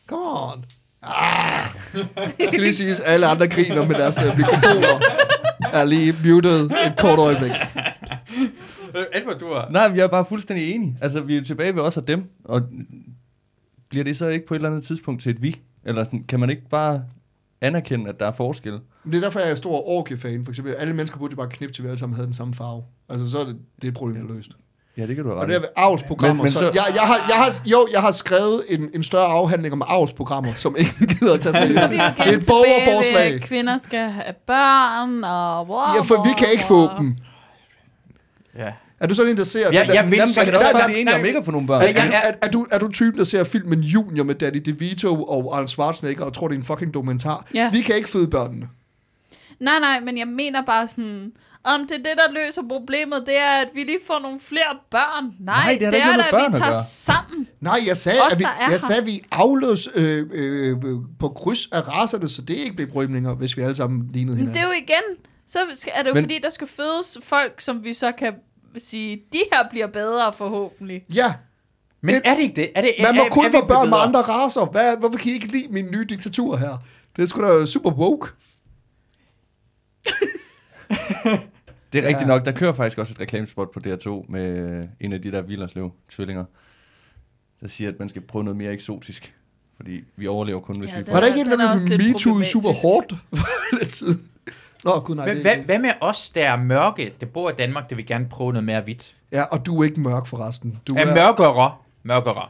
[0.07, 0.65] Come on.
[1.03, 1.67] Ah.
[2.39, 5.01] Jeg skal lige sige, at alle andre griner med deres øh, mikrofoner.
[5.73, 7.51] Er lige muted et kort øjeblik.
[9.15, 9.69] Edward, du har...
[9.71, 10.97] Nej, men jeg er bare fuldstændig enig.
[11.01, 12.63] Altså, vi er jo tilbage ved os og dem, og
[13.89, 15.61] bliver det så ikke på et eller andet tidspunkt til et vi?
[15.85, 17.05] Eller sådan, kan man ikke bare
[17.61, 18.73] anerkende, at der er forskel?
[19.05, 20.45] Det er derfor, jeg er stor orke-fan.
[20.45, 22.55] For eksempel, alle mennesker burde jo bare knippe til, vi alle sammen havde den samme
[22.55, 22.85] farve.
[23.09, 24.51] Altså, så er det, det er et problem, der er løst.
[24.97, 26.35] Ja, det kan du have Og det er ved avlsprogrammer.
[26.35, 29.03] Men- men så, så- jeg, jeg, har, jeg har, jo, jeg har skrevet en, en
[29.03, 33.35] større afhandling om avlsprogrammer, som ingen gider at tage sig Det er et ved, borgerforslag.
[33.35, 37.17] at kvinder skal have børn, og wow, Ja, for vi kan ikke få dem.
[38.59, 38.73] Ja.
[39.01, 39.59] Er du sådan en, der ser...
[39.73, 41.45] Ja, den der, jeg vil Jamen, så kan også bare blive enige om ikke at
[41.45, 41.83] få nogle børn.
[41.83, 41.91] er, er,
[42.23, 45.69] er, er, du, er du typen, der ser filmen Junior med Danny DeVito og Arnold
[45.69, 47.47] Schwarzenegger og tror, det er en fucking dokumentar?
[47.55, 47.71] Ja.
[47.71, 48.69] Vi kan ikke føde børnene.
[49.61, 51.33] Nej, nej, men jeg mener bare sådan,
[51.65, 54.77] om det er det, der løser problemet, det er, at vi lige får nogle flere
[54.91, 55.25] børn.
[55.41, 56.83] Nej, Nej, det det ikke er noget da, med at børn vi at tager gøre.
[56.85, 57.49] sammen.
[57.61, 58.79] Nej, jeg sagde, Os, at vi, der jeg her.
[58.79, 60.77] sagde, at vi afløs øh, øh,
[61.19, 64.11] på kryds af raserne, så det er ikke blev problem længere, hvis vi alle sammen
[64.13, 64.55] lignede Men hinanden.
[64.55, 65.59] det er jo igen, så
[65.95, 68.35] er det jo Men- fordi, der skal fødes folk, som vi så kan
[68.79, 71.03] sige, de her bliver bedre forhåbentlig.
[71.15, 71.35] Ja,
[72.03, 72.71] Men Det- er det ikke det?
[72.75, 74.67] Er det, man må er, kun få børn med andre raser.
[74.67, 76.77] Hvad, hvorfor kan I ikke lide min nye diktatur her?
[77.17, 78.29] Det er sgu da super woke.
[81.25, 82.09] Det er Ja.
[82.09, 82.45] rigtigt nok.
[82.45, 86.45] Der kører faktisk også et reklamespot på DR2 med en af de der Villerslev tvillinger.
[87.61, 89.35] der siger, at man skal prøve noget mere eksotisk.
[89.77, 91.13] Fordi vi overlever kun, hvis Ja, vi får...
[91.13, 94.29] Var der ikke er- et er eller andet lidt MeToo super hårdt for lidt siden?
[94.85, 95.25] Nå, gud nej.
[95.25, 98.07] Hvad, det- hvad, hvad med os, der er mørke, der bor i Danmark, der vil
[98.07, 99.17] gerne prøve noget mere hvidt?
[99.33, 100.79] Ja, og du er ikke mørk forresten.
[100.87, 101.75] Du Er mørkere.
[102.03, 102.49] Mørkere.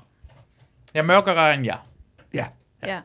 [0.95, 1.87] Jeg er mørkere end jer.
[2.35, 2.47] Ja.
[2.87, 3.01] Ja.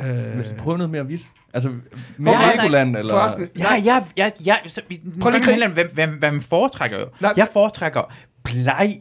[0.00, 1.28] Øh, Prøv noget mere hvidt.
[1.56, 1.70] Altså,
[2.18, 2.56] med Okay.
[2.56, 3.12] Legoland, eller...
[3.14, 4.56] forresten, Ja, ja, ja, ja.
[4.66, 7.06] Så, vi, Prøv lige om, hvad, hvad, hvad man foretrækker jo.
[7.20, 7.32] Nej.
[7.36, 8.12] Jeg foretrækker
[8.44, 9.00] bleg,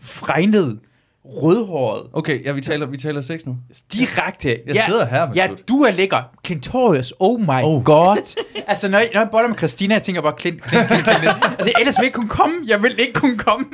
[0.00, 0.78] fregnet,
[1.24, 3.56] rødhåret, Okay, ja, vi taler, vi taler sex nu.
[3.92, 4.48] direkte.
[4.66, 6.22] Jeg ja, sidder her, Ja, Mads du er lækker.
[6.46, 7.84] Clitorius, oh my oh.
[7.84, 8.36] god.
[8.66, 11.24] altså, når jeg, når jeg boller med Christina, jeg tænker bare, klint, klint, klint, klint.
[11.58, 12.54] altså, ellers vil jeg ikke kunne komme.
[12.66, 13.66] Jeg vil ikke kunne komme.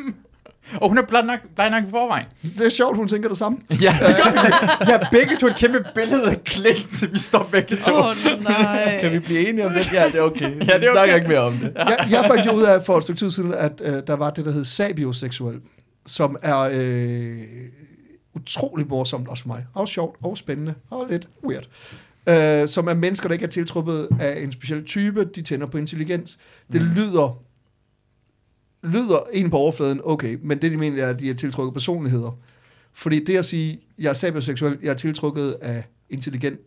[0.74, 2.26] Og hun er bleg nok, bleg nok i forvejen.
[2.58, 3.58] det er sjovt, hun tænker det samme.
[3.82, 7.76] Ja, det gør har begge to et kæmpe billede af Clint, så vi står begge
[7.76, 7.92] to.
[7.94, 8.98] Åh, oh, nej.
[9.00, 9.92] Kan vi blive enige om det?
[9.92, 10.42] Ja, det er okay.
[10.42, 11.14] Ja, det er Vi snakker okay.
[11.16, 11.72] ikke mere om det.
[11.76, 14.30] jeg, jeg fandt jo ud af for et stykke tid siden, at øh, der var
[14.30, 15.60] det, der hed sabioseksuel,
[16.06, 17.38] som er øh,
[18.34, 19.66] utrolig morsomt også for mig.
[19.74, 21.64] Og sjovt, og spændende, og lidt weird.
[22.28, 25.78] Øh, som er mennesker, der ikke er tiltrukket af en speciel type, de tænder på
[25.78, 26.38] intelligens.
[26.72, 26.88] Det Mm.
[26.88, 27.38] lyder
[28.83, 32.39] lyder en på overfladen, okay, men det de mener er, at de er tiltrukket personligheder.
[32.93, 36.61] Fordi det at sige, jeg er sabioseksuel, jeg er tiltrukket af intelligent,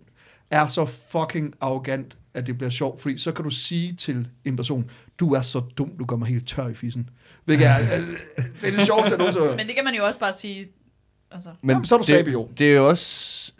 [0.51, 4.55] er så fucking arrogant, at det bliver sjovt, fordi så kan du sige til en
[4.55, 4.89] person,
[5.19, 7.09] du er så dum, du gør mig helt tør i fissen.
[7.45, 8.07] Hvilket er, øh,
[8.61, 9.55] det er det sjoveste, jeg nogensinde har.
[9.55, 10.67] Men det kan man jo også bare sige.
[11.31, 12.49] Altså, Men Jamen, så er du det, sabio.
[12.57, 13.51] Det er jo også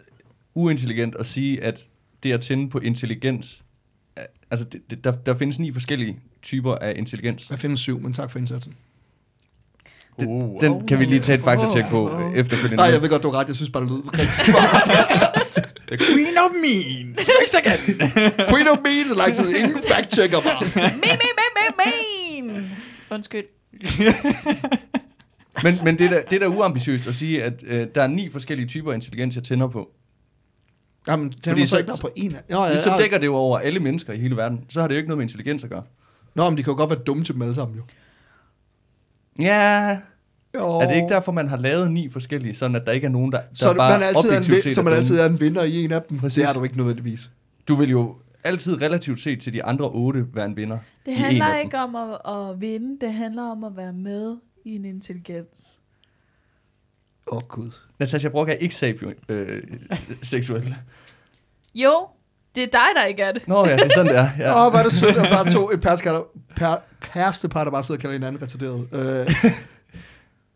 [0.54, 1.86] uintelligent at sige, at
[2.22, 3.61] det at tænde på intelligens...
[4.16, 7.50] er- Altså, det, det, der, der findes ni forskellige typer af intelligens.
[7.50, 8.74] Jeg findes syv, men tak for indsatsen.
[10.20, 12.34] Den, Uh, den kan vi lige tage et faktatjek på Oh, oh.
[12.36, 12.76] efterfølgende.
[12.76, 13.48] Nej, jeg ved godt, du har ret.
[13.48, 14.90] Jeg synes bare, det lyder rigtig smart.
[15.88, 17.16] The queen of mean.
[17.18, 17.98] Speaks again.
[18.50, 19.54] Queen of Beans er lang tid.
[19.56, 20.64] Ingen fact-checker bare.
[20.76, 22.64] me, me, me, me, me.
[23.10, 23.44] Undskyld.
[25.64, 28.06] Men, men det, er da, det er da uambitiøst at sige, at øh, der er
[28.06, 29.90] ni forskellige typer af intelligens, jeg tænder på.
[31.08, 32.40] Jamen, den Fordi så så- ikke bare på en af...
[32.50, 32.96] Nå, ja, Så ja.
[32.98, 34.64] dækker det jo over alle mennesker i hele verden.
[34.68, 35.82] Så har det jo ikke noget med intelligens at gøre.
[36.34, 37.82] Nå, men de kan jo godt være dumme til dem alle sammen, jo.
[39.38, 39.98] Ja,
[40.54, 40.64] jo.
[40.64, 43.32] er det ikke derfor, man har lavet ni forskellige, sådan at der ikke er nogen,
[43.32, 45.26] der, der så, bare man altid er en, objektivt vin, set så man altid er
[45.26, 46.18] en vinder i en af dem.
[46.18, 46.42] Præcis.
[46.42, 47.30] Det er du ikke nødvendigvis.
[47.68, 50.78] Du vil jo altid relativt set til de andre otte være en vinder.
[51.06, 51.66] Det i en handler af dem.
[51.66, 52.18] ikke om at,
[52.50, 55.80] at vinde, det handler om at være med i en intelligens.
[57.32, 57.70] Åh, oh, gud.
[57.98, 59.62] Natasha Brock er ikke sapio, øh,
[60.22, 60.74] seksuel.
[61.74, 62.06] Jo,
[62.54, 63.48] det er dig, der ikke er det.
[63.48, 64.30] Nå ja, det er sådan, det er.
[64.38, 64.44] Ja.
[64.44, 64.66] Ja.
[64.66, 66.24] Åh, hvor er det sødt, at bare to et kærestepar,
[66.56, 68.88] per, kærestepar, der bare sidder og kalder hinanden retarderet.
[68.92, 69.52] Øh,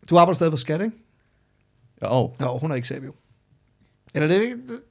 [0.09, 0.95] du arbejder stadig for skat, ikke?
[2.03, 3.13] Jo, Jo, hun er ikke sabio.
[4.13, 4.41] Eller det,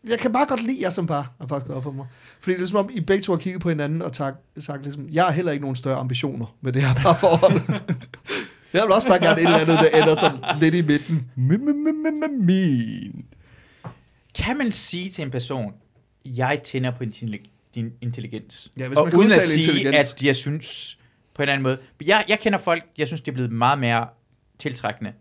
[0.04, 2.06] jeg kan bare godt lide jer som par, har faktisk op for mig.
[2.40, 4.82] Fordi det er som om, I begge to har kigget på hinanden og tak, sagt
[4.82, 7.60] ligesom, jeg har heller ikke nogen større ambitioner med det her parforhold.
[8.76, 11.30] Jeg vil også bare gerne et eller andet, der ender sådan lidt i midten.
[12.46, 13.24] min.
[14.34, 15.72] Kan man sige til en person,
[16.24, 18.72] jeg tænder på intelli- din intelligens?
[18.76, 20.98] Ja, hvis og man kan uden at sige, at jeg synes
[21.34, 21.78] på en anden måde.
[22.06, 24.06] Jeg, jeg kender folk, jeg synes, det er blevet meget mere
[24.58, 25.12] tiltrækkende,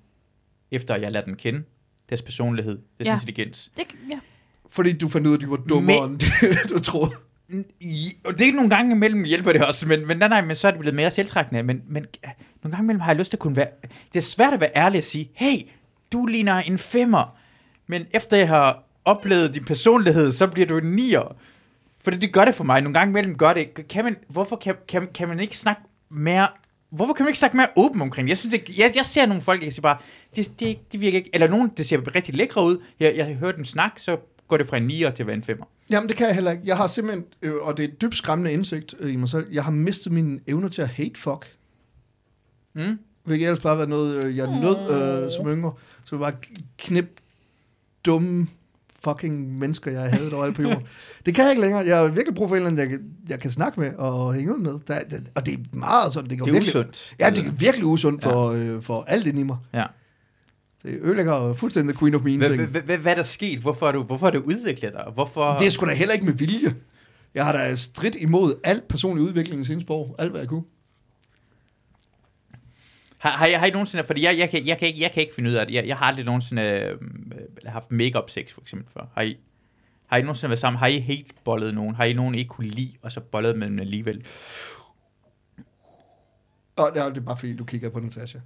[0.71, 1.63] efter jeg lader dem kende.
[2.09, 3.13] Deres personlighed, deres ja.
[3.13, 3.71] intelligens.
[3.77, 4.19] det ja.
[4.69, 7.11] Fordi du fandt ud af, at de var dummere, Men- end du troede.
[8.23, 10.67] Og det er nogle gange imellem hjælper det også, men, men nej, nej, men så
[10.67, 11.63] er det blevet mere selvtrækkende.
[11.63, 12.05] Men, men
[12.63, 13.67] nogle gange imellem har jeg lyst til at kunne være...
[14.13, 15.57] Det er svært at være ærlig og sige, hey,
[16.11, 17.37] du ligner en femmer,
[17.87, 21.35] men efter jeg har oplevet din personlighed, så bliver du en nier.
[22.03, 22.81] For det gør det for mig.
[22.81, 23.87] Nogle gange imellem gør det.
[23.87, 26.47] Kan man, hvorfor kan, kan, kan man ikke snakke mere...
[26.89, 28.29] Hvorfor kan man ikke snakke mere åben omkring?
[28.29, 29.97] Jeg, synes, det, jeg, jeg ser nogle folk, jeg siger bare,
[30.35, 31.29] det, det, det virker ikke...
[31.33, 32.77] Eller nogen, det ser rigtig lækre ud.
[32.99, 34.17] Jeg, jeg har hørt dem snakke, så
[34.47, 35.65] går det fra en nier til at være en femmer.
[35.89, 36.63] Jamen, det kan jeg heller ikke.
[36.65, 39.47] Jeg har simpelthen, øh, og det er et dybt skræmmende indsigt øh, i mig selv,
[39.51, 41.51] jeg har mistet min evne til at hate fuck.
[42.73, 42.99] Mm?
[43.23, 45.73] Hvilket ellers bare var noget, øh, jeg nød øh, som yngre.
[46.03, 46.33] Så bare
[46.77, 47.05] knip
[48.05, 48.47] dumme
[49.03, 50.83] fucking mennesker, jeg havde overalt på jorden.
[51.25, 51.85] det kan jeg ikke længere.
[51.85, 54.33] Jeg har virkelig brug for en eller anden, jeg, kan- jeg kan snakke med og
[54.33, 54.71] hænge ud med.
[54.87, 57.15] Der, der, og det er meget sådan, det går Det er virkelig, usundt.
[57.19, 59.57] Ja, det er virkelig usundt for, øh, for alt ind i mig.
[59.73, 59.85] Ja.
[60.85, 62.85] Det ødelægger fuldstændig the queen of mean Hvad, ting.
[62.85, 63.59] hvad, er der sket?
[63.59, 65.05] Hvorfor er du, hvorfor du udviklet dig?
[65.13, 65.57] Hvorfor...
[65.57, 66.75] Det er sgu da heller ikke med vilje.
[67.33, 70.15] Jeg har da stridt imod alt personlig udvikling i seneste år.
[70.19, 70.63] Alt, hvad jeg kunne.
[73.17, 74.03] Har, har, har I nogensinde...
[74.03, 75.73] Fordi jeg, jeg, kan, jeg, kan ikke, jeg kan ikke finde ud af det.
[75.73, 76.97] Jeg, jeg har aldrig nogensinde øh,
[77.65, 79.05] haft make-up sex, for eksempel, før.
[79.13, 79.37] Har I,
[80.05, 80.77] har I nogensinde været sammen?
[80.79, 81.95] Har I helt bollet nogen?
[81.95, 84.25] Har I nogen, I ikke kunne lide, og så bollet med dem alligevel?
[86.75, 88.39] Og det det er bare fordi, du kigger på Natasha.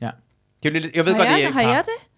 [0.00, 0.10] Ja.
[0.62, 2.08] Det er lidt, jeg ved har godt, jeg, det er har jeg det?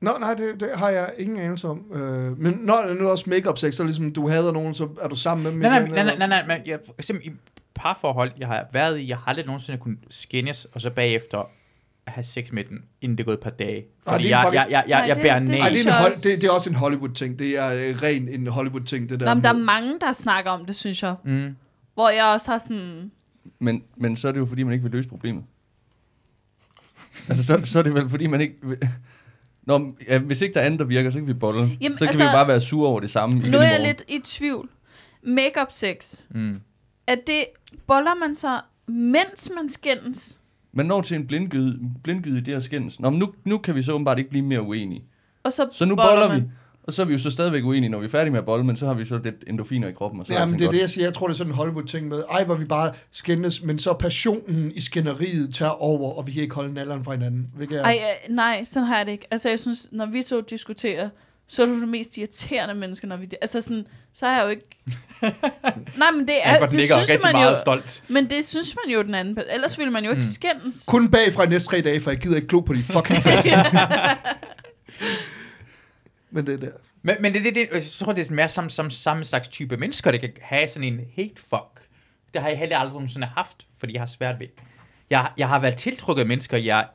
[0.00, 1.84] Nå, nej, det, det har jeg ingen anelse om.
[1.94, 4.88] Øh, men når det nu er også make-up sex, så ligesom du hader nogen, så
[5.02, 7.26] er du sammen med dem Nej, nej, nej, nej, nej, nej, men jeg, for eksempel
[7.26, 7.30] i
[7.74, 11.38] parforhold, jeg har været i, jeg har aldrig nogensinde kunnet skændes, og så bagefter
[12.06, 13.74] at have sex med den, inden det er gået et par dage.
[13.76, 15.62] det Fordi er jeg, fucking- jeg, jeg, jeg, jeg det- bærer det næse.
[15.62, 17.38] Ej, det, er også- det, det er også en Hollywood-ting.
[17.38, 19.26] Det er øh, ren en Hollywood-ting, det der.
[19.26, 21.14] Nå, men der er mange, der snakker om det, synes jeg.
[21.24, 21.56] Mm.
[21.94, 23.10] Hvor jeg også har sådan...
[23.58, 25.44] Men, men så er det jo, fordi man ikke vil løse problemet.
[27.28, 28.54] Altså, så, så er det vel, fordi man ikke...
[29.66, 31.60] Nå, ja, hvis ikke der er andet, der virker, så kan vi bolle.
[31.80, 33.80] Jamen, så kan altså- vi jo bare være sure over det samme Nu er jeg
[33.80, 34.68] lidt i tvivl.
[35.22, 36.22] Makeup sex.
[36.30, 36.60] Mm.
[37.06, 37.44] Er det...
[37.86, 40.40] Boller man så, mens man skændes?
[40.72, 43.00] Man når til en blindgyde, blindgyde i det her skændes.
[43.00, 45.04] Nå, men nu, nu kan vi så åbenbart ikke blive mere uenige.
[45.44, 46.42] Og så, Så nu boller boller man.
[46.42, 46.46] vi.
[46.84, 48.64] Og så er vi jo så stadigvæk uenige, når vi er færdige med at bolle,
[48.64, 50.20] men så har vi så lidt endorfiner i kroppen.
[50.20, 50.74] Og så Jamen, alting det er godt.
[50.74, 51.06] det, jeg siger.
[51.06, 53.92] Jeg tror, det er sådan en Hollywood-ting med, ej, hvor vi bare skændes, men så
[53.92, 57.46] passionen i skænderiet tager over, og vi kan ikke holde nalderen fra hinanden.
[57.56, 59.26] Hvilket er, Ej, øh, nej, sådan har jeg det ikke.
[59.30, 61.08] Altså, jeg synes, når vi to diskuterer,
[61.48, 63.28] så er du det mest irriterende menneske, når vi...
[63.42, 64.66] Altså sådan, så er jeg jo ikke...
[66.02, 66.58] nej, men det er...
[66.58, 68.04] Godt det synes man meget jo, stolt.
[68.08, 69.38] Men det synes man jo den anden...
[69.54, 70.22] Ellers ville man jo ikke Mm.
[70.22, 70.84] skændes.
[70.88, 73.50] kun bagfra i næste tre dage, for jeg gider ikke glo på de fucking face.
[76.32, 76.72] men det er der.
[77.02, 79.76] Men, men det, det, det, jeg tror, det er mere samme, samme, samme slags type
[79.76, 81.88] mennesker, der kan have sådan en hate fuck.
[82.34, 84.46] Det har jeg heller aldrig nogensinde haft, fordi jeg har svært ved.
[85.10, 86.88] Jeg, jeg har været tiltrukket af mennesker, jeg...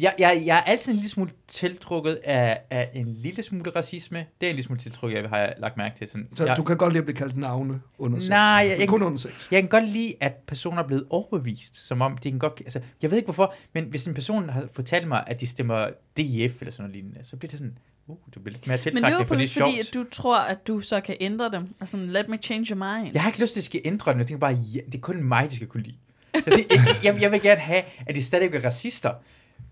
[0.00, 4.18] Jeg, jeg, jeg er altid en lille smule tiltrukket af, af en lille smule racisme.
[4.40, 6.08] Det er en lille smule tiltrukket, jeg har lagt mærke til.
[6.08, 8.28] Sådan, Så jeg, du kan godt lide at blive kaldt navne under sex.
[8.28, 9.32] Nej, jeg- jeg- kun under sex.
[9.50, 12.52] Jeg kan godt lide, at personer er blevet overbevist, som om de kan godt...
[12.64, 15.84] Altså, jeg ved ikke hvorfor, men hvis en person har fortalt mig, at de stemmer
[15.86, 18.78] DF eller sådan noget lignende, så bliver det sådan, uh, det bliver lidt mere Men
[18.78, 21.16] det er tiltrækkende, jo for det er fordi, at du tror, at du så kan
[21.20, 21.74] ændre dem.
[21.80, 23.10] Og sådan, let me change your mind.
[23.14, 24.98] Jeg har ikke lyst til at skal ændre det, jeg tænker bare, ja, det er
[25.00, 25.96] kun mig, de skal kunne lide.
[26.34, 26.64] Jeg,
[27.04, 29.12] jeg, jeg vil gerne have, at de stadig er racister,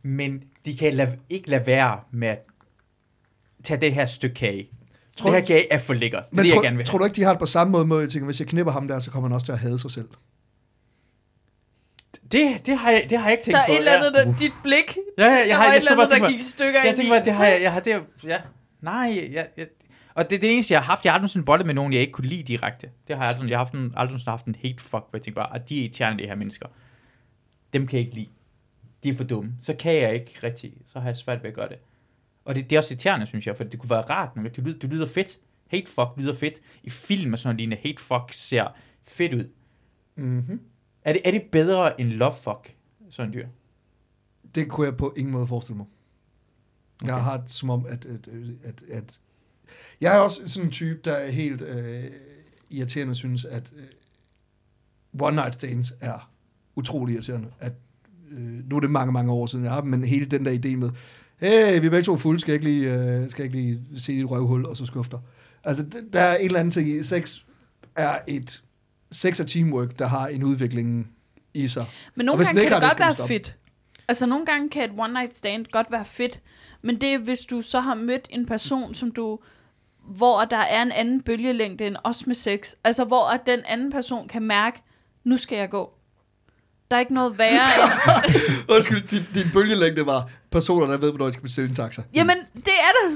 [0.03, 2.45] men de kan lade, ikke lade være med at
[3.65, 4.71] tage det her stykke kage.
[5.17, 6.25] Tror det her kage er for lækkert.
[6.25, 7.47] Det er Men det, jeg tror, gerne vil tror du ikke, de har det på
[7.47, 9.53] samme måde, med, jeg tænker, hvis jeg knipper ham der, så kommer han også til
[9.53, 10.09] at hade sig selv?
[12.33, 13.73] Det, det, har jeg, det har jeg ikke tænkt Der er på.
[13.73, 14.25] et eller andet, ja.
[14.25, 16.27] der, dit blik, Ja, ja, jeg der har, var jeg et eller andet, og tænkte
[16.27, 18.39] der gik i stykker Jeg tænker bare, det har jeg, jeg har det, ja.
[18.81, 19.67] Nej, jeg, jeg,
[20.15, 21.05] og det er det eneste, jeg har haft.
[21.05, 22.91] Jeg har aldrig sådan boldet med nogen, jeg ikke kunne lide direkte.
[23.09, 25.09] Det har jeg aldrig, jeg har haft en, aldrig nogensinde haft en hate fuck, hvor
[25.13, 26.67] jeg tænker bare, at de er irriterende, de her mennesker.
[27.73, 28.29] Dem kan jeg ikke lide.
[29.03, 29.53] De er for dumme.
[29.61, 31.79] Så kan jeg ikke rigtig, så har jeg svært ved at gøre det.
[32.45, 34.59] Og det, det er også irriterende, synes jeg, for det kunne være rart, men det
[34.59, 35.39] lyder, det lyder fedt.
[35.67, 36.55] Hate fuck lyder fedt.
[36.83, 39.49] I film og sådan lignende, hate fuck ser fedt ud.
[40.17, 40.61] Mm-hmm.
[41.05, 42.77] Er det, er det bedre end love fuck,
[43.11, 43.49] sådan dyr?
[44.55, 45.87] Det kunne jeg på ingen måde forestille mig.
[47.05, 47.23] Jeg Okay.
[47.25, 48.29] har det som om, at, at,
[48.65, 49.21] at, at...
[50.01, 52.05] Jeg er også sådan en type, der er helt øh,
[52.71, 53.85] irriterende synes, at øh,
[55.21, 56.31] one night stands er
[56.77, 57.51] utrolig irriterende.
[57.61, 57.73] At,
[58.31, 60.77] øh, nu er det mange, mange år siden, jeg har men hele den der idé
[60.77, 60.91] med,
[61.41, 63.81] hey, vi er begge to fulde, skal jeg ikke lige, øh, skal jeg ikke lige
[63.97, 65.19] se dit røvhul, og så skufter.
[65.65, 67.03] Altså, der er en eller anden ting i.
[67.03, 67.39] Sex
[67.97, 68.63] er et...
[69.13, 71.11] Sex er teamwork, der har en udvikling
[71.55, 71.87] i sig.
[72.15, 73.35] Men Og nogle gange kan det godt det, den være stoppe.
[73.35, 73.57] fedt.
[74.09, 76.41] Altså nogle gange kan et one night stand godt være fedt,
[76.83, 79.39] men det er hvis du så har mødt en person, som du
[80.17, 82.75] hvor der er en anden bølgelængde end os med sex.
[82.85, 84.83] Altså hvor at den anden person kan mærke,
[85.25, 85.98] nu skal jeg gå.
[86.91, 88.35] Der er ikke noget værre end...
[88.75, 92.03] Undskyld, din, din bølgelængde var personer, der ved, hvornår de skal bestille en taxa.
[92.15, 93.09] Jamen, det er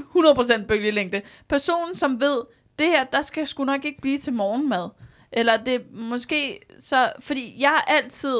[0.53, 1.21] da 100% bølgelængde.
[1.47, 2.41] Personen, som ved,
[2.79, 4.89] det her, der skal sgu nok ikke blive til morgenmad.
[5.31, 7.11] Eller det måske så...
[7.19, 8.37] Fordi jeg har altid...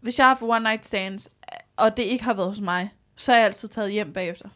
[0.00, 1.30] Hvis jeg har haft one night stands,
[1.76, 4.48] og det ikke har været hos mig, så har jeg altid taget hjem bagefter.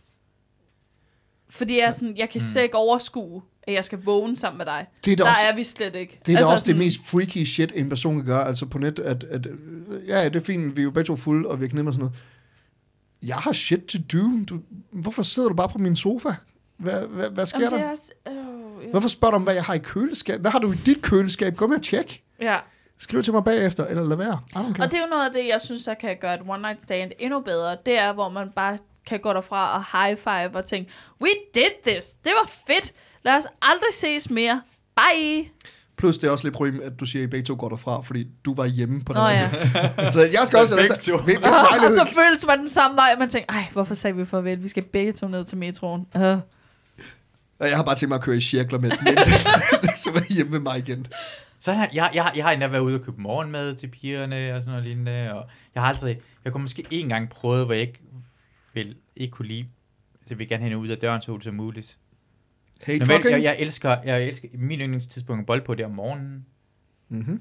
[1.50, 4.66] Fordi jeg er sådan, jeg kan slet ikke overskue, at jeg skal vågne sammen med
[4.66, 4.86] dig.
[5.04, 6.20] Det er da Der også, er vi slet ikke.
[6.26, 8.78] det, er altså, også sådan, det mest freaky shit, en person kan gøre, altså på
[8.78, 11.60] net, at, at øh, ja, det er fint, vi er jo begge to fulde, og
[11.60, 12.18] vi har knipper og sådan noget.
[13.22, 14.22] Jeg har shit to do.
[14.48, 14.60] Du,
[14.92, 16.28] hvorfor sidder du bare på min sofa?
[16.76, 17.86] Hvad, hvad, hvad sker Jamen, det der?
[17.86, 20.40] er også, øh, Hvorfor spørger du om, hvad jeg har i køleskab?
[20.40, 21.56] Hvad har du i dit køleskab?
[21.56, 22.22] Gå med og tjek.
[22.40, 22.56] ja.
[22.98, 24.40] Skriv til mig bagefter, eller lad være.
[24.50, 24.86] I don't care.
[24.86, 26.82] Og det er jo noget af det, jeg synes, der kan gøre et one night
[26.82, 27.76] stand endnu bedre.
[27.86, 30.90] Det er, hvor man bare kan gå derfra og high five og tænke,
[31.20, 32.92] we did this, det var fedt,
[33.24, 34.62] lad os aldrig ses mere,
[34.96, 35.50] bye.
[35.96, 38.02] Plus det er også lidt problem, at du siger, at I begge to går derfra,
[38.02, 39.50] fordi du var hjemme på den Nå ja.
[40.10, 40.76] Så jeg skal også...
[40.76, 41.16] Begge Altså, to.
[41.16, 41.48] hvis, hvis
[42.00, 44.62] Og, så føles man den samme vej, og man tænker, ej, hvorfor sagde vi farvel?
[44.62, 46.06] Vi skal begge to ned til metroen.
[46.14, 46.22] Uh.
[47.58, 49.16] Og jeg har bare tænkt mig at køre i cirkler med den,
[50.04, 51.06] så være hjemme med mig igen.
[51.60, 54.60] Så har, jeg, jeg, jeg har endda været ude og købe morgenmad til pigerne og
[54.60, 57.82] sådan noget lignende, og jeg har aldrig, jeg kunne måske en gang prøve, hvor jeg
[57.82, 58.00] ikke
[58.74, 59.66] vil, ikke kunne lide,
[60.20, 61.96] så jeg vil gerne have hende ud af døren så hurtigt som muligt.
[62.82, 63.42] Hate Normalt, fucking.
[63.42, 66.46] jeg, jeg, elsker, jeg elsker, min yndlingstidspunkt er bold på det om morgenen,
[67.08, 67.40] Mm-hmm.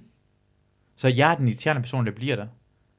[0.95, 2.43] så jeg er den irriterende person, der bliver der.
[2.43, 2.49] Det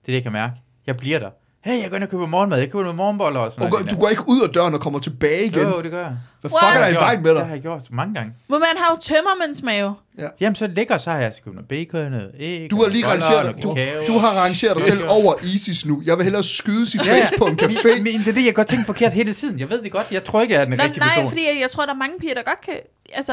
[0.03, 0.55] er det, jeg kan mærke.
[0.87, 1.31] Jeg bliver der.
[1.65, 3.91] Hey, jeg går ind og køber morgenmad, jeg køber noget morgenboller og sådan Og noget.
[3.91, 5.63] du går ikke ud af døren og kommer tilbage igen.
[5.63, 6.17] Jo, det gør jeg.
[6.41, 7.53] Hvad fuck er der i vejen med Det har dig?
[7.55, 8.33] jeg gjort mange gange.
[8.49, 9.95] Men man har jo tømmermændsmave.
[10.41, 13.55] Jamen, så lækker, så har jeg købt noget bacon, noget æg, Du har lige rangeret
[13.55, 13.69] dig, du,
[14.13, 14.91] du har rangeret dig Ja.
[14.91, 16.03] selv over ISIS nu.
[16.07, 17.23] Jeg vil hellere skyde sit Ja, ja.
[17.25, 18.03] face på en Men, café.
[18.03, 19.59] men det er det, jeg godt tænker forkert hele tiden.
[19.61, 20.07] Jeg ved det godt.
[20.13, 21.29] Jeg tror ikke, jeg er den Nå, rigtige nej, person.
[21.29, 22.75] fordi jeg, jeg tror, der er mange piger, der godt kan...
[23.15, 23.33] Altså,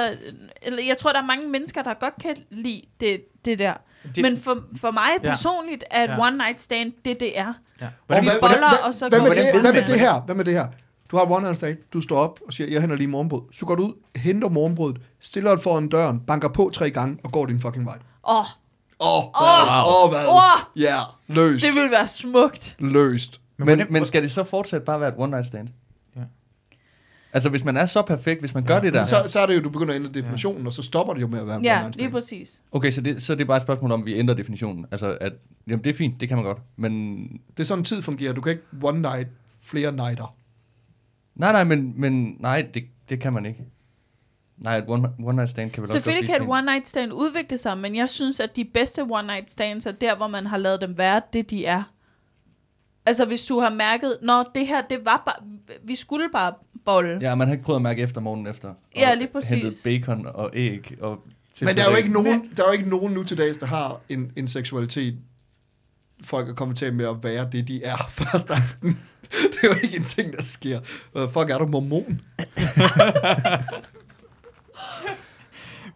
[0.62, 3.74] eller jeg tror, der er mange mennesker, der godt kan lide det, det der.
[4.16, 5.30] Det- Men for, for mig Ja.
[5.30, 6.20] personligt er et Ja.
[6.28, 7.54] one night stand det, det er.
[7.82, 7.88] Ja.
[8.08, 10.22] Hvordan, vi boller, hvordan, og så hvad, med vi det, hvad med det her?
[10.22, 10.68] Hvad med det her?
[11.12, 13.42] Du har et one night stand, du står op og siger, jeg henter lige morgenbrød.
[13.52, 17.32] Så går du ud, henter morgenbrødet, stiller det foran døren, banker på tre gange og
[17.32, 17.98] går din fucking vej.
[18.30, 18.36] Åh,
[19.02, 19.88] Åh, oh, Åh!
[19.88, 20.28] åh, oh, hvad?
[20.28, 20.82] Åh!
[20.82, 21.66] Ja, løst.
[21.66, 22.76] det ville være smukt.
[22.80, 23.42] Løst.
[23.58, 25.68] Men, hvordan- men skal det så fortsat bare være et one night stand?
[27.34, 27.36] Ja.
[27.36, 29.04] Altså, hvis man er så perfekt, hvis man gør det der...
[29.04, 31.28] Så, så er det jo, du begynder at ændre definitionen, og så stopper det jo
[31.28, 32.12] med at være en one Ja, lige stand.
[32.12, 32.62] præcis.
[32.72, 34.86] Okay, så det, så det er bare et spørgsmål om, at vi ændrer definitionen.
[34.92, 35.34] Altså, at,
[35.68, 36.58] jamen, det er fint, det kan man godt.
[36.76, 38.34] Men, Det er sådan, tid fungerer.
[38.34, 39.28] Du kan ikke one night
[39.62, 40.36] flere nighter.
[41.36, 43.64] nej, nej, men, men nej, det, det kan man ikke.
[44.58, 46.88] Nej, et one, one night stand kan vel også Selvfølgelig godt kan et one night
[46.88, 50.28] stand udvikle sig, men jeg synes, at de bedste one night stands er der, hvor
[50.28, 51.84] man har lavet dem være det, de er.
[53.06, 55.36] Altså, hvis du har mærket, når det her, det var bare,
[55.84, 56.54] vi skulle bare
[56.86, 57.20] bolle.
[57.22, 58.74] Ja, man har ikke prøvet at mærke efter morgenen efter.
[58.96, 59.52] Ja, lige præcis.
[59.52, 60.98] Hentet bacon og æg.
[61.02, 61.26] Og
[61.62, 63.66] Men der er jo ikke nogen, der er jo ikke nogen nu til dags, der
[63.66, 65.16] har en, en seksualitet,
[66.24, 69.00] folk er kommet til med at være det, de er første aften.
[69.52, 70.80] Det er jo ikke en ting, der sker.
[71.14, 72.22] Uh, fuck, er du mormon?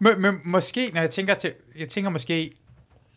[0.00, 2.52] men, men, måske, når jeg tænker til, jeg tænker måske,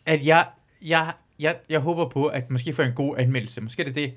[0.06, 0.48] at jeg,
[0.82, 3.62] jeg, jeg, jeg håber på, at måske få en god anmeldelse.
[3.62, 4.14] Måske er det det.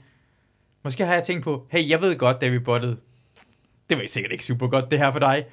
[0.84, 2.96] Måske har jeg tænkt på, hey, jeg ved godt, da vi bottede,
[3.90, 5.44] det var sikkert ikke super godt, det her for dig.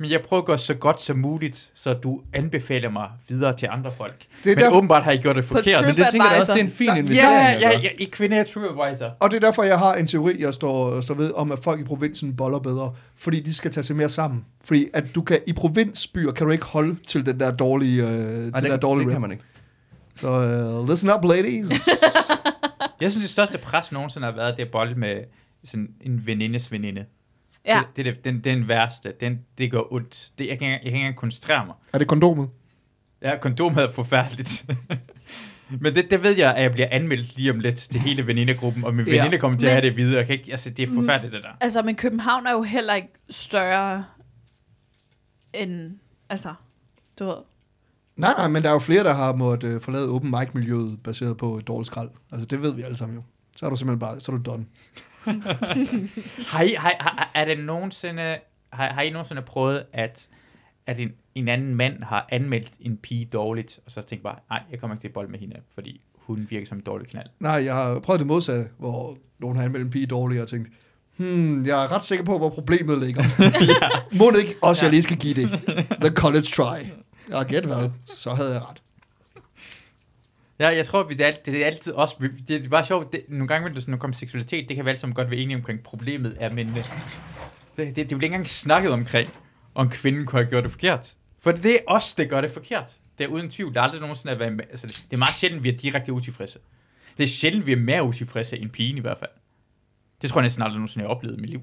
[0.00, 3.68] Men jeg prøver at gøre så godt som muligt, så du anbefaler mig videre til
[3.72, 4.24] andre folk.
[4.44, 5.82] Det er men derfor- åbenbart har I gjort det forkert.
[5.86, 7.14] Men det tænker jeg også, det er en fin investering.
[7.32, 9.16] Ja, at ja, ja, i kvinde er TripAdvisor.
[9.20, 11.80] Og det er derfor, jeg har en teori, jeg står, står ved, om at folk
[11.80, 12.94] i provinsen boller bedre.
[13.16, 14.44] Fordi de skal tage sig mere sammen.
[14.64, 18.08] Fordi at du kan, i provinsbyer kan du ikke holde til den der dårlige, øh,
[18.08, 19.44] Ej, det, det, der dårlige det kan man ikke.
[20.20, 21.88] Så uh, listen up, ladies.
[23.00, 25.16] Jeg synes, det største pres nogensinde har været, det er bold med
[25.64, 27.04] sådan en venindes veninde.
[27.68, 27.78] Ja.
[27.96, 29.12] Det, det, er det, den, den værste.
[29.20, 30.30] Den, det gør ondt.
[30.38, 31.74] Det, jeg, kan, jeg kan ikke engang koncentrere mig.
[31.92, 32.50] er det kondomet?
[33.22, 34.66] Ja, kondomet er forfærdeligt.
[35.80, 38.84] Men det, det ved jeg, at jeg bliver anmeldt lige om lidt til hele venindegruppen,
[38.84, 39.16] og min Ja.
[39.22, 40.18] veninde kommer til at Men- have det videre.
[40.18, 41.48] Jeg kan ikke, altså, det er forfærdeligt, det der.
[41.60, 44.04] Altså, men København er jo heller ikke større
[45.54, 46.54] end, altså,
[47.18, 47.36] du ved.
[48.16, 51.36] Nej, nej, men der er jo flere, der har måttet øh, forlade open mic-miljøet baseret
[51.36, 52.10] på et dårligt skrald.
[52.32, 53.22] Altså, det ved vi alle sammen jo.
[53.56, 54.66] Så er du simpelthen bare, så er du done.
[56.52, 58.38] Har I, har, har, er det nogensinde,
[58.72, 60.28] har, har I nogensinde prøvet, at,
[60.86, 64.62] at en, en anden mand har anmeldt en pige dårligt, og så tænkt bare, nej,
[64.70, 67.26] jeg kommer ikke til at bold med hende, fordi hun virker som en dårlig knald.
[67.40, 70.68] Nej, jeg har prøvet det modsatte, hvor nogen har anmeldt en pige dårligt, og tænkt,
[71.16, 73.22] hmm, jeg er ret sikker på, hvor problemet ligger.
[74.18, 75.48] Må det ikke også, jeg lige skal give det?
[76.00, 76.78] The college try.
[77.32, 78.82] Og gæt hvad, så havde jeg ret.
[80.60, 82.14] Ja, jeg tror, det er, alt- det er altid også,
[82.48, 84.90] det er bare sjovt, det, nogle gange, når det kommer til seksualitet, det kan vi
[84.90, 86.84] alle sammen godt være enige omkring problemet er, men det,
[87.76, 89.30] det, det er jo ikke engang snakket omkring,
[89.74, 91.14] om kvinden kunne have gjort det forkert.
[91.40, 92.96] For det er os, der gør det forkert.
[93.18, 93.74] Det er uden tvivl.
[93.74, 96.12] Der er aldrig nogensinde at være altså, det, det er meget sjældent, vi er direkte
[96.12, 96.58] utilfredse.
[97.18, 99.30] Det er sjældent, vi er mere utilfredse end pigen i hvert fald.
[100.22, 101.60] Det tror jeg næsten aldrig nogensinde, jeg har oplevet i mit liv.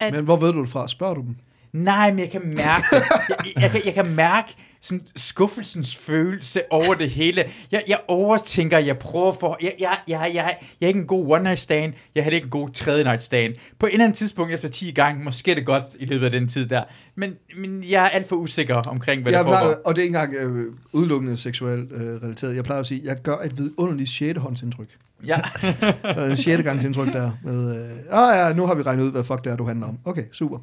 [0.00, 0.88] At- Men hvor ved du det fra?
[0.88, 1.36] Spørger du dem?
[1.72, 3.02] Nej, men jeg kan mærke det.
[3.44, 7.44] Jeg, jeg, kan, jeg kan mærke sådan skuffelsens følelse over det hele.
[7.72, 9.58] Jeg, jeg overtænker, jeg prøver for...
[9.62, 11.92] Jeg, jeg, jeg, jeg, jeg er ikke en god one night stand.
[12.14, 13.54] Jeg havde ikke en god tredje night stand.
[13.78, 16.30] På et eller andet tidspunkt efter 10 gange, måske er det godt i løbet af
[16.30, 16.82] den tid der.
[17.14, 19.60] Men, men jeg er alt for usikker omkring, hvad Jeg der foregår.
[19.60, 22.56] plejer, og det er ikke engang øh, udelukkende seksuelt øh, relateret.
[22.56, 24.88] Jeg plejer at sige, at jeg gør et vidunderligt sjettehåndsindtryk.
[25.26, 25.36] Ja.
[26.30, 27.30] Øh, sjette gangs indtryk der.
[27.44, 29.86] Med, øh, ah ja, nu har vi regnet ud, hvad fuck det er, du handler
[29.86, 29.98] om.
[30.04, 30.58] Okay, super.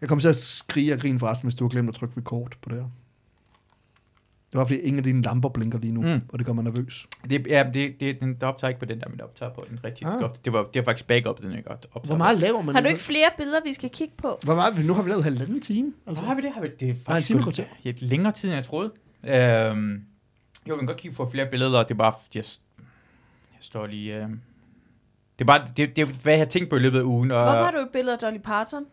[0.00, 2.52] Jeg kommer til at skrige og grine forresten, hvis du har glemt at trykke record
[2.62, 2.84] på det her.
[4.52, 6.22] Det var fordi, ingen af dine lamper blinker lige nu, Mm.
[6.28, 7.06] og det gør mig nervøs.
[7.30, 9.64] Det, ja, det, det, den der optager ikke på den der, men der optager på
[9.70, 10.08] den rigtige.
[10.08, 10.22] Ah.
[10.44, 12.16] Det, var, det var faktisk backup, den ikke optager Hvor på.
[12.16, 12.74] meget laver man?
[12.74, 14.38] Har du ikke flere billeder, vi skal kigge på?
[14.44, 14.86] Hvor meget?
[14.86, 15.86] Nu har vi lavet halvanden time.
[15.88, 16.24] Altså, Altså.
[16.24, 16.50] har vi det?
[16.54, 18.90] Har vi, det er faktisk time og gået lidt længere tid, end jeg troede.
[19.26, 20.02] Øhm,
[20.68, 23.86] jo, vi kan godt kigge på flere billeder, og det er bare, jeg, jeg står
[23.86, 24.16] lige...
[24.16, 24.28] Øh, det
[25.38, 27.30] er bare, det, det, er, hvad jeg har tænkt på i løbet af ugen.
[27.30, 28.84] Og, Hvorfor har du et billede af Dolly Parton?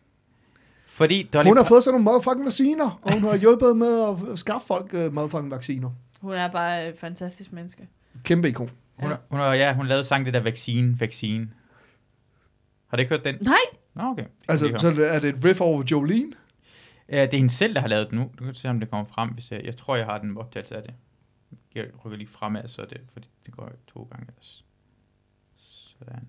[0.87, 4.39] Fordi Dolly Hun har fået sådan nogle motherfucking vacciner, og hun har hjulpet med at
[4.39, 5.89] skaffe folk uh, motherfucking vacciner.
[6.21, 7.87] Hun er bare et fantastisk menneske.
[8.23, 8.69] Kæmpe ikon.
[8.99, 11.49] hun, har- hun, har, ja, hun lavede sang det der vaccine, vaccine.
[12.87, 13.35] Har du ikke hørt den?
[13.41, 13.53] Nej,
[13.93, 14.23] Nå, okay.
[14.23, 16.33] Det Altså, så er det et riff over Jolene?
[17.09, 18.31] Ja, det er hende selv, der har lavet den nu.
[18.39, 19.29] Du kan se, om det kommer frem.
[19.29, 20.93] Hvis jeg, jeg tror, jeg har den optagelse af det.
[21.75, 24.25] Jeg rykker lige fremad, så det, fordi det går to gange.
[24.29, 24.65] ellers.
[25.99, 26.27] Sådan.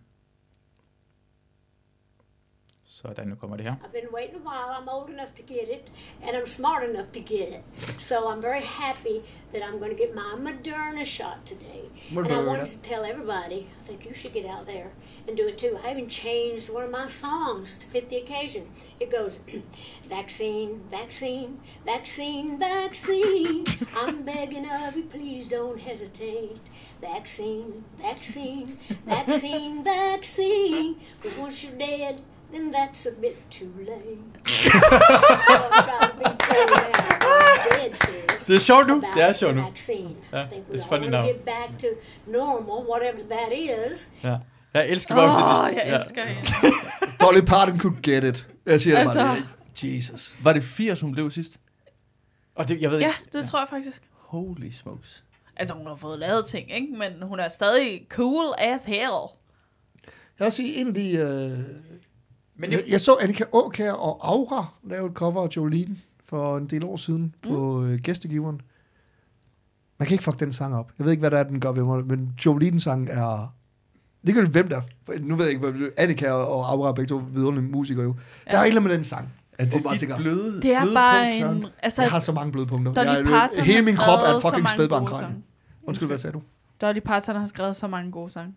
[3.03, 3.75] Sådan, er nu kommer det her.
[3.85, 4.69] I've been waiting a while.
[4.77, 5.93] I'm old enough to get it,
[6.23, 7.63] and I'm smart enough to get it.
[8.09, 9.19] So I'm very happy
[9.53, 11.85] that I'm going to get my Moderna shot today.
[12.11, 12.25] Moderna.
[12.25, 14.91] And I wanted to tell everybody, I think you should get out there
[15.27, 15.73] and do it too.
[15.85, 18.65] I even changed one of my songs to fit the occasion.
[19.03, 19.33] It goes,
[20.17, 21.51] vaccine, vaccine,
[21.93, 23.65] vaccine, vaccine.
[24.03, 26.63] I'm begging of you, please don't hesitate.
[27.01, 28.67] Vaccine, vaccine,
[29.07, 30.97] vaccine, vaccine.
[31.17, 32.17] Because once you're dead,
[32.53, 34.19] then that's a bit too late.
[38.47, 39.03] Det er sjovt nu.
[39.15, 39.63] Det er sjovt nu.
[39.63, 39.69] We
[40.73, 41.23] it's funny now.
[41.23, 41.87] get back to
[42.27, 43.53] normal, whatever that
[43.93, 44.09] is.
[44.25, 44.37] Ja.
[44.75, 45.99] Jeg elsker bare, oh, jeg ja.
[46.01, 46.49] elsker hende.
[47.21, 48.47] Dolly Parton could get it.
[48.67, 49.19] Jeg siger det Altså.
[49.19, 49.37] bare.
[49.83, 49.97] det.
[49.97, 50.35] Jesus.
[50.43, 51.61] Var det 80, hun blev sidst?
[52.55, 53.39] Og det, jeg ved Ja, ikke.
[53.39, 54.03] det tror jeg faktisk.
[54.13, 55.25] Holy smokes.
[55.57, 56.87] Altså, hun har fået lavet ting, ikke?
[56.97, 59.19] Men hun er stadig cool as hell.
[60.39, 61.13] Jeg vil sige, en af de...
[61.17, 61.59] Øh,
[62.59, 66.67] Men jeg, jeg så Annika Aukær og Aura lave et cover af Jolene for en
[66.67, 68.61] del år siden på øh, gæstegiveren.
[69.99, 70.93] Man kan ikke fuck den sang op.
[70.99, 73.55] Jeg ved ikke, hvad der er, den gør ved mig, men Jolene sang er...
[74.27, 74.81] Det kan hvem der...
[75.07, 78.17] for Nu ved jeg ikke, hvad Annika og Aura er begge to vidunderlige musikere jo.
[78.51, 79.33] Der er andet med den sang.
[79.59, 81.71] Er det dit tænker, bløde, Det er bløde bare punkt, en...
[81.83, 82.95] Altså, Jeg har så mange bløde punkter.
[82.95, 85.43] Dolly Jeg, Parton hele min krop er et fucking spædbarn.
[85.83, 86.43] Undskyld, hvad sagde du?
[86.81, 88.55] Dolly Parton har skrevet så mange gode sange.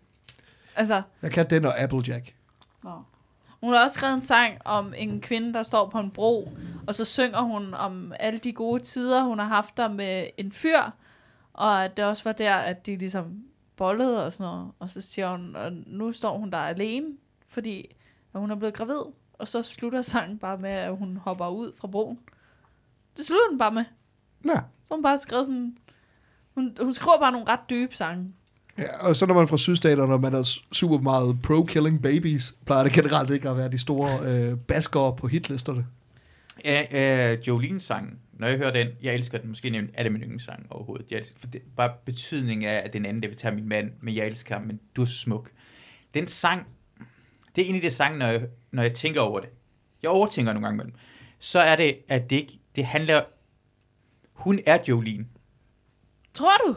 [0.76, 2.34] Altså, Jeg kan den og Applejack.
[2.84, 2.90] Nå.
[3.62, 6.52] Hun har også skrevet en sang om en kvinde, der står på en bro,
[6.86, 10.52] og så synger hun om alle de gode tider, hun har haft der med en
[10.52, 10.80] fyr,
[11.52, 13.44] og at det også var der, at de ligesom
[13.76, 14.72] bollede og sådan noget.
[14.78, 17.06] Og så siger hun, og nu står hun der alene,
[17.46, 17.96] fordi
[18.34, 19.02] at hun er blevet gravid,
[19.32, 22.18] og så slutter sangen bare med, at hun hopper ud fra broen.
[23.16, 23.84] Det slutter den bare med.
[24.44, 24.60] Ja.
[24.82, 25.76] Så hun bare skrevet sådan...
[26.54, 28.34] Hun, hun skriver bare nogle ret dybe sange.
[28.78, 32.54] Ja, og så når man er fra sydstaterne, når man er super meget pro-killing babies,
[32.66, 35.86] plejer det generelt ikke at være de store øh, baskere på hitlisterne.
[36.64, 36.82] Ja,
[37.32, 40.22] øh, Jolene's sang, når jeg hører den, jeg elsker den, måske nævnt, er det min
[40.22, 41.10] yndlingssang overhovedet.
[41.10, 43.90] Jeg elsker, for det, bare betydningen af, at den anden, det vil tage min mand,
[44.00, 45.50] men jeg elsker ham, men du er så smuk.
[46.14, 46.66] Den sang,
[47.56, 49.48] det er en af de sange, når jeg, når jeg tænker over det.
[50.02, 50.94] Jeg overtænker nogle gange med dem.
[51.38, 53.22] Så er det, at det ikke, det handler,
[54.32, 55.26] hun er Jolene.
[56.34, 56.76] Tror du?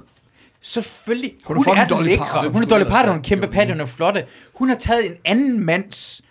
[0.68, 1.34] Selvfølgelig.
[1.46, 2.26] Hun er fucking den Dolly lækre.
[2.26, 2.54] Parton.
[2.54, 4.26] Hun er Dolly Parton, hun er kæmpe patte, hun er flotte.
[4.54, 6.22] Hun har taget en anden mands,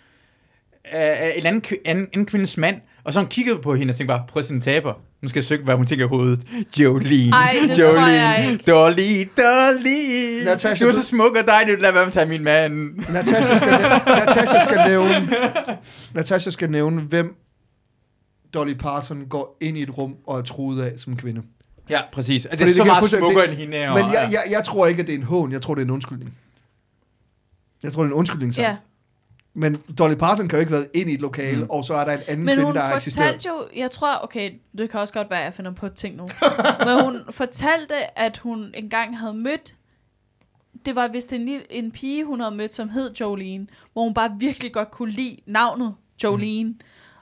[0.95, 0.99] øh,
[1.35, 4.07] en anden, anden, anden kvindes mand, og så har hun kigget på hende og tænkt
[4.07, 4.93] bare, prøv at se en taber.
[5.21, 6.41] Nu skal jeg søge, hvad hun tænker i hovedet.
[6.79, 8.71] Jolene, Ej, det Jolene, tror jeg ikke.
[8.71, 10.43] Dolly, Dolly.
[10.45, 12.95] Natasha, du er så smuk og dejlig, lad være med at tage min mand.
[13.13, 13.69] Natasha skal,
[14.05, 15.29] Natasha skal nævne,
[16.13, 17.35] Natasha skal nævne, hvem
[18.53, 21.41] Dolly Parton går ind i et rum og er truet af som kvinde.
[21.89, 22.45] Ja, præcis.
[22.45, 23.93] Og det er så jeg meget fuldstændig- smukkere det- end hende.
[23.93, 25.51] Men og- jeg, jeg, jeg tror ikke, at det er en hån.
[25.51, 26.37] Jeg tror, det er en undskyldning.
[27.83, 28.53] Jeg tror, det er en undskyldning.
[28.57, 28.77] Ja.
[29.53, 31.69] Men Dolly Parton kan jo ikke være ind i et lokale, mm.
[31.69, 33.27] og så er der en anden Men kvinde, hun der har eksisteret.
[33.27, 36.15] fortalte jo, jeg tror, okay, det kan også godt være, at jeg finder på ting
[36.15, 36.29] nu.
[36.85, 39.75] men hun fortalte, at hun engang havde mødt,
[40.85, 44.13] det var vist en, lille, en pige, hun havde mødt, som hed Jolene, hvor hun
[44.13, 45.93] bare virkelig godt kunne lide navnet
[46.23, 46.69] Jolene.
[46.69, 46.79] Mm.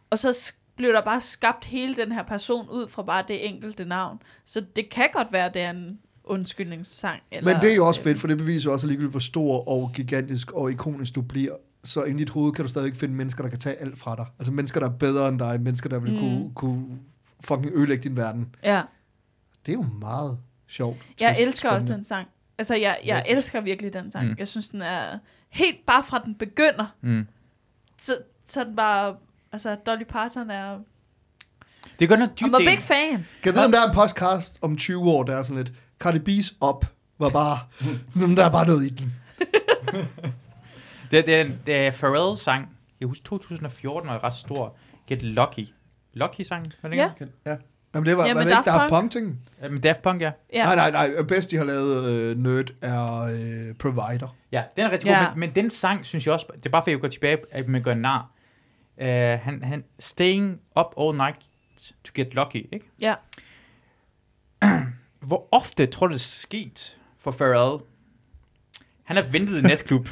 [0.10, 3.86] Og så blev der bare skabt hele den her person ud fra bare det enkelte
[3.86, 4.20] navn.
[4.46, 7.22] Så det kan godt være, at det er en undskyldningssang.
[7.32, 9.68] Eller, Men det er jo også fedt, for det beviser jo også ligegyldigt, hvor stor
[9.70, 11.56] og gigantisk og ikonisk du bliver.
[11.84, 14.26] Så i dit hoved kan du stadig finde mennesker, der kan tage alt fra dig.
[14.40, 15.62] Altså mennesker, der er bedre end dig.
[15.62, 16.20] Mennesker, der vil mm.
[16.20, 17.00] kunne, kunne
[17.42, 18.56] fucking ødelægge din verden.
[18.64, 18.82] Ja.
[19.66, 20.38] Det er jo meget
[20.68, 20.98] sjovt.
[20.98, 21.42] Jeg Spændende.
[21.48, 22.28] elsker også den sang.
[22.58, 23.38] Altså, jeg, jeg Yes.
[23.38, 24.28] elsker virkelig den sang.
[24.30, 24.36] Mm.
[24.40, 25.18] Jeg synes, den er
[25.50, 26.96] helt bare fra den begynder.
[27.02, 27.28] Mm.
[28.00, 29.16] Så, så er den bare...
[29.54, 30.80] Altså, Dolly Parton er...
[32.00, 32.50] Det gør noget dybt.
[32.50, 33.10] I'm a big fan.
[33.10, 35.74] Kan jeg vide, om der er en podcast om 20 år, der er sådan lidt,
[36.00, 36.86] Cardi B's op
[37.20, 37.58] var bare,
[38.16, 39.14] "Hmm, der er bare noget i den.
[41.12, 42.70] Det, det, er- det er Pharrell sang.
[43.00, 44.76] Jeg husker 2014 var ret stor.
[45.08, 45.68] Get Lucky.
[46.14, 47.10] Lucky sang, var det Ja.
[47.20, 47.32] ikke?
[47.46, 47.56] Ja.
[47.96, 49.12] Jamen det var, Jamen, var det ikke Daft Punk.
[49.12, 49.40] Ting?
[49.62, 49.70] Ja.
[49.70, 50.32] Men Daft Punk, ja.
[50.54, 50.64] Ja.
[50.64, 51.10] Nej, nej, nej.
[51.28, 54.36] Bedst de har lavet øh, Nerd er øh, Provider.
[54.52, 55.20] Ja, den er rigtig Ja.
[55.26, 57.38] god, men, men den sang, synes jeg også, det er bare fordi, jeg går tilbage,
[57.52, 58.30] at man gør nar.
[59.02, 59.06] Uh,
[59.40, 61.36] han, han, Staying Up All Night
[62.04, 62.86] to Get Lucky, ikke?
[63.00, 63.16] Ja.
[65.28, 67.80] Hvor ofte tror du, det er sket for Pharrell?
[69.04, 70.08] Han har ventet i en natklub.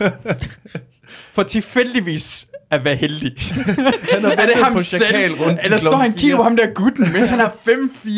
[1.35, 3.31] for tilfældigvis at være heldig.
[4.13, 5.33] Han har er det ham på selv?
[5.33, 8.09] rundt Eller står han kigger på ham der gutten, mens han har 5-4,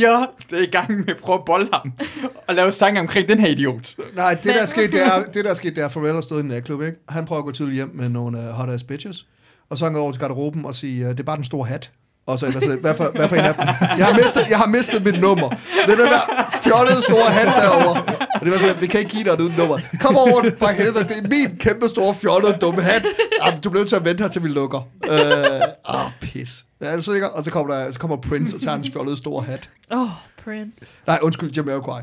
[0.50, 1.94] der er i gang med at prøve at bolle ham.
[2.48, 3.96] Og lave sang omkring den her idiot.
[4.16, 6.22] Nej, det der er sket, det er, det der er sket, det er, Pharrell har
[6.22, 6.98] stået i en natklub, ikke?
[7.10, 9.26] Han prøver at gå tidligt hjem med nogle uh, hot ass bitches.
[9.74, 11.68] Og så han går over til garderoben og siger, uh, det er bare den store
[11.68, 11.92] hat.
[12.26, 13.68] Og så ellers, lidt, hvad for, hvad for en af dem?
[13.98, 15.50] Jeg har mistet, jeg har mistet mit nummer.
[15.86, 18.04] Det er den der fjollede store hat derovre.
[18.34, 19.80] Og det var sådan, vi kan ikke give dig et uden nummer.
[20.00, 23.06] Kom over for helvede, det er min kæmpe store fjollede dumme hat.
[23.46, 24.88] Jamen, du bliver nødt til at vente her, til vi lukker.
[25.10, 26.66] Øh, ah, pis.
[26.82, 27.28] Ja, er du sikker?
[27.28, 29.70] Og så kommer, der, så kommer Prince og tager hans fjollede store hat.
[29.92, 30.10] Åh, oh,
[30.44, 30.96] Prince.
[31.08, 32.02] Nej, undskyld, Jamiroquai.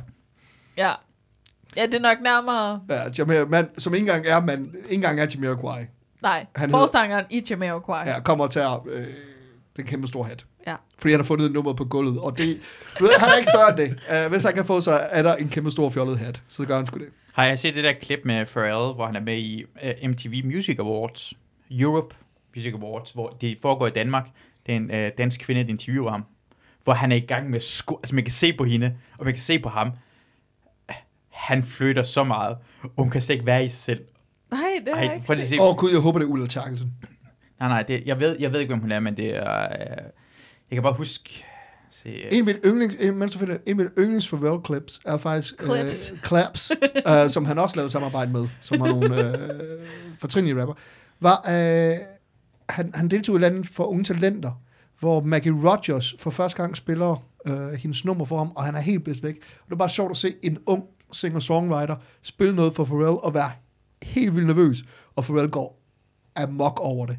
[0.76, 0.92] Ja.
[1.76, 2.80] Ja, det er nok nærmere...
[2.90, 5.84] Ja, Jamir, man, som ikke engang er, man, ikke engang er Jamiroquai.
[6.22, 8.08] Nej, Han Han hedder- forsangeren i Jamiroquai.
[8.08, 9.04] Ja, kommer og tager øh,
[9.76, 10.46] den kæmpe store hat.
[10.66, 10.74] ja.
[10.98, 12.20] Fordi han har fundet et nummer på gulvet.
[12.20, 12.56] Og det,
[12.98, 13.76] du ved, han er ikke større end
[14.10, 14.24] det.
[14.26, 16.42] Uh, hvis han kan få, så er der en kæmpe stor fjollet hat.
[16.48, 17.08] Så gør han sgu det.
[17.32, 19.64] Har jeg set det der klip med Pharrell, hvor han er med i
[20.04, 21.32] uh, MTV Music Awards,
[21.70, 22.16] Europe
[22.56, 24.28] Music Awards, hvor det foregår i Danmark.
[24.66, 26.24] Det er en uh, dansk kvinde, der interviewer ham,
[26.84, 29.34] hvor han er i gang med sko- altså man kan se på hende, og man
[29.34, 29.90] kan se på ham,
[31.28, 34.04] han flytter så meget, og hun kan slet ikke være i sig selv.
[34.50, 35.56] Nej, det har jeg Ej, ikke prøv lige at set.
[35.58, 35.62] se.
[35.62, 36.92] Åh oh, gud, jeg håber, det er Ulla Terkelsen.
[37.60, 39.68] Nej, nej, det, jeg, ved, jeg ved ikke, hvem hun er, men det er...
[39.68, 40.04] Uh,
[40.70, 41.44] jeg kan bare huske...
[41.90, 44.60] Se, uh, En af mine yndlings, en, mens du finder, en af mine yndlings Pharrell
[44.66, 46.12] clips er faktisk Clips.
[46.12, 46.72] Øh, Claps,
[47.08, 49.48] øh, som han også lavede samarbejde med, som var nogle øh,
[50.18, 50.74] fortrinlige rapper,
[51.20, 51.96] var, øh,
[52.68, 54.52] han, han deltog i landet for unge talenter,
[55.00, 58.80] hvor Maggie Rogers for første gang spiller øh, hendes nummer for ham, og han er
[58.80, 59.36] helt bedst væk.
[59.36, 63.34] Og det er bare sjovt at se en ung singer-songwriter spille noget for Pharrell og
[63.34, 63.50] være
[64.04, 64.84] helt vildt nervøs,
[65.16, 65.82] og Pharrell går
[66.36, 67.18] amok over det.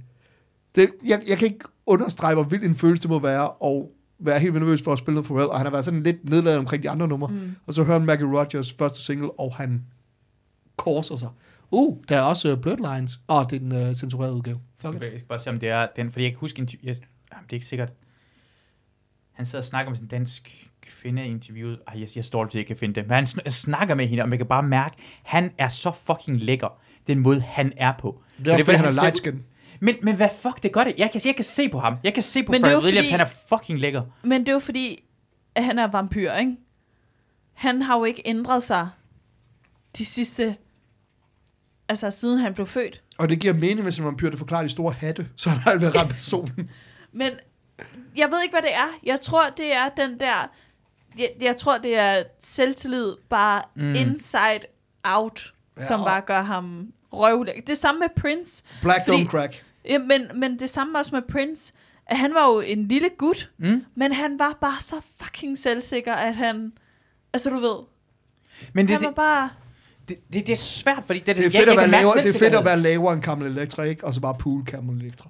[0.75, 4.39] det jeg, jeg kan ikke understrege, hvor vild en følelse det må være, og være
[4.39, 6.29] helt vildt nervøs for at spille noget for Pharrell, og han har været sådan lidt
[6.29, 7.55] nedladet omkring de andre numre, mm.
[7.65, 9.85] og så hører han Maggie Rogers første single, og han
[10.77, 11.29] korser sig.
[11.71, 13.19] Uh, der er også uh, Bloodlines.
[13.29, 14.59] Åh, oh, det er den uh, censurerede udgave.
[14.77, 15.01] Fuck it.
[15.01, 16.95] Jeg skal bare se, om det er den, fordi jeg kan huske, interv- jeg,
[17.33, 17.93] jamen, det er ikke sikkert.
[19.31, 20.70] Han sidder og snakker med sin dansk
[21.01, 21.79] kvinde i interviewet.
[21.87, 23.03] Ej, jeg, jeg står til, at jeg kan finde det.
[23.07, 26.37] Men han sn- snakker med hende, og man kan bare mærke, han er så fucking
[26.43, 28.21] lækker, den måde, han er på.
[28.37, 29.43] Det er også, fordi han er light skin.
[29.79, 30.93] Men, men hvad fuck, det gør det.
[30.97, 31.95] Jeg kan, jeg kan se på ham.
[32.03, 34.01] Jeg kan se på Men jo Williams, fordi- han er fucking lækker.
[34.23, 35.03] Men det er jo fordi,
[35.55, 36.55] at han er vampyr, ikke?
[37.53, 38.89] Han har jo ikke ændret sig
[39.97, 40.55] de sidste...
[41.89, 43.01] Altså, siden han blev født.
[43.17, 45.71] Og det giver mening, hvis en vampyr, det forklarer de store hatte, så han har
[45.71, 46.69] aldrig ramt personen.
[47.11, 47.31] Men
[48.15, 48.87] jeg ved ikke, hvad det er.
[49.03, 50.49] Jeg tror, det er den der...
[51.19, 53.95] Jeg, jeg tror, det er selvtillid bare Mm.
[53.95, 54.59] inside
[55.03, 57.63] out, Ja, som og- bare gør ham røvlæg.
[57.67, 58.63] Det samme med Prince.
[58.81, 59.63] Black Fordi- don't crack.
[59.89, 61.73] Ja, men, men det samme også med Prince.
[62.05, 63.85] At han var jo en lille gut, Mm.
[63.95, 66.71] men han var bare så fucking selvsikker, at han...
[67.33, 67.75] Altså, du ved,
[68.73, 69.49] Men det, han det, var bare...
[70.09, 72.03] det, det, det er svært, fordi det, Det er jeg- fedt, jeg at være, mærke
[72.05, 74.05] lavere, det er fedt at være lavere end Camel Electra, ikke?
[74.05, 75.29] Og så bare pool Camel Electra.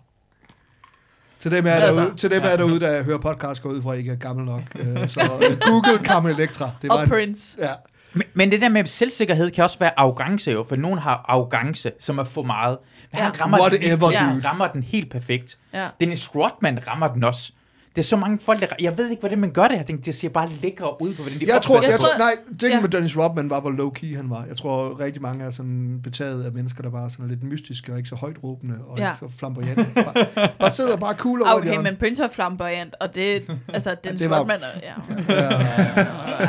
[1.41, 2.49] Til dem, er Altså, derude, til dem ja.
[2.49, 4.61] er derude, der hører podcast, går ud fra, at I ikke er gammel nok.
[4.79, 5.21] Øh, Så
[5.61, 6.69] Google Camel Electra.
[6.81, 7.57] Det var Og en, Prince.
[7.59, 7.71] ja.
[8.13, 11.91] Men, men det der med selvsikkerhed kan også være arrogance jo, for nogen har arrogance,
[11.99, 12.77] som er for meget.
[13.11, 13.43] Men han Ja.
[13.43, 14.47] rammer, den, Whatever, helt- dude.
[14.47, 15.57] rammer den helt perfekt.
[15.73, 15.87] Ja.
[15.99, 17.51] Dennis Rodman rammer den også.
[17.95, 18.67] Det er så mange folk, der...
[18.79, 19.75] Jeg ved ikke, hvordan man gør det.
[19.77, 22.17] Jeg tænker, det ser bare lækre ud på, hvordan de Jeg tror, jeg, jeg tror,
[22.17, 22.31] nej,
[22.61, 22.79] det ja.
[22.81, 24.45] med Dennis Rodman var, hvor low-key han var.
[24.45, 27.91] Jeg tror, rigtig mange er sådan betaget af mennesker, der bare er sådan lidt mystiske
[27.91, 29.07] og ikke så højt råbende og Ja.
[29.09, 29.85] ikke så flamboyante.
[29.95, 33.43] Bare, bare sidder bare cool over Okay, men Prince var flamboyant, og det...
[33.73, 34.59] Altså, den det var- Rodman...
[34.61, 34.93] er- Ja.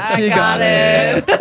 [0.14, 1.31] She I got got it.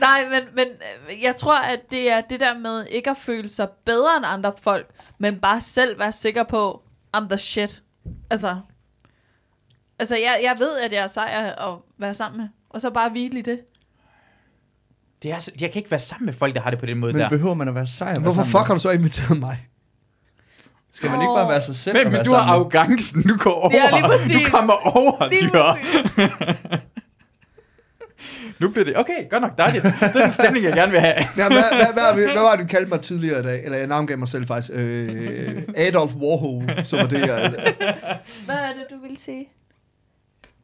[0.00, 0.66] Nej, men, men
[1.10, 4.24] øh, jeg tror, at det er det der med ikke at føle sig bedre end
[4.28, 4.86] andre folk,
[5.18, 6.82] men bare selv være sikker på,
[7.16, 7.82] I'm the shit.
[8.30, 8.56] Altså,
[9.98, 13.10] altså jeg, jeg ved, at jeg er sej at være sammen med, og så bare
[13.10, 13.60] hvile i det.
[15.22, 16.98] Det er, så- jeg kan ikke være sammen med folk, der har det på den
[16.98, 17.28] måde Men der.
[17.28, 18.08] behøver man at være sej?
[18.08, 18.66] at være Hvorfor sammen fuck med?
[18.66, 19.68] har du så inviteret mig?
[20.92, 22.54] Skal man ikke bare være sig selv Men, og men være du har sammen med?
[22.60, 23.22] arrogancen.
[23.22, 23.70] Du går over.
[23.74, 24.44] Ja, lige præcis.
[24.44, 26.90] Du kommer over, Lige dyr.
[28.60, 28.98] Nu bliver det...
[28.98, 29.84] Okay, godt nok dejligt.
[29.84, 31.14] Det er den stemning, jeg gerne vil have.
[31.36, 33.64] Ja, hvad, hvad, hvad, hvad, hvad var det, du kaldte mig tidligere i dag?
[33.64, 34.72] Eller jeg navngav mig selv faktisk.
[34.74, 37.50] Øh, Adolf Warhol, som var det, jeg...
[38.44, 39.48] Hvad er det, du vil sige?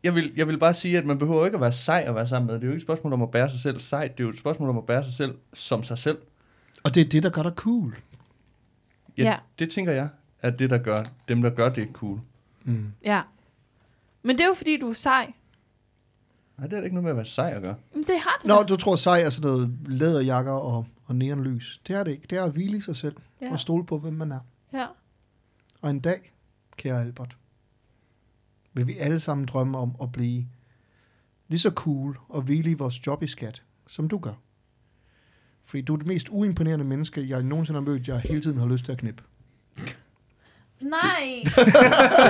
[0.03, 2.27] Jeg vil, jeg vil bare sige, at man behøver ikke at være sej at være
[2.27, 2.55] sammen med.
[2.55, 4.13] Det er jo ikke et spørgsmål om at bære sig selv sejt.
[4.19, 6.19] Det er jo et spørgsmål om at bære sig selv som sig selv.
[6.85, 7.97] Og det er det, der gør dig cool.
[9.19, 9.35] Ja, Ja.
[9.59, 10.09] Det tænker jeg,
[10.43, 12.19] at det, der gør, dem, der gør det cool.
[12.65, 12.93] Mm.
[13.05, 13.21] Ja.
[14.23, 15.33] Men det er jo fordi, du er sej.
[16.61, 17.75] Nej, det er da ikke noget med at være sej at gøre.
[17.95, 18.63] Men det har det Nå, da.
[18.63, 21.81] du tror sej er sådan noget læderjakker og, og neonlys.
[21.87, 22.27] Det er det ikke.
[22.31, 23.53] Det er at hvile i sig selv Ja.
[23.53, 24.41] og stole på, hvem man er.
[24.73, 24.87] Ja.
[25.83, 26.33] Og en dag,
[26.77, 27.37] kære Albert,
[28.73, 30.47] vil vi alle sammen drømme om at blive
[31.49, 34.35] lige så cool og hvile i vores job i skat, som du gør.
[35.65, 38.67] Fordi du er det mest uimponerende menneske, jeg nogensinde har mødt, jeg hele tiden har
[38.67, 39.23] lyst til at knippe.
[40.81, 41.43] Nej.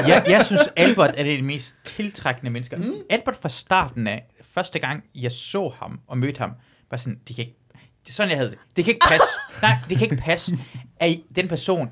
[0.09, 2.77] jeg, jeg synes, Albert er det de mest tiltrækkende mennesker.
[2.77, 2.95] Mm.
[3.11, 6.53] Albert fra starten af, første gang jeg så ham og mødte ham,
[6.91, 7.57] var sådan, det kan ikke,
[8.05, 8.59] det er sådan, jeg havde det.
[8.77, 9.27] Det kan ikke passe.
[9.63, 10.59] Nej, det kan ikke passe,
[10.97, 11.91] at den person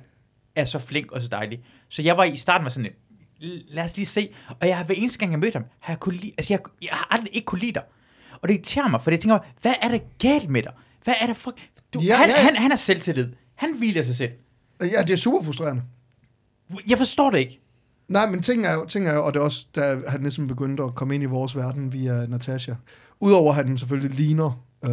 [0.57, 1.61] er så flink og så dejlig.
[1.89, 2.91] Så jeg var i starten var sådan,
[3.69, 4.29] lad os lige se.
[4.61, 6.61] Og jeg har hver eneste gang, jeg mødte ham, har jeg kunne lide, altså jeg,
[6.83, 7.83] jeg har aldrig ikke kunne lide dig.
[8.43, 10.73] Og det irriterer mig, for jeg tænker, hvad er der galt med dig?
[11.05, 11.55] Hvad er der for...
[11.95, 12.35] Du, Ja, han, ja.
[12.37, 13.33] Han, han er selvtillid.
[13.55, 14.33] Han hviler sig selv.
[14.81, 15.83] Ja, det er super frustrerende.
[16.89, 17.61] Jeg forstår det ikke.
[18.09, 20.47] Nej, men ting er jo, ting er jo og det er også, da han ligesom
[20.47, 22.75] begyndte at komme ind i vores verden via Natasha.
[23.21, 24.91] Udover at han selvfølgelig ligner øh,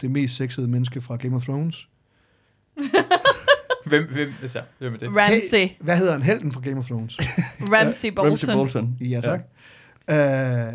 [0.00, 1.88] det mest sexede menneske fra Game of Thrones.
[3.86, 5.08] Hvem, hvem, altså, hvem er det?
[5.16, 5.58] Ramsey.
[5.58, 6.22] Hey, hvad hedder han?
[6.22, 7.18] Helten fra Game of Thrones.
[7.72, 8.30] Ramsey Bolton.
[8.30, 8.96] Ramsey Bolton.
[9.00, 9.40] Ja, tak.
[10.08, 10.66] Ja.
[10.66, 10.72] Øh,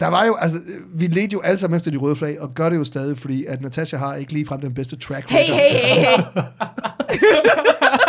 [0.00, 0.58] der var jo, altså,
[0.94, 3.44] vi ledte jo alle sammen efter de røde flag, og gør det jo stadig, fordi
[3.44, 5.56] at Natasha har ikke ligefrem den bedste track Hey, record.
[5.56, 6.42] hey, hey, hey.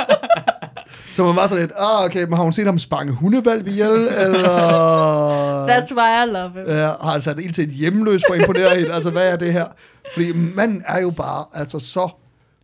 [1.16, 3.92] Så man var sådan lidt, ah, okay, men har hun set ham spange hundevalg ihjel,
[3.92, 5.68] eller...
[5.68, 6.68] That's why I love him.
[6.68, 8.94] Ja, har han sat ild til et hjemløs for at imponere hende?
[8.94, 9.66] Altså, hvad er det her?
[10.14, 12.10] Fordi manden er jo bare altså så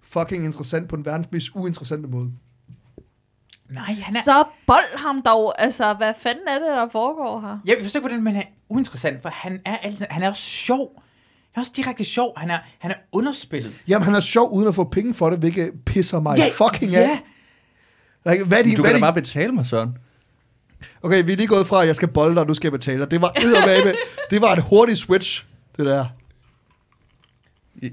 [0.04, 2.32] fucking interessant på den verdens mest uinteressante måde.
[3.70, 4.22] Nej, han er...
[4.24, 5.62] Så bold ham dog.
[5.62, 7.58] Altså, hvad fanden er det, der foregår her?
[7.66, 10.92] Jeg forstår ikke, hvordan man er uinteressant, for han er, altid, han er også sjov.
[11.52, 12.34] Han er også direkte sjov.
[12.38, 13.74] Han er, han er underspillet.
[13.88, 17.24] Jamen, han er sjov uden at få penge for det, hvilket pisser mig fucking af.
[18.30, 19.98] Like, hvad de, Du hvad kan er da de, bare betale mig, Søren.
[21.02, 22.72] Okay, vi er lige gået fra, at jeg skal bolde dig, og nu skal jeg
[22.80, 23.12] betale dig.
[23.12, 23.94] Det var eddermame.
[24.32, 25.46] det var et hurtigt switch,
[25.78, 26.06] det der.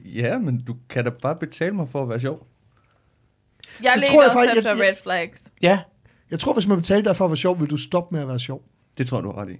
[0.05, 2.47] Ja, men du kan da bare betale mig for at være sjov.
[3.83, 5.43] Jeg Så tror jeg også faktisk- efter jeg- red flags.
[5.63, 5.81] Ja.
[6.31, 8.29] Jeg tror, hvis man betalte dig for at være sjov, vil du stoppe med at
[8.29, 8.63] være sjov.
[8.99, 9.57] Det tror du har ret i.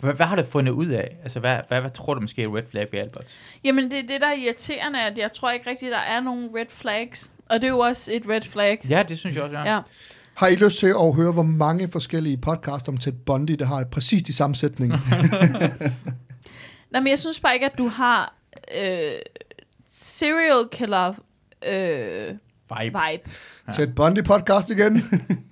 [0.00, 1.16] Hvad, hvad har du fundet ud af?
[1.22, 3.24] Altså, hvad, hvad, hvad tror du måske er red flag ved Albert?
[3.64, 6.48] Jamen, det er det, der er irriterende, at jeg tror ikke rigtigt, der er nogen
[6.56, 7.30] red flags.
[7.48, 8.86] Og det er jo også et red flag.
[8.88, 9.74] Ja, det synes jeg også, ja.
[9.74, 9.80] Ja.
[10.34, 13.84] Har I lyst til at høre, hvor mange forskellige podcasts om Ted Bundy, der har
[13.84, 14.98] præcis de samme sætninger?
[16.92, 18.34] Nej, men jeg synes bare ikke, at du har
[18.78, 19.12] øh,
[19.88, 21.14] serial killer
[21.66, 22.28] øh,
[22.78, 22.98] Vibe.
[23.10, 23.30] vibe.
[23.68, 23.72] ja.
[23.72, 25.02] Ted Bundy podcast igen.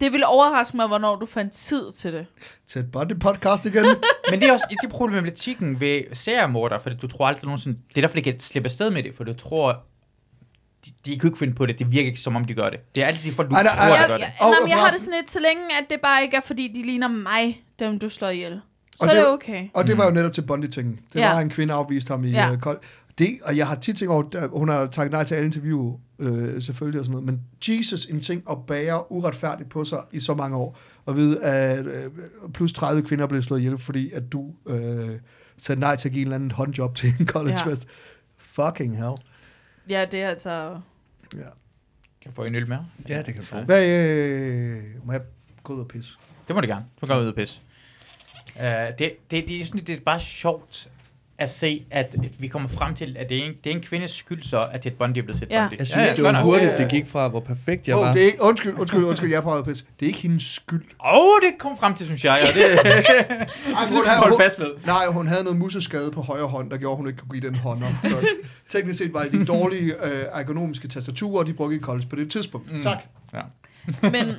[0.00, 2.26] Det ville overraske mig, hvornår du fandt tid til det.
[2.66, 3.84] Ted Bundy podcast igen.
[4.30, 7.78] Men det er også det er problematikken ved seriemorder, for du tror aldrig nogensinde...
[7.88, 9.82] Det er derfor, de kan slippe afsted med det, for du tror...
[10.86, 11.78] De, de kan ikke finde på det.
[11.78, 12.94] Det virker ikke, som om de gør det.
[12.94, 14.34] Det er altid de folk, du Ej, tror, ej, der Jeg, gør jeg, det.
[14.40, 16.36] Og- nej, og men jeg har det sådan lidt, så længe, at det bare ikke
[16.36, 18.60] er, fordi de ligner mig, dem du slår ihjel.
[18.92, 19.68] Så Og er det det- okay.
[19.74, 21.00] Og det var jo netop til Bundy-tingen.
[21.12, 21.32] Det Ja.
[21.32, 22.48] var, en kvinde afvist ham i Ja.
[22.50, 22.56] ja.
[22.56, 22.78] kold.
[23.20, 25.98] Det, og jeg har tit tænkt over, at hun har takket nej til alle interview,
[26.18, 30.18] øh, selvfølgelig og sådan noget, men Jesus, en ting at bære uretfærdigt på sig i
[30.20, 32.10] så mange år, og vide, at øh,
[32.54, 35.10] plus 30 kvinder blev slået ihjel, fordi at du øh,
[35.56, 37.70] sagde nej til at give en eller anden håndjob til en college Ja.
[37.70, 37.86] fest.
[38.38, 39.14] Fucking hell.
[39.88, 40.50] Ja, det er altså...
[41.34, 41.38] Ja.
[42.22, 42.86] Kan jeg få en øl mere?
[43.08, 43.60] Ja, det kan du få.
[43.60, 45.20] Hvad, øh, må jeg
[45.62, 46.12] gå ud og pisse?
[46.48, 46.84] Det må det gerne.
[47.00, 47.60] Du kan gå ud og pisse.
[48.56, 50.90] Uh, det, det, det, er sådan, det er bare sjovt
[51.40, 54.10] at se, at vi kommer frem til, at det er en, det er en kvindes
[54.10, 55.66] skyld så, at Ted Bundy er blevet Ted Ja.
[55.68, 55.78] Bundy.
[55.78, 56.42] Jeg synes, det fair var nok.
[56.42, 58.12] hurtigt, det gik fra, hvor perfekt jeg Oh, var.
[58.12, 59.84] det er ikke, undskyld, undskyld, undskyld, jeg prøvede at pisse.
[60.00, 60.84] Det er ikke hendes skyld.
[61.04, 62.32] Åh, oh, det kom frem til, synes jeg.
[62.48, 64.70] Og det, Ej, det hun, havde, hun, fast ved.
[64.86, 67.48] nej, hun havde noget museskade på højre hånd, der gjorde, at hun ikke kunne give
[67.50, 68.10] den hånd op.
[68.10, 68.26] Så
[68.68, 72.30] teknisk set var det de dårlige øh, ergonomiske tastaturer, de brugte i college på det
[72.30, 72.72] tidspunkt.
[72.72, 72.82] Mm.
[72.82, 72.98] Tak.
[73.34, 73.40] Ja.
[74.10, 74.34] Men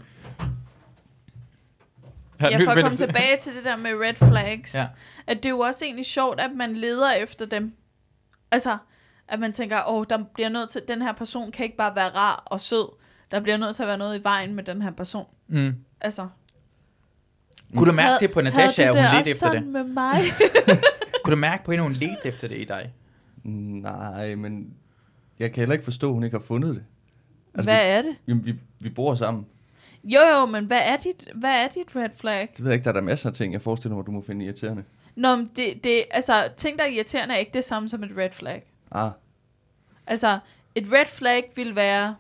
[2.50, 4.88] ja, for at komme tilbage til det der med red flags, Ja.
[5.28, 7.74] at det er jo også egentlig sjovt, at man leder efter dem.
[8.52, 8.78] Altså,
[9.28, 12.10] at man tænker, åh, der bliver nødt til, den her person kan ikke bare være
[12.10, 12.90] rar og sød.
[13.32, 15.26] Der bliver nødt til at være noget i vejen med den her person.
[15.48, 15.76] Mm.
[16.02, 16.28] Altså,
[17.78, 19.58] Kunne du mærke havde- det på Natasha, at hun det ledte efter det?
[19.60, 20.22] sådan med mig?
[21.24, 22.94] Kunne du mærke på hende, hun ledte efter det i dig?
[23.44, 24.74] Nej, men
[25.40, 26.84] jeg kan heller ikke forstå, at hun ikke har fundet det.
[27.54, 28.16] Altså, hvad er det?
[28.26, 29.46] vi, vi, vi bor sammen.
[30.04, 32.50] Jo, jo, men hvad er dit, hvad er dit red flag?
[32.58, 34.22] Det ved jeg ikke, der er der masser af ting, jeg forestiller mig, du må
[34.22, 34.84] finde irriterende.
[35.16, 38.12] Nå, men det, det, altså, ting, der er irriterende, er ikke det samme som et
[38.18, 38.64] red flag.
[38.92, 39.12] Ah,
[40.08, 40.40] Altså,
[40.76, 42.16] et red flag vil være...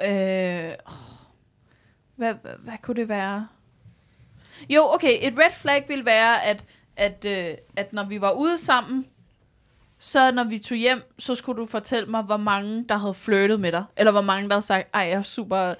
[0.00, 0.72] Øh,
[2.16, 3.48] hvad, hvad, hvad kunne det være?
[4.70, 6.64] Jo, okay, et red flag vil være, at,
[6.96, 9.06] at, øh, at når vi var ude sammen,
[9.98, 13.60] så når vi tog hjem, så skulle du fortælle mig, hvor mange, der havde flirtet
[13.60, 13.84] med dig.
[13.96, 15.74] Eller hvor mange, der havde sagt, ej, jeg er super...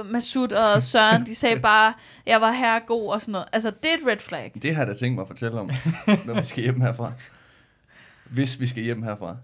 [0.00, 1.94] Øh, Masud og Søren, de sagde bare,
[2.26, 3.48] jeg var her god og sådan noget.
[3.52, 4.52] Altså, det er et red flag.
[4.62, 5.70] det har jeg da tænkt mig at fortælle om,
[6.26, 7.12] når vi skal hjem herfra.
[8.24, 9.36] Hvis vi skal hjem herfra.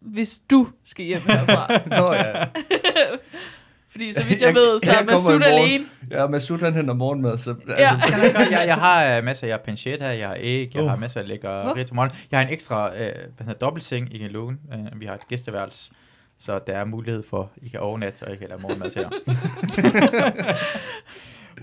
[0.00, 1.78] Hvis du skal hjem herfra.
[2.00, 2.44] Nå ja.
[3.90, 5.42] Fordi så vidt jeg ved, så er Masud morgen.
[5.42, 5.84] alene.
[6.10, 7.54] Ja, Masud han henter morgenmad, så...
[7.68, 7.92] Ja.
[7.92, 10.88] Altså, Jeg, jeg, jeg har uh, masser af pancetta, jeg har æg, jeg Oh.
[10.88, 11.76] har masser af lækker oh.
[11.76, 12.10] til morgen.
[12.30, 13.06] Jeg har en ekstra uh, hvad
[13.38, 14.58] hedder, dobbeltseng i lugen.
[14.92, 15.92] Uh, vi har et gæsteværelse,
[16.40, 19.10] så der er mulighed for, I kan overnatte, og I kan lave morgenmad til jer.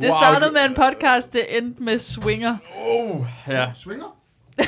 [0.02, 2.58] Det startede med en podcast, det endte med swinger.
[3.48, 3.68] Ja.
[3.76, 4.06] Swinger?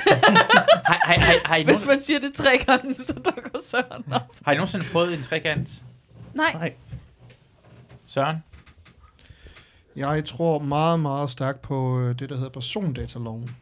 [0.85, 4.21] Har, har, har, har, I Hvis man siger det tre gange, så dukker Søren op.
[4.45, 5.69] har I nogensinde prøvet en trekant?
[6.33, 6.73] Nej, nej.
[8.09, 8.37] Søren?
[9.95, 13.55] Jeg tror meget, meget stærkt på øh, det, der hedder persondataloven.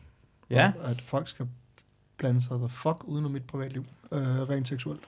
[0.49, 1.48] Ja, Om, At folk skal
[2.18, 3.86] blande sig the fuck uden om mit privatliv.
[4.11, 5.02] Øh, rent seksuelt.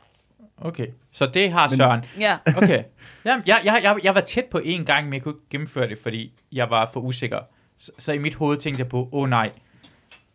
[0.58, 0.88] okay.
[1.12, 2.06] Så det har Men- Søren.
[2.20, 2.38] Ja.
[2.58, 2.84] Okay.
[3.26, 5.90] Jamen, jeg, jeg, jeg, jeg var tæt på en gang, men jeg kunne ikke gennemføre
[5.90, 7.40] det, fordi jeg var for usikker.
[7.78, 9.52] Så, så i mit hoved tænkte jeg på, åh oh, nej,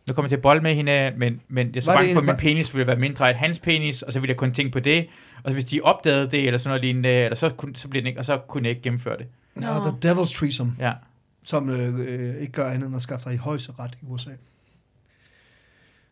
[0.07, 1.99] nu kommer jeg til at bolle med hende, men, men jeg er så Var det
[1.99, 4.37] bange for, at min penis ville være mindre end hans penis, og så ville jeg
[4.37, 5.07] kun tænke på det.
[5.43, 8.07] Og hvis de opdagede det, eller sådan noget lignende, eller så, kunne, så blev det
[8.07, 9.27] ikke, og så kunne jeg ikke gennemføre det.
[9.61, 9.97] Ja, Nå.
[10.01, 10.93] The Devil's Threesome, Ja.
[11.45, 14.29] som øh, øh, ikke gør andet end at skaffe dig i højesteret i USA.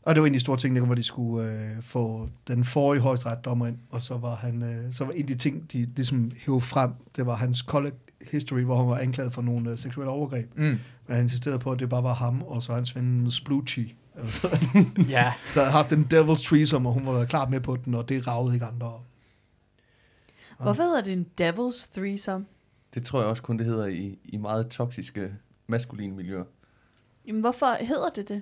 [0.04, 2.64] Og det var en af de store ting, der, hvor de skulle øh, få den
[2.66, 5.88] forrige højesteretsdommer ind, og så var han, øh, så var en af de ting, de
[5.96, 7.96] ligesom hævde frem, det var hans college
[8.32, 10.58] history, hvor han var anklaget for nogle øh, seksuelle overgreb.
[10.58, 10.80] Mm.
[11.08, 14.48] Men han insisterede på, at det bare var ham, og så hans ven Splucci, altså,
[15.10, 15.34] Ja.
[15.54, 18.28] der havde haft en Devil's Threesome, og hun var klart med på den, og det
[18.28, 19.02] ragede ikke andre.
[20.60, 22.46] Hvorfor hedder det en devil's threesome?
[22.94, 25.34] Det tror jeg også kun, det hedder i, i meget toksiske
[25.68, 26.44] maskuline miljøer.
[27.28, 28.42] Jamen, hvorfor hedder det det?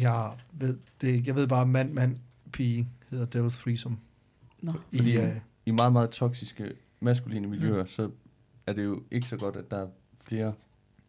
[0.00, 2.16] Jeg ved, det, jeg ved bare, mand, mand,
[2.52, 3.96] pige hedder Devil's Threesome.
[4.60, 4.72] Nå.
[4.92, 5.36] I, Fordi- øh,
[5.66, 7.88] I meget, meget toksiske maskuline miljøer, mm.
[7.88, 8.10] så
[8.66, 9.86] er det jo ikke så godt, at der er
[10.24, 10.52] flere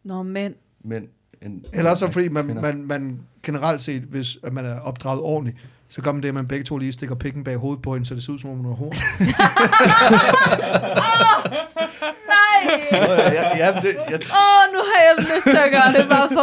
[0.06, 0.54] Nå, mænd.
[0.84, 1.04] mænd
[1.42, 2.62] end Eller så fordi man, kvinder.
[2.62, 5.56] man, man generelt set, hvis at man er opdraget ordentligt,
[5.88, 8.06] så gør man det, at man begge to lige stikker pikken bag hovedet på hende,
[8.08, 8.92] så det ser ud som om hun har horn.
[12.32, 13.32] Nej!
[13.32, 16.28] ja, ja, det, jeg, Åh, oh, nu har jeg lyst til at gøre det bare
[16.32, 16.40] for...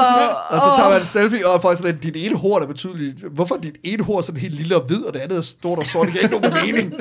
[0.50, 0.92] Og så tager Åh.
[0.92, 3.20] man en selfie, og får sådan lidt, dit ene hår er betydeligt.
[3.20, 5.80] Hvorfor er dit ene hår sådan helt lille og hvid, og det andet er stort
[5.80, 6.06] og sort?
[6.08, 6.94] Det giver ikke nogen mening.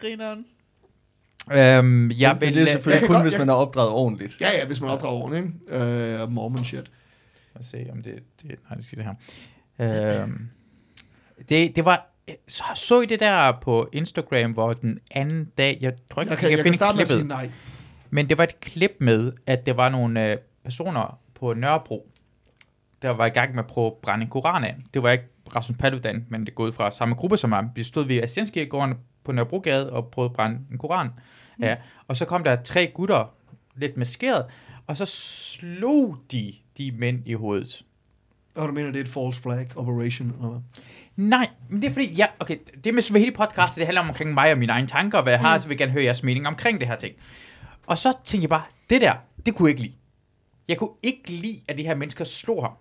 [0.00, 0.44] Grineren.
[1.52, 3.90] Øhm, jeg men det er jeg selvfølgelig kan kun, godt- hvis jeg- man er opdraget
[3.90, 4.40] ordentligt.
[4.40, 6.22] Ja, ja, hvis man opdrager ordentligt, ikke?
[6.22, 6.90] Øh, Mormon shit.
[7.54, 9.06] Lad os se, om det, det nej, det skal det
[9.78, 10.20] her.
[10.22, 10.48] Øhm,
[11.48, 12.06] det, det var,
[12.48, 16.38] så, så I det der på Instagram, hvor den anden dag, jeg tror ikke, Jeg
[16.38, 17.50] kan, jeg kan finde starte med at klippet, sige nej.
[18.10, 22.08] men det var et klip med, at det var nogle øh, personer på Nørrebro,
[23.02, 24.76] der var i gang med at prøve at brænde en koran af.
[24.94, 25.24] Det var ikke
[25.56, 27.68] Rasmus Paludan, men det er gået fra samme gruppe som ham.
[27.74, 28.94] Vi stod ved Ascenskirkegården
[29.24, 31.06] på Nørrebrogade og prøvede at brænde en koran.
[31.58, 31.64] Mm.
[31.64, 31.76] Ja,
[32.08, 33.34] og så kom der tre gutter,
[33.76, 34.44] lidt maskeret,
[34.86, 37.84] og så slog de de mænd i hovedet.
[38.54, 40.60] Og du mener, det er et false flag operation, eller hvad?
[41.16, 44.34] Nej, men det er fordi, ja, okay, det med hele podcastet, det handler om omkring
[44.34, 46.22] mig og mine egne tanker, og hvad jeg har, så vil jeg gerne høre jeres
[46.22, 47.14] mening omkring det her ting.
[47.86, 49.14] Og så tænkte jeg bare, det der,
[49.46, 49.94] det kunne jeg ikke lide.
[50.68, 52.72] Jeg kunne ikke lide, at de her mennesker slog ham.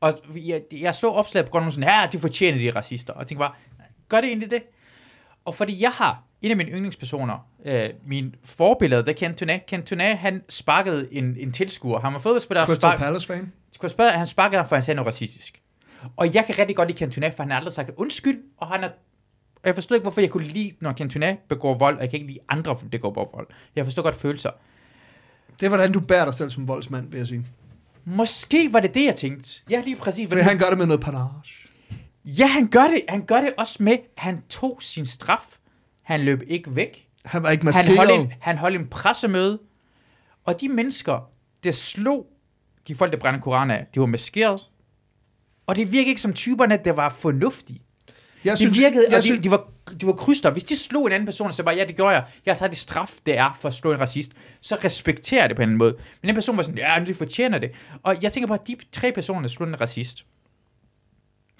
[0.00, 3.12] Og jeg, jeg så opslaget på grund af sådan, ja, de fortjener de er racister.
[3.12, 3.52] Og tænkte bare,
[4.08, 4.62] gør det egentlig det?
[5.50, 10.02] Og fordi jeg har, en af mine yndlingspersoner, øh, min forbillede, Ken Tuné, Ken Tuné,
[10.02, 12.00] han sparkede en, en tilskuer.
[12.00, 12.66] Han var fodboldspiller.
[12.66, 13.52] Crystal spark- Palace fan?
[13.72, 15.60] skulle jeg spørge, han sparkede ham, for han sagde noget racistisk.
[16.16, 18.84] Og jeg kan rigtig godt lide Cantona, for han har aldrig sagt undskyld, og han
[18.84, 18.88] er...
[18.88, 22.16] og Jeg forstod ikke, hvorfor jeg kunne lide, når Cantona begår vold, og jeg kan
[22.20, 23.46] ikke lide andre, der går vold.
[23.76, 24.50] Jeg forstår godt følelser.
[25.60, 27.46] Det er, hvordan du bærer dig selv som voldsmand, vil jeg sige.
[28.04, 29.50] Måske var det det, jeg tænkte.
[29.70, 30.28] Ja, lige præcis.
[30.28, 31.68] Fordi han gør det med noget panage.
[32.24, 33.02] Ja, han gør det.
[33.08, 35.44] Han gør det også med, han tog sin straf.
[36.02, 37.08] Han løb ikke væk.
[37.24, 37.96] Han var ikke Han maskeret.
[37.96, 39.58] holdt, en, han holdt en pressemøde.
[40.44, 41.30] Og de mennesker,
[41.64, 42.26] der slog
[42.88, 44.60] de folk, der brændte koraner af, de var maskeret.
[45.66, 47.80] Og det virkede ikke som typerne, der var fornuftige.
[48.44, 49.68] jeg Det virkede, jeg og synes, de, de, var,
[50.00, 50.50] de var kryster.
[50.50, 52.24] Hvis de slog en anden person, så bare, ja, det gjorde jeg.
[52.46, 54.32] Jeg tager det straf, det er for at slå en racist.
[54.60, 55.96] Så respekterer jeg det på en måde.
[56.22, 57.70] Men den person var sådan, ja, men de fortjener det.
[58.02, 60.24] Og jeg tænker bare, at de tre personer, der slog en racist,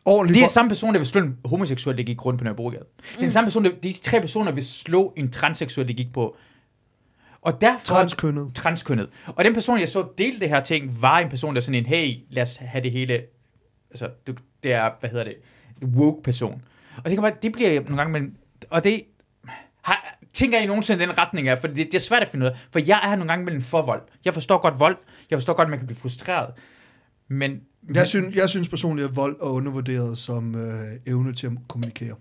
[0.04, 2.84] ordentligt det er samme personer, der vil slå en homoseksuel, der gik rundt på Nørrebrogade.
[3.08, 6.12] Det er den samme person, der, de tre personer vil slå en transseksuel, der gik
[6.12, 6.36] på...
[7.42, 7.86] Og derfor...
[7.86, 8.54] transkønnet.
[8.54, 9.08] transkønnet.
[9.26, 11.86] Og den person, jeg så delte det her ting, var en person, der sådan en,
[11.86, 13.22] hey, lad os have det hele,
[13.90, 15.34] altså, du, det er, hvad hedder det,
[15.82, 16.62] woke person.
[16.96, 18.36] Og det kan bare, det bliver nogle gange, men,
[18.70, 19.04] og det,
[19.82, 22.50] har, tænker I nogensinde den retning af, for det, det er svært at finde ud
[22.50, 24.02] af, for jeg er nogle gange mellem for vold.
[24.24, 24.96] Jeg forstår godt vold,
[25.30, 26.54] jeg forstår godt, at man kan blive frustreret,
[27.28, 27.60] men,
[27.94, 32.14] Jeg synes, jeg synes personligt, at vold er undervurderet som øh, evne til at kommunikere.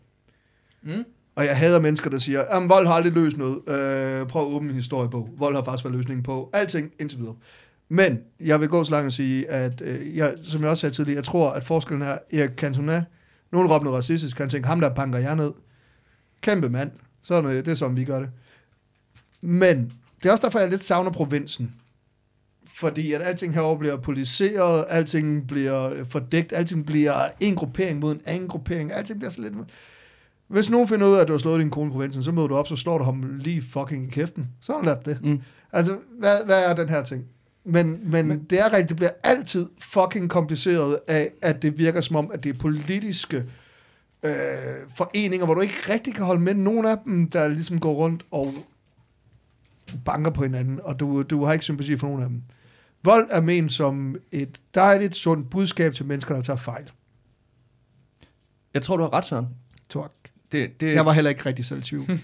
[0.84, 1.04] Mm.
[1.36, 3.56] Og jeg hader mennesker, der siger, at vold har aldrig løst noget.
[3.56, 5.30] Øh, prøv at åbne en historiebog.
[5.38, 7.36] Vold har faktisk været løsningen på alting indtil videre.
[7.90, 10.96] Men jeg vil gå så langt og sige, at øh, jeg, som jeg også sagde
[10.96, 13.04] tidligere, jeg tror, at forskellen er, Erik Cantona,
[13.52, 15.52] nogen råber noget racistisk, han tænker, ham der banker jeg ned.
[16.42, 16.92] Kæmpe mand.
[17.22, 18.30] Sådan, øh, det er sådan, vi gør det.
[19.42, 19.94] Men
[20.24, 21.76] det er også derfor, jeg lidt savner provinsen.
[22.80, 28.16] Fordi at alting herovre bliver politiseret, alting bliver øh, fordækt, alting bliver en gruppering mod
[28.16, 29.54] en anden gruppering, alting bliver så lidt...
[30.48, 32.48] Hvis nogen finder ud af, at du har slået din kone i provinsen, så møder
[32.48, 34.48] du op, så slår du ham lige fucking i kæften.
[34.62, 35.20] Så har du det.
[35.24, 35.42] Mm.
[35.72, 37.26] Altså, hvad, hvad er den her ting?
[37.66, 42.02] Men, men, men det er rigtigt, det bliver altid fucking kompliceret af, at det virker
[42.02, 43.46] som om, at det er politiske
[44.24, 44.34] øh,
[44.96, 48.26] foreninger, hvor du ikke rigtig kan holde med nogen af dem, der ligesom går rundt
[48.32, 48.54] og
[50.06, 52.42] banker på hinanden, og du, du har ikke sympati for nogen af dem.
[53.04, 56.92] Vold er ment som et dejligt, sundt budskab til mennesker, der tager fejl.
[58.74, 59.48] Jeg tror, du har ret, Søren.
[59.90, 60.12] Tak.
[60.52, 62.06] Det, det, Jeg var heller ikke rigtig selv tvivl.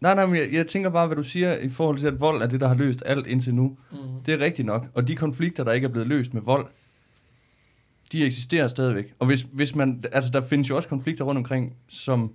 [0.00, 2.42] Nej, nej, men jeg, jeg tænker bare, hvad du siger i forhold til, at vold
[2.42, 3.76] er det, der har løst alt indtil nu.
[3.92, 3.98] Mm.
[4.26, 4.86] Det er rigtigt nok.
[4.94, 6.66] Og de konflikter, der ikke er blevet løst med vold,
[8.12, 9.14] de eksisterer stadigvæk.
[9.18, 12.32] Og hvis, hvis man, altså der findes jo også konflikter rundt omkring, som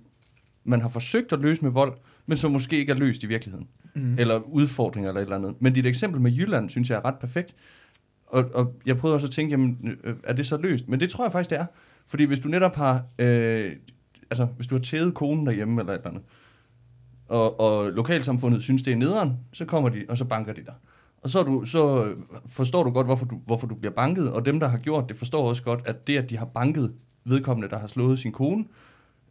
[0.64, 1.92] man har forsøgt at løse med vold,
[2.28, 3.68] men som måske ikke er løst i virkeligheden.
[3.94, 4.18] Mm.
[4.18, 5.54] Eller udfordringer eller et eller andet.
[5.62, 7.54] Men dit eksempel med Jylland, synes jeg er ret perfekt.
[8.26, 10.88] Og, og jeg prøvede også at tænke, jamen, øh, er det så løst?
[10.88, 11.66] Men det tror jeg faktisk, det er.
[12.06, 13.72] Fordi hvis du netop har, øh,
[14.30, 16.22] altså hvis du har tædet konen derhjemme eller et eller andet,
[17.28, 20.74] og, og lokalsamfundet synes, det er nederen, så kommer de, og så banker de dig.
[21.22, 22.12] Og så, du, så
[22.46, 25.16] forstår du godt, hvorfor du, hvorfor du bliver banket, og dem, der har gjort det,
[25.16, 26.92] forstår også godt, at det, at de har banket
[27.24, 28.64] vedkommende, der har slået sin kone,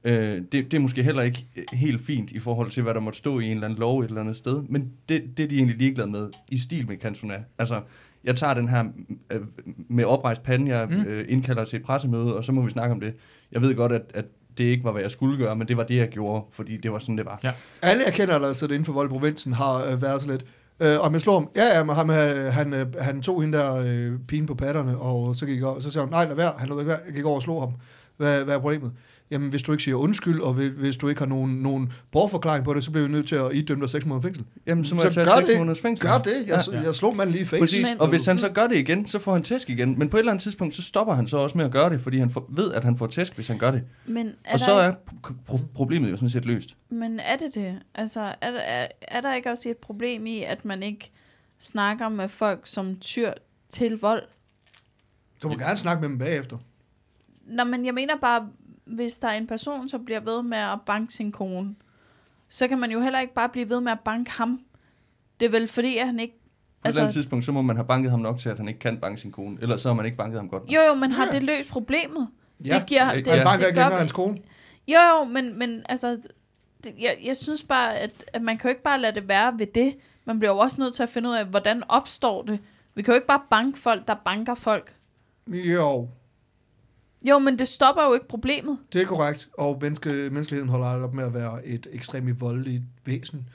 [0.04, 3.00] øh, det, det er måske heller ikke øh, helt fint i forhold til, hvad der
[3.00, 5.48] måtte stå i en eller anden lov et eller andet sted, men det, det er
[5.48, 7.36] de egentlig ligeglade med, i stil med Cantona.
[7.58, 7.82] Altså,
[8.24, 8.84] jeg tager den her
[9.32, 9.42] øh,
[9.90, 11.02] med oprejst pande, jeg Mm.
[11.04, 13.14] øh, indkalder til et pressemøde, og så må vi snakke om det.
[13.52, 14.26] Jeg ved godt, at, at
[14.58, 16.92] det ikke var, hvad jeg skulle gøre, men det var det, jeg gjorde, fordi det
[16.92, 17.40] var sådan, det var.
[17.44, 17.52] Ja.
[17.82, 20.46] Alle jeg kender, der sidder inden for vold i provinsen, har øh, været sådan lidt,
[20.80, 23.58] øh, om jeg slår ham, ja, ja, men ham, øh, han, øh, han tog hende
[23.58, 26.36] der øh, pigen på patterne, og så gik jeg, og så sagde hun, nej, lad
[26.36, 27.72] være, han lod ikke være, jeg gik over og slog ham.
[28.18, 28.92] Hvad, hvad er problemet?
[29.32, 32.74] Jamen, hvis du ikke siger undskyld, og hvis, du ikke har nogen, nogen bortforklaring på
[32.74, 34.46] det, så bliver vi nødt til at idømme dig 6 måneder fængsel.
[34.68, 35.58] Jamen, så må Så jeg tage gør 6 det.
[35.58, 36.08] måneders fængsel.
[36.08, 36.32] Gør det.
[36.48, 36.78] Jeg, Ja.
[36.80, 36.84] ja.
[36.86, 37.60] jeg slog manden lige i face.
[37.62, 40.00] Præcis, og hvis han så gør det igen, så får han tæsk igen.
[40.00, 42.02] Men på et eller andet tidspunkt, så stopper han så også med at gøre det,
[42.02, 43.84] fordi han får, ved, at han får tæsk, hvis han gør det.
[44.06, 46.76] Men er, Og så er pro- pro- problemet jo sådan set løst.
[46.90, 47.80] men er det det?
[47.96, 51.12] Altså, er, der- er, er der ikke også et problem i, at man ikke
[51.60, 53.32] snakker med folk, som tyr
[53.70, 54.24] til vold?
[55.44, 56.58] Du må gerne snakke med dem bagefter.
[57.48, 58.48] Nå, men jeg mener bare,
[58.88, 61.76] hvis der er en person, som bliver ved med at banke sin kone,
[62.50, 64.60] så kan man jo heller ikke bare blive ved med at banke ham.
[65.40, 66.34] Det er vel fordi, at han ikke...
[66.34, 68.50] På altså, et eller andet Altså, tidspunkt, så må man have banket ham nok til,
[68.50, 69.58] at han ikke kan banke sin kone.
[69.62, 70.72] Ellers så har man ikke banket ham godt nok.
[70.76, 71.32] jo, jo, men har Ja.
[71.32, 72.28] det løst problemet?
[72.66, 72.80] Ja.
[72.80, 74.38] Det giver, Det- det, Han banker det ikke længere hans kone.
[74.88, 76.16] Jo, jo, men, men altså,
[76.84, 79.60] det, jeg, jeg synes bare, at, at man kan jo ikke bare lade det være
[79.60, 79.96] ved det.
[80.26, 82.60] Man bliver jo også nødt til at finde ud af, hvordan opstår det.
[82.96, 84.96] Vi kan jo ikke bare banke folk, der banker folk.
[85.54, 86.08] Jo,
[87.26, 88.78] jo, men det stopper jo ikke problemet.
[88.94, 89.50] det er korrekt.
[89.58, 93.50] Og menneske, menneskeligheden holder aldrig op med at være et ekstremt voldeligt væsen.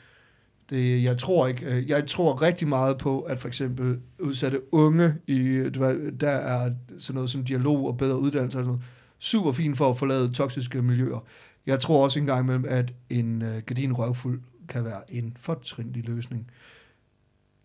[0.71, 5.15] Det, jeg tror ikke, øh, jeg tror rigtig meget på, at for eksempel udsatte unge,
[5.27, 8.85] i, du ved, der er sådan noget som dialog og bedre uddannelse og sådan noget,
[9.19, 11.25] super fint for at forlade toksiske miljøer.
[11.67, 16.51] Jeg tror også engang imellem, at en øh, gardin røvfuld kan være en fortrinlig løsning.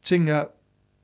[0.04, 0.44] Ting er,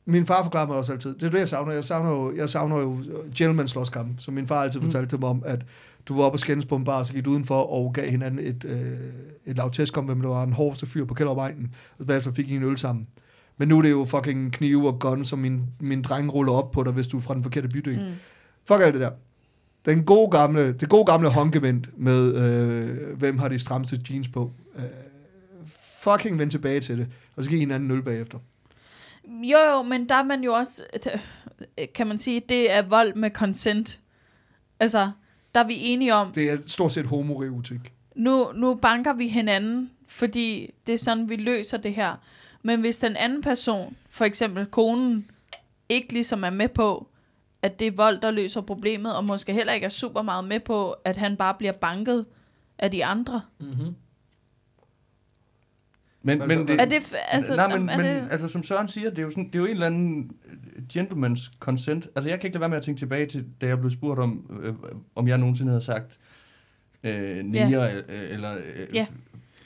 [0.05, 1.71] min far forklarer mig også altid, det er det, jeg savner.
[1.71, 2.97] Jeg savner jo, jeg savner jo
[3.38, 5.65] gentleman slåskamp, som min far altid fortalte dem om, at
[6.05, 8.39] du var oppe og skændes på en bar, så gik du udenfor og gav hinanden
[8.39, 8.91] et, øh,
[9.45, 12.55] et lavtæsk om, hvem der var den hårdeste fyr på Kældervejnen, og bagefter fik I
[12.55, 13.07] en øl sammen.
[13.57, 16.71] Men nu er det jo fucking knive og gun, som min, min dreng ruller op
[16.71, 17.99] på dig, hvis du er fra den forkerte bydel.
[17.99, 18.13] Mm.
[18.65, 19.11] Fuck alt det der.
[19.85, 24.51] Den gode gamle, det gode gamle håndgevent med, øh, hvem har de strammeste jeans på.
[24.75, 24.84] Øh,
[25.99, 28.38] fucking vend tilbage til det, og så giv hinanden en øl bagefter.
[29.27, 30.83] Jo, jo, men der er man jo også,
[31.95, 33.99] kan man sige, det er vold med consent.
[34.79, 35.11] Altså,
[35.55, 37.93] der er vi enige om, Det er stort set homoreotik.
[38.15, 42.15] nu, nu banker vi hinanden, fordi det er sådan, vi løser det her.
[42.63, 45.29] Men hvis den anden person, for eksempel konen,
[45.89, 47.07] ikke ligesom er med på,
[47.61, 50.59] at det er vold, der løser problemet, og måske heller ikke er super meget med
[50.59, 52.25] på, at han bare bliver banket
[52.79, 53.41] af de andre.
[53.59, 53.95] Mm-hmm.
[56.25, 58.87] Men, Altså, men det, Er det, altså, nej, men, er men det, altså, som Søren
[58.87, 60.31] siger, det er jo, sådan, det er jo en eller anden
[60.75, 62.07] øh, gentleman's consent.
[62.15, 64.19] Altså, jeg kan ikke lade være med at tænke tilbage til, da jeg blev spurgt
[64.19, 64.73] om, øh,
[65.15, 66.05] om jeg nogensinde havde sagt
[67.03, 69.05] øh, niger, øh, eller øh, Ja.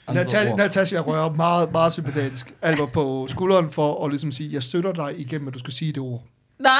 [0.06, 0.54] andre Natasha.
[0.54, 2.54] Natasha rører meget, meget sympatisk.
[2.62, 5.92] Alber på skulderen for at ligesom sige, jeg støtter dig igennem, at du skal sige
[5.92, 6.22] det ord.
[6.60, 6.70] nej,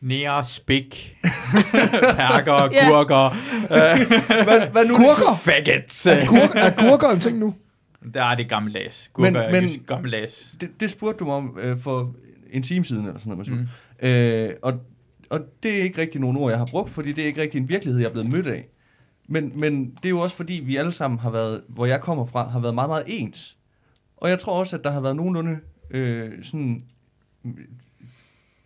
[0.00, 1.16] Nær, spik,
[2.16, 2.88] perker, Ja.
[2.88, 3.28] gurker,
[4.44, 4.94] Hvad, hvad nu?
[4.96, 5.36] Gurker!
[5.40, 6.06] faggots.
[6.06, 7.54] Er, gur, er gurker en ting nu?
[8.14, 9.10] Der er det gammeldags.
[9.12, 10.56] Gurker Men- er men- jysk gammeldags.
[10.60, 12.14] Det, det spurgte du mig om øh, for
[12.50, 13.48] en time siden, eller sådan noget.
[13.48, 13.56] Mm.
[14.02, 14.08] Mm.
[14.08, 14.80] Øh, og,
[15.30, 17.58] og det er ikke rigtig nogen ord, jeg har brugt, fordi det er ikke rigtig
[17.58, 18.68] en virkelighed, jeg er blevet mødt af.
[19.28, 22.26] Men, men det er jo også fordi, vi alle sammen har været, hvor jeg kommer
[22.26, 23.56] fra, har været meget, meget ens.
[24.16, 25.58] Og jeg tror også, at der har været nogenlunde
[25.90, 26.84] øh, sådan
[27.44, 27.52] øh,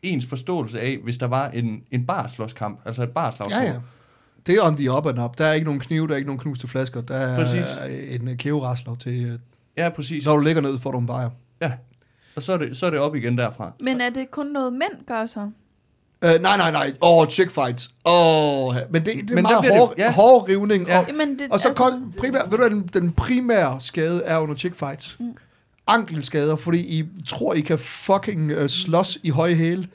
[0.03, 3.63] ens forståelse af, hvis der var en, en barslåskamp, altså et barslagsmål.
[3.63, 3.81] Ja, ja.
[4.47, 5.39] Det er on the up and up.
[5.39, 7.01] Der er ikke nogen kniv, der er ikke nogen knuste flasker.
[7.01, 7.65] Der er Præcis.
[8.21, 9.39] en uh, kæverasler til, uh,
[9.77, 10.25] Ja, præcis.
[10.25, 11.31] når du ligger ned, får du en bajer.
[11.61, 11.73] Ja.
[12.37, 13.73] Og så er, det, så er det op igen derfra.
[13.81, 15.41] men er det kun noget mænd gør så?
[15.41, 16.93] Uh, nej, nej, nej.
[17.03, 17.91] Åh, oh, chick fights.
[18.05, 20.13] Oh, men det, det er Men meget bliver det- hård, ja.
[20.13, 20.87] hård rivning.
[20.87, 20.99] Ja.
[20.99, 24.23] Og, Jamen, det, og så altså, altså, primær, ved du, hvad den, den primære skade
[24.25, 25.17] er under chick fights.
[25.21, 25.35] Mm.
[25.87, 29.89] ankelskader, fordi I tror, I kan fucking uh, slås i høje hæle.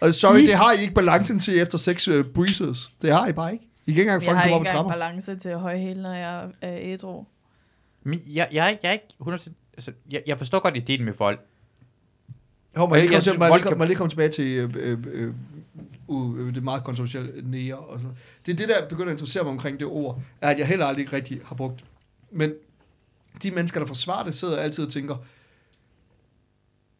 [0.00, 2.90] Og sorry, det har I ikke balancen til efter seks uh, breezes.
[3.02, 3.64] Det har I bare ikke.
[3.86, 5.04] I kan ikke engang Jeg fucking har komme op ikke ad engang trapper.
[5.06, 7.24] balance til høje hæle, når jeg er ædru.
[8.02, 9.48] Men jeg, jeg, er ikke- jeg er ikke 100%...
[9.74, 11.38] Altså, jeg, jeg forstår godt ideen med vold.
[12.76, 14.70] Må jeg lige Jeg komme jeg vold lige kan- jeg lige komme tilbage til øh,
[14.92, 15.34] øh, øh,
[16.06, 17.76] uh, øh, det meget kontroversielle nære.
[17.76, 18.06] Og så.
[18.46, 20.86] Det er det, der begynder at interessere mig omkring det ord, er, at jeg heller
[20.86, 21.84] aldrig rigtig har brugt.
[22.30, 22.52] Men
[23.42, 25.16] de mennesker, der forsvarer det, sidder altid og tænker,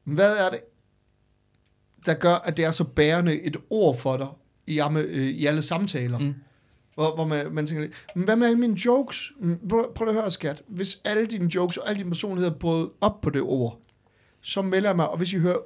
[0.05, 0.61] hvad er det,
[2.09, 4.27] der gør, at det er så bærende et ord for dig
[4.67, 6.19] i, øh, i alle samtaler?
[6.19, 6.35] Mm.
[6.95, 9.33] Hvor, hvor man, man tænker, "Men hvad med alle mine jokes?
[9.41, 10.63] Mm, Prøv, prøv at høre, skat.
[10.69, 13.81] Hvis alle dine jokes og alle dine personligheder brød op på det ord,
[14.41, 15.59] så melder jeg mig, og hvis I hører,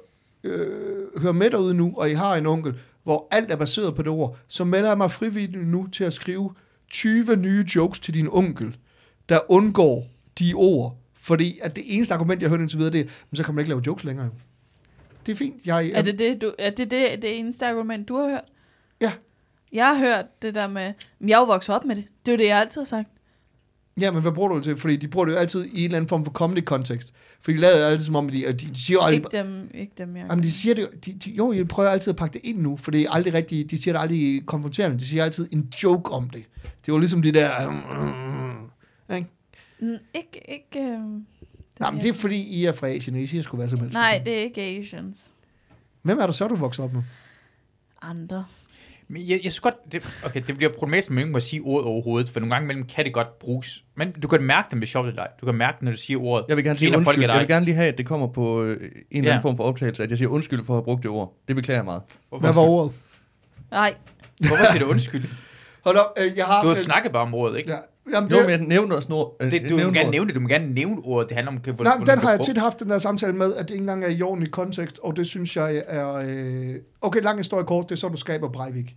[0.43, 4.01] øh, hører med derude nu, og I har en onkel, hvor alt er baseret på
[4.01, 6.53] det ord, så melder jeg mig frivilligt nu til at skrive
[6.91, 8.77] 20 nye jokes til din onkel,
[9.29, 10.07] der undgår
[10.39, 10.97] de ord.
[11.13, 13.55] Fordi at det eneste argument, jeg har hørt indtil videre, det er, men så kan
[13.55, 14.25] man ikke lave jokes længere.
[14.25, 14.31] jo."
[15.25, 15.65] Det er fint.
[15.65, 18.43] Jeg, Er det det, du, er det, det, det eneste argument, du har hørt?
[19.01, 19.11] Ja.
[19.71, 22.03] Jeg har hørt det der med, men jeg er jo vokset op med det.
[22.25, 23.09] Det er jo det, jeg altid har sagt.
[24.01, 24.77] Ja, men hvad bruger du det til?
[24.77, 27.13] Fordi de bruger det jo altid i en eller anden form for comedy kontekst.
[27.41, 29.17] Fordi de lader altid som om, at de, de, siger aldrig...
[29.17, 31.89] Ikke dem, ikke dem jeg Jamen, de siger det jo- de, de, jo, jeg prøver
[31.89, 34.43] altid at pakke det ind nu, for det er aldrig rigtigt, de siger det aldrig
[34.45, 36.43] konfronterende, de siger altid en joke om det.
[36.85, 37.69] Det var ligesom det der...
[37.69, 39.27] Mm, ikke?
[39.79, 40.79] Mm, Ikke, ikke...
[40.89, 40.99] Øh,
[41.83, 43.79] Nej, men det er fordi, I er fra Asien, og I siger sgu hvad som
[43.79, 43.93] helst.
[43.93, 45.31] Nej, det er ikke Asians.
[46.01, 47.01] Hvem er der så, du vokser op med?
[48.01, 48.45] Andre.
[49.07, 51.61] Men jeg, jeg synes godt, det, okay, det bliver problematisk, at man ikke må sige
[51.61, 53.83] ordet overhovedet, for nogle gange imellem kan det godt bruges.
[53.95, 55.27] Men du kan mærke det med sjovt eller ej.
[55.41, 56.45] Du kan mærke, når du siger ordet.
[56.49, 57.21] Jeg vil gerne sige undskyld.
[57.29, 59.37] Jeg vil gerne lige have, at det kommer på øh, en eller anden Ja.
[59.39, 61.33] form for optagelse, at jeg siger undskyld for at have brugt det ord.
[61.47, 62.01] Det beklager jeg meget.
[62.39, 62.91] Hvad var ordet?
[63.71, 63.95] Nej,
[64.37, 65.25] Hvorfor siger du undskyld?
[65.85, 66.61] Hold op, øh, jeg har...
[66.61, 67.71] Du har øh, snakket bare om ordet, ikke?
[67.71, 67.77] Ja,
[68.13, 69.27] jamen, Jo, det, men jeg nævner også noget.
[69.41, 70.35] Øh, Det, du må gerne nævne det.
[70.35, 71.29] Du må gerne nævne ordet.
[71.29, 73.67] Det handler om, kan, Nej, den har jeg tit haft den der samtale med, at
[73.67, 76.13] det ikke engang er i ordentlig kontekst, og det synes jeg er...
[76.13, 76.75] Øh...
[77.01, 78.95] Okay, lang historie kort, det er så, du skaber Breivik.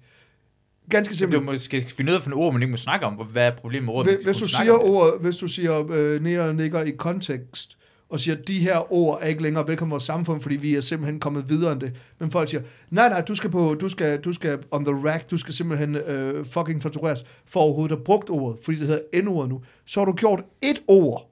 [0.91, 1.45] Ganske Du simpelt.
[1.45, 3.15] må, skal finde ud af for nogle ord, man ikke må snakke om.
[3.15, 4.15] Hvad er problemet med ordet?
[4.15, 7.77] Hvis, hvis du siger ordet, hvis du siger øh, nære og nikker i kontekst,
[8.09, 10.81] og siger, de her ord er ikke længere velkommen i vores samfund, fordi vi er
[10.81, 11.95] simpelthen kommet videre end det.
[12.19, 15.31] Men folk siger, nej, nej, du skal, på, du skal, du skal on the rack,
[15.31, 19.51] du skal simpelthen øh, fucking tortureres for overhovedet at brugt ordet, fordi det hedder N-ordet
[19.51, 19.63] nu.
[19.85, 21.31] Så har du gjort et ord,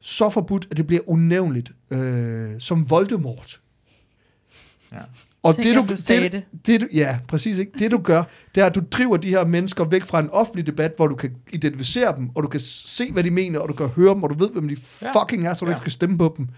[0.00, 3.60] så forbudt, at det bliver unævnligt, øh, som Voldemort.
[4.92, 4.98] Ja.
[5.44, 6.44] Og Tænk, det, du, du det, det.
[6.66, 7.72] det, du, ja, præcis ikke.
[7.78, 8.22] Det du gør,
[8.54, 11.14] det er, at du driver de her mennesker væk fra en offentlig debat, hvor du
[11.14, 14.22] kan identificere dem, og du kan se, hvad de mener, og du kan høre dem,
[14.22, 15.20] og du ved, hvem de Ja.
[15.22, 15.76] fucking er, så du Ja.
[15.76, 16.48] ikke skal stemme på dem.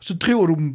[0.00, 0.74] Så driver du dem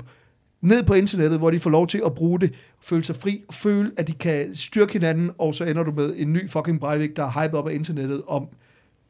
[0.61, 3.91] ned på internettet, hvor de får lov til at bruge det, føle sig fri, føle,
[3.97, 7.23] at de kan styrke hinanden, og så ender du med en ny fucking Breivik, der
[7.23, 8.47] er hypet op af internettet om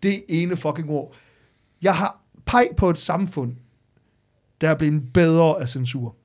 [0.04, 1.14] det ene fucking ord.
[1.82, 3.54] Jeg har peg på et samfund,
[4.62, 6.16] der er blevet bedre af censur.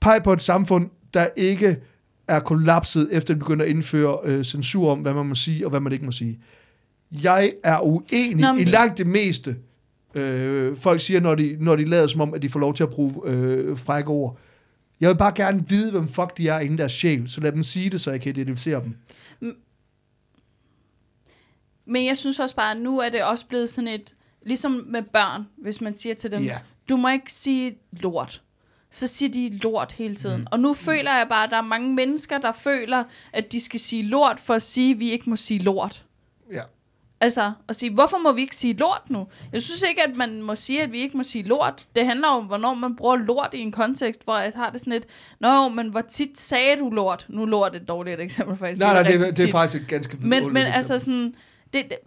[0.00, 1.76] Peg på et samfund, der ikke
[2.28, 5.70] er kollapset, efter de begynder at indføre øh, censur om, hvad man må sige og
[5.70, 6.38] hvad man ikke må sige.
[7.22, 9.56] Jeg er uenig Nå, men- i langt det meste,
[10.14, 12.82] øh, folk siger, når de, når de lader som om, at de får lov til
[12.82, 14.38] at bruge øh, frække ord.
[15.00, 17.62] Jeg vil bare gerne vide, hvem fuck de er inden deres sjæl, så lad dem
[17.62, 18.96] sige det, så jeg kan identificere dem.
[21.86, 25.02] Men jeg synes også bare, at nu er det også blevet sådan et, ligesom med
[25.12, 26.58] børn, hvis man siger til dem, Ja.
[26.88, 28.42] du må ikke sige lort.
[28.94, 30.40] Så siger de lort hele tiden.
[30.40, 30.46] Mm.
[30.50, 33.80] Og nu føler jeg bare, at der er mange mennesker, der føler, at de skal
[33.80, 36.04] sige lort, for at sige, at vi ikke må sige lort.
[36.52, 36.62] Ja.
[37.20, 39.26] Altså, at sige, hvorfor må vi ikke sige lort nu?
[39.52, 41.86] Jeg synes ikke, at man må sige, at vi ikke må sige lort.
[41.96, 44.92] Det handler om, hvornår man bruger lort i en kontekst, hvor jeg har det sådan
[44.92, 45.06] et,
[45.40, 47.26] Nå men hvor tit sagde du lort?
[47.28, 49.88] Nu er lort et dårligt eksempel, siger Nej, nej, det, er- det er faktisk et
[49.88, 51.34] ganske Men, men altså sådan,
[51.72, 51.98] det, det,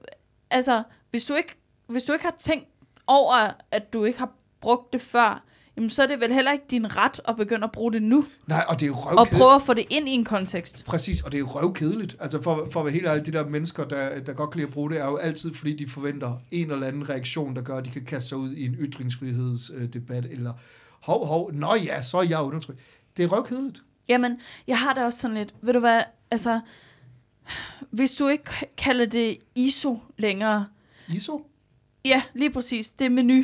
[0.50, 1.56] altså, hvis du, ikke,
[1.88, 2.66] hvis du ikke har tænkt
[3.08, 4.32] over, at du ikke har
[4.62, 5.44] brugt det før,
[5.78, 8.26] jamen så er det vel heller ikke din ret at begynde at bruge det nu,
[8.48, 9.38] Nej, og det er jo og røvkedeligt.
[9.38, 10.86] prøve at få det ind i en kontekst.
[10.86, 12.16] Præcis, og det er jo røvkedeligt.
[12.20, 14.68] Altså for, for at være helt ærlig, de der mennesker, der, der godt kan lide
[14.68, 17.78] at bruge det, er jo altid, fordi de forventer en eller anden reaktion, der gør,
[17.78, 20.54] at de kan kaste sig ud i en ytringsfrihedsdebat, eller
[21.02, 22.80] hov, hov, nå ja, så er jeg undertrykt.
[23.18, 23.82] Det er røvkedeligt.
[24.10, 26.02] Jamen, jeg har det også sådan lidt, ved du hvad,
[26.32, 26.60] altså,
[27.92, 30.66] hvis du ikke kalder det ISO længere,
[31.14, 31.42] ISO?
[32.06, 33.44] ja, lige præcis, det er menu.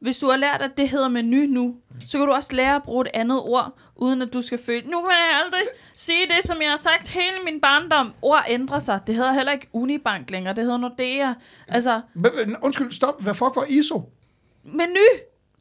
[0.00, 1.76] Hvis du har lært, at det hedder menu nu,
[2.06, 4.90] så kan du også lære at bruge et andet ord, uden at du skal føle,
[4.90, 5.62] nu kan jeg aldrig
[5.94, 8.12] sige det, som jeg har sagt hele min barndom.
[8.22, 9.00] Ord ændrer sig.
[9.06, 11.34] Det hedder heller ikke Unibank længere, det hedder Nordea.
[11.68, 12.00] Altså,
[12.62, 13.22] undskyld, stop.
[13.22, 14.02] Hvad fuck var ISO?
[14.64, 15.06] menu,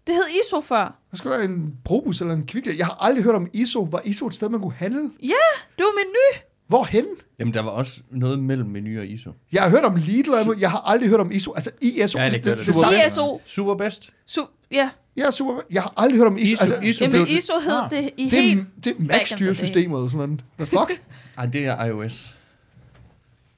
[0.07, 0.99] det hed ISO før.
[1.11, 2.77] Der skulle der en Brobus eller en Kvickly.
[2.77, 3.87] Jeg har aldrig hørt om ISO.
[3.91, 5.11] Var ISO et sted, man kunne handle?
[5.23, 5.47] Ja,
[5.77, 6.46] det var menu.
[6.67, 7.05] Hvorhen?
[7.39, 9.31] Jamen, der var også noget mellem menu og ISO.
[9.51, 11.53] Jeg har hørt om Lidl, og jeg har aldrig hørt om ISO.
[11.53, 12.17] Altså ISO.
[12.19, 12.75] Jeg har ikke hørt det, det.
[12.75, 13.41] det, det, det, ISO.
[13.45, 14.09] Super best.
[14.31, 15.61] Su- ja, Ja, super.
[15.71, 16.53] Jeg har aldrig hørt om ISO.
[16.53, 17.91] ISO, altså, ISO, Jamen, det er ISO hed Ah.
[17.91, 18.67] det i det, helt...
[18.83, 20.43] det er Mac-styresystemet eller sådan noget.
[20.55, 21.03] Hvad fuck?
[21.37, 22.35] Ej, det er iOS.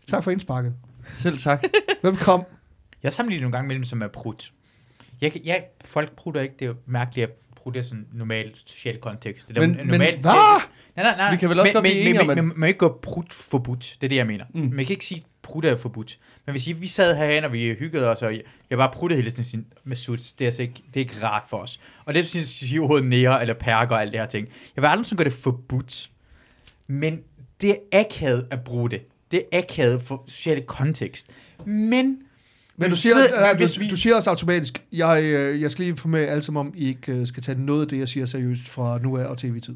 [0.08, 0.76] tak for indsparket.
[1.14, 1.64] Selv tak.
[2.04, 2.46] Velkommen.
[3.04, 4.52] Jeg sammenligner nogle gange mellem som er prut.
[5.22, 6.74] Jeg, jeg, folk prutter ikke, det er
[7.60, 9.48] at prutte i sådan en normal social kontekst.
[9.48, 10.32] Det er Men- jo men- normalt, Hvad?
[10.96, 11.32] Nej, nej, nej.
[11.32, 13.00] Vi kan vel også men, godt men, blive enige om, at- men, man ikke gå
[13.02, 13.96] prut forbudt.
[14.02, 14.46] Det er det, jeg mener.
[14.54, 14.62] Mm.
[14.62, 16.18] Man kan ikke sige, at prut er forbudt.
[16.46, 19.22] Men hvis I, vi sad herhen, og vi hyggede os, og jeg, jeg bare pruttede
[19.22, 21.80] hele tiden med sut, det er, altså ikke, det er ikke rart for os.
[22.06, 24.48] Og det synes jeg overhovedet nære, eller perker og alt det her ting.
[24.76, 26.10] Jeg vil aldrig sådan gøre det forbudt.
[26.88, 27.22] Men
[27.62, 29.02] det er akavet at bruge det.
[29.32, 31.28] Det er akavet for sociale kontekst.
[31.66, 32.18] Men
[32.80, 35.98] Men du siger, hvis du, vi- du siger også automatisk, jeg, øh, jeg skal lige
[35.98, 38.26] få med alle som om, I ikke øh, skal tage noget af det, jeg siger
[38.26, 39.76] seriøst fra nu af og tv-tid.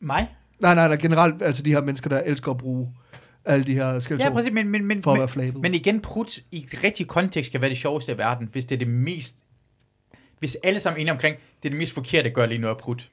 [0.00, 0.28] mig?
[0.60, 2.92] Nej, nej, nej, generelt, altså de her mennesker, der elsker at bruge
[3.44, 5.62] alle de her skældsord Ja, præcis, men, men, men, for at men, være flabet.
[5.62, 8.78] men igen, prut i rigtig kontekst skal være det sjoveste i verden, hvis det er
[8.78, 9.34] det mest...
[10.38, 12.68] Hvis alle sammen er enige omkring, det er det mest forkerte at gøre lige nu
[12.68, 13.10] at prut,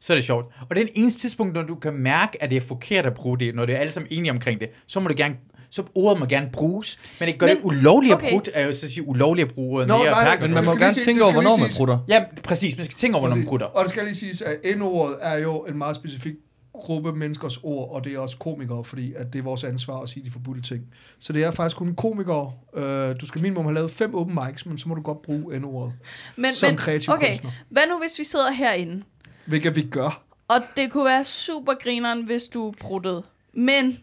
[0.00, 0.46] så er det sjovt.
[0.70, 3.14] Og det er den eneste tidspunkt, når du kan mærke, at det er forkert at
[3.14, 5.36] bruge det, når det er alle sammen enige omkring det, så må det gerne
[5.74, 8.26] så ordet må gerne bruges, men det gør Men- det ulovligt okay.
[8.26, 10.42] at bruge, er jo så at sige ulovligt at bruge Nå, nære nej, perker.
[10.46, 11.98] Men man må gerne sige- tænke over, hvornår man prutter.
[12.08, 12.76] Ja, præcis.
[12.76, 13.66] Man skal tænke over, når man prutter.
[13.66, 16.34] Og det skal lige siges, at N-ordet er jo en meget specifik
[16.74, 20.08] gruppe menneskers ord, og det er også komikere, fordi at det er vores ansvar at
[20.08, 20.82] sige de forbudte ting.
[21.18, 22.52] Så det er faktisk kun komikere.
[22.76, 25.58] Øh, du skal minimum have lavet fem open mics, men så må du godt bruge
[25.60, 25.92] N-ordet,
[26.36, 27.50] Men, som men, kreativ okay, kunstner.
[27.70, 29.02] hvad nu hvis vi sidder herinde?
[29.46, 30.22] hvilket vi gør.
[30.48, 33.22] Og det kunne være super grineren, hvis du pruttede.
[33.54, 33.98] Men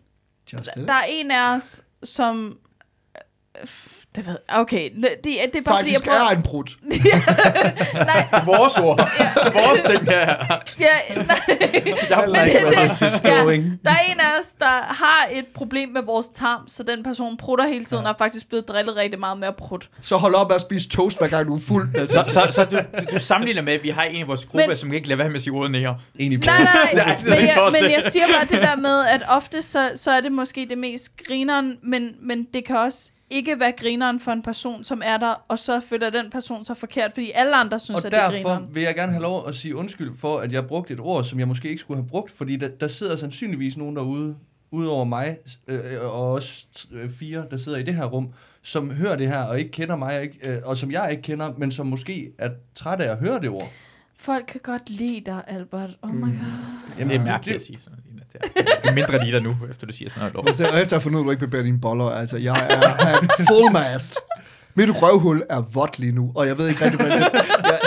[0.53, 0.87] Just der, it.
[0.87, 2.59] der er en af os, som...
[4.15, 6.35] Det ved okay, det, det, det er bare Faktisk fordi, jeg er prøver...
[6.37, 6.63] en brud.
[7.93, 8.97] Nej, Vores ord.
[9.59, 10.27] Vores ting her.
[10.79, 11.39] ja, nej.
[12.09, 13.45] Jeg Men det, where det, this is ja,
[13.83, 17.37] der er en af os, der har et problem med vores tarm, så den person
[17.37, 18.09] prutter hele tiden, ja.
[18.09, 19.87] og er faktisk blevet drillet rigtig meget med at prutte.
[20.01, 21.89] Så hold op med at spise toast, hver gang du er fuld.
[21.95, 22.23] Altså.
[22.25, 22.77] Så, så, så du,
[23.13, 25.27] du, sammenligner med, at vi har en i vores gruppe, Men- som ikke lade være
[25.27, 25.93] med at sige ordet nære.
[25.93, 25.99] På.
[26.19, 26.33] Nej,
[26.63, 27.17] nej, er nej.
[27.23, 30.21] men, en jeg, men jeg siger bare det der med, at ofte så, så er
[30.21, 34.41] det måske det mest grineren, men, men det kan også ikke være grineren for en
[34.41, 37.99] person, som er der, og så føler den person sig forkert, fordi alle andre synes,
[37.99, 38.75] Og at det er derfor grineren.
[38.75, 41.39] vil jeg gerne have lov at sige undskyld for, at jeg brugte et ord, som
[41.39, 44.35] jeg måske ikke skulle have brugt, fordi der, der sidder sandsynligvis nogen derude,
[44.71, 45.37] udover mig,
[45.67, 49.43] øh, og også øh, fire, der sidder i det her rum, som hører det her,
[49.43, 52.31] og ikke kender mig, og, ikke, øh, og som jeg ikke kender, men som måske
[52.37, 53.71] er træt af at høre det ord.
[54.17, 55.89] Folk kan godt lide dig, Albert.
[56.01, 56.29] Oh my god.
[56.99, 57.99] Jamen, det er mærkeligt at sige sådan.
[58.33, 58.41] Det
[58.83, 60.33] er- mindre lige der nu, efter du siger sådan noget.
[60.33, 60.47] lort.
[60.47, 62.55] Altså, og efter at have fundet ud at du ikke bevæger dine boller, altså, jeg
[62.69, 64.17] er, er en full mast.
[64.75, 67.29] Mit røvhul er vådt lige nu, og jeg ved ikke rigtig, hvordan det...
[67.33, 67.79] Jeg,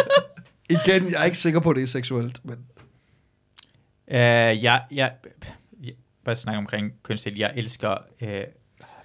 [0.70, 2.56] igen, jeg er ikke sikker på, at det er seksuelt, men
[4.08, 4.54] Uh, jeg,
[4.90, 5.12] jeg,
[5.82, 5.92] jeg,
[6.24, 7.36] bare snakke omkring kønsdel.
[7.38, 8.28] Jeg elsker, uh,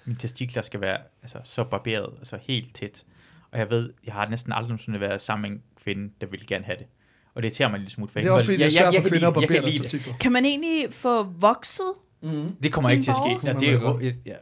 [0.04, 3.04] mine testikler skal være altså, så barberet, altså helt tæt.
[3.52, 6.46] Og jeg ved, jeg har næsten aldrig nogensinde været sammen med en kvinde, der vil
[6.46, 6.86] gerne have det.
[7.34, 8.10] Og det tager mig en lille smule.
[8.12, 9.10] for jeg det er kan også fordi, det er jeg- jeg- svært jeg for kan
[9.10, 10.14] kvinder at barbere kan deres testikler.
[10.20, 11.92] Kan man egentlig få vokset?
[12.22, 12.56] Mm.
[12.62, 13.46] Det kommer ikke til at ske.
[13.48, 13.68] Ja, det,
[14.08, 14.34] er, ja,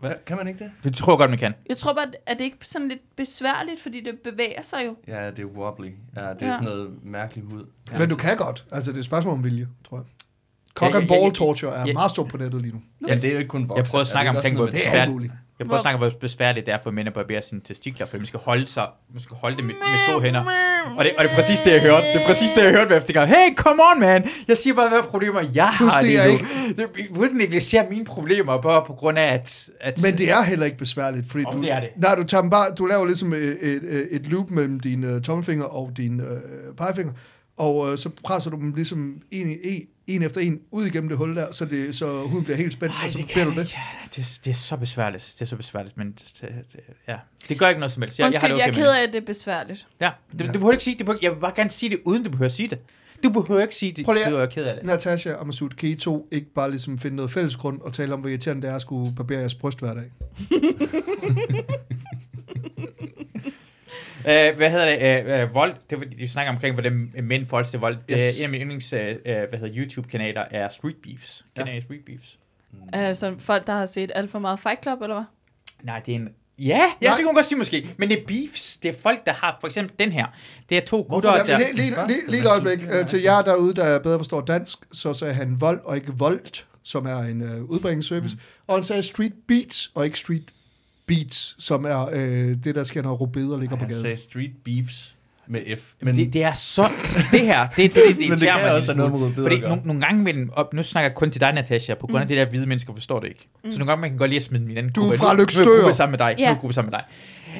[0.00, 0.10] Hvad?
[0.26, 0.70] Kan man ikke det?
[0.84, 1.54] det tror jeg godt, man kan.
[1.68, 4.96] Jeg tror bare, at det ikke sådan lidt besværligt, fordi det bevæger sig jo.
[5.08, 5.86] Ja, det er wobbly.
[6.16, 6.52] Ja, det er Ja.
[6.52, 7.64] sådan noget mærkeligt hud.
[7.92, 7.98] Ja.
[7.98, 8.64] Men du kan godt.
[8.72, 10.04] Altså, det er et spørgsmål om vilje, tror jeg.
[10.74, 11.34] Cock Ja, and ja, ja, ball ja.
[11.34, 11.92] torture er Ja.
[11.92, 12.82] meget stort på nettet lige nu.
[13.08, 13.76] Ja, det er jo ikke kun voksne.
[13.76, 15.08] Jeg prøver at Er snakke ikke omkring, hvor er Svært.
[15.58, 18.06] Jeg prøver at snakke om, hvor besværligt det er for mænd at barbere sine testikler,
[18.06, 20.40] for man skal holde sig, man skal holde det med, med to hænder.
[20.96, 22.06] Og det, og det er præcis det, jeg hørte.
[22.14, 23.28] Det er præcis det, jeg hørte hver gang.
[23.28, 24.28] Hey, come on, man!
[24.48, 26.32] Jeg siger bare, hvad problemer jeg Plus, har det lige er nu.
[26.32, 26.44] ikke-
[26.82, 29.70] Det, du ikke negligere mine problemer, bare på grund af, at...
[29.80, 31.88] at Men det er heller ikke besværligt, fordi Om du, det er det.
[31.96, 35.90] Nej, du, tager bare, du laver ligesom et, et, et loop mellem dine tommelfinger og
[35.96, 37.12] dine uh, pegefinger,
[37.56, 41.18] og uh, så presser du dem ligesom en, en, en efter en ud igennem det
[41.18, 43.52] hul der, så, det, så huden bliver helt spændt, Ej, og så det, kan du
[43.52, 43.62] jeg det.
[43.64, 43.78] ikke.
[44.16, 45.34] det, det er så besværligt.
[45.34, 47.16] Det er så besværligt, men det, det, ja.
[47.48, 48.18] det gør ikke noget som helst.
[48.18, 49.86] Jeg, Undskyld, har det jeg er okay ked af, at det er besværligt.
[50.00, 50.06] det.
[50.06, 51.18] Ja, du, du behøver ikke sige det.
[51.22, 52.78] Jeg vil bare gerne sige det, uden du behøver at sige det.
[53.24, 54.84] Du behøver ikke sige det, Prøv lige du er ked af det.
[54.84, 58.14] Natasha og Masud, kan I to ikke bare ligesom finde noget fælles grund og tale
[58.14, 60.04] om, hvor irriterende det er at skulle barbere jeres bryst hver dag?
[64.24, 65.42] Uh, hvad hedder det?
[65.42, 65.74] Uh, uh, vold.
[65.90, 67.96] Det var, de snakker omkring, hvordan mænd forholder til vold.
[68.10, 68.34] Yes.
[68.34, 71.44] Uh, en af mine yndlings hvad hedder, YouTube-kanaler er Street Beefs.
[71.56, 71.78] Kender Ja.
[71.78, 72.38] I Street Beefs?
[72.92, 75.24] Altså folk, der har set alt for meget Fight Club, eller hvad?
[75.82, 76.28] Nej, det er en...
[76.58, 77.10] Ja, ja, Nej.
[77.10, 77.94] det kan man godt sige måske.
[77.96, 78.76] Men det er beefs.
[78.76, 79.56] Det er folk, der har...
[79.60, 80.26] For eksempel den her.
[80.68, 81.58] Det er to gutter, Ja, der...
[81.58, 82.78] lige, lige, lige, lige et øjeblik.
[83.00, 86.66] Uh, til jer derude, der bedre forstår dansk, så sagde han vold og ikke voldt,
[86.82, 88.34] som er en uh, udbringningsservice.
[88.36, 88.40] Mm.
[88.66, 90.42] Og han sagde street beats og ikke street
[91.06, 92.14] beats, som er uh,
[92.64, 94.02] det, der sker, når rubeder ligger på Han gaden.
[94.02, 95.16] sagde street beefs.
[95.46, 95.92] med F.
[96.00, 96.88] Men det, det er så...
[97.32, 99.60] Det her, det, det, det, det, Men det kan også have noget med rødbeder Fordi
[99.60, 102.26] nogle, nogle gange imellem, og nu snakker jeg kun til dig, Natasha, på grund af
[102.26, 103.48] det der hvide mennesker forstår det ikke.
[103.70, 105.18] Så nogle gange man kan godt lige smide min anden Du er gruppe.
[105.18, 106.34] fra Nu- Nu er gruppe sammen med dig.
[106.38, 107.04] Nu er gruppe sammen med dig.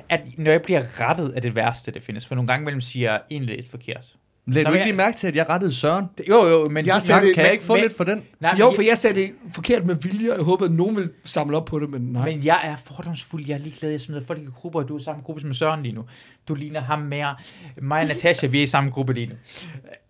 [0.08, 2.26] At når jeg bliver rettet af det værste, det findes.
[2.26, 4.04] For nogle gange imellem siger jeg egentlig lidt forkert.
[4.46, 6.04] Lad du vil ikke jeg- lige mærke til, at jeg rettede Søren?
[6.18, 6.86] Det- Jo, jo, men...
[6.86, 8.22] Jeg sagde det- Kan jeg men- ikke få men- lidt for den?
[8.40, 10.96] Nej, Jo, jeg- for jeg sagde det forkert med vilje, og jeg håbede, at nogen
[10.96, 12.24] ville samle op på det, men nej.
[12.30, 13.44] Men jeg er fordomsfuld.
[13.46, 13.90] Jeg er ligeglad.
[13.90, 16.04] Jeg smider folk i grupper, og du er i samme gruppe som Søren lige nu.
[16.48, 17.34] Du ligner ham mere.
[17.82, 19.34] Mig og Natasha, vi er i samme gruppe lige nu.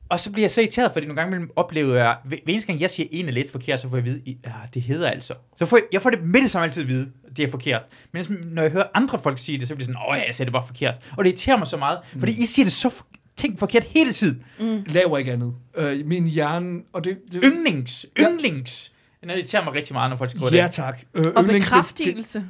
[0.09, 2.81] Og så bliver jeg så irriteret, fordi nogle gange imellem oplever jeg, hver eneste gang
[2.81, 5.35] jeg siger en er lidt forkert, så får jeg at vide, ja, det hedder altså.
[5.57, 7.51] Så får jeg, jeg får det med det samme altid at vide, at det er
[7.51, 7.83] forkert.
[8.13, 10.35] Men når jeg hører andre folk sige det, så bliver det sådan, åh ja, jeg
[10.35, 10.95] siger det bare forkert.
[11.17, 12.91] Og det irriterer mig så meget, fordi I siger det så
[13.35, 14.45] for, ting forkert hele tiden.
[14.87, 15.55] Laver ikke andet.
[15.77, 17.19] Øh, min hjerne, og det...
[17.33, 18.31] det Yndlings, Ja.
[18.31, 18.93] yndlings.
[19.23, 20.73] Det irriterer mig rigtig meget, når folk skriver ja, det.
[20.73, 21.01] tak.
[21.15, 22.45] Øh, Og yndlings- bekræftigelse.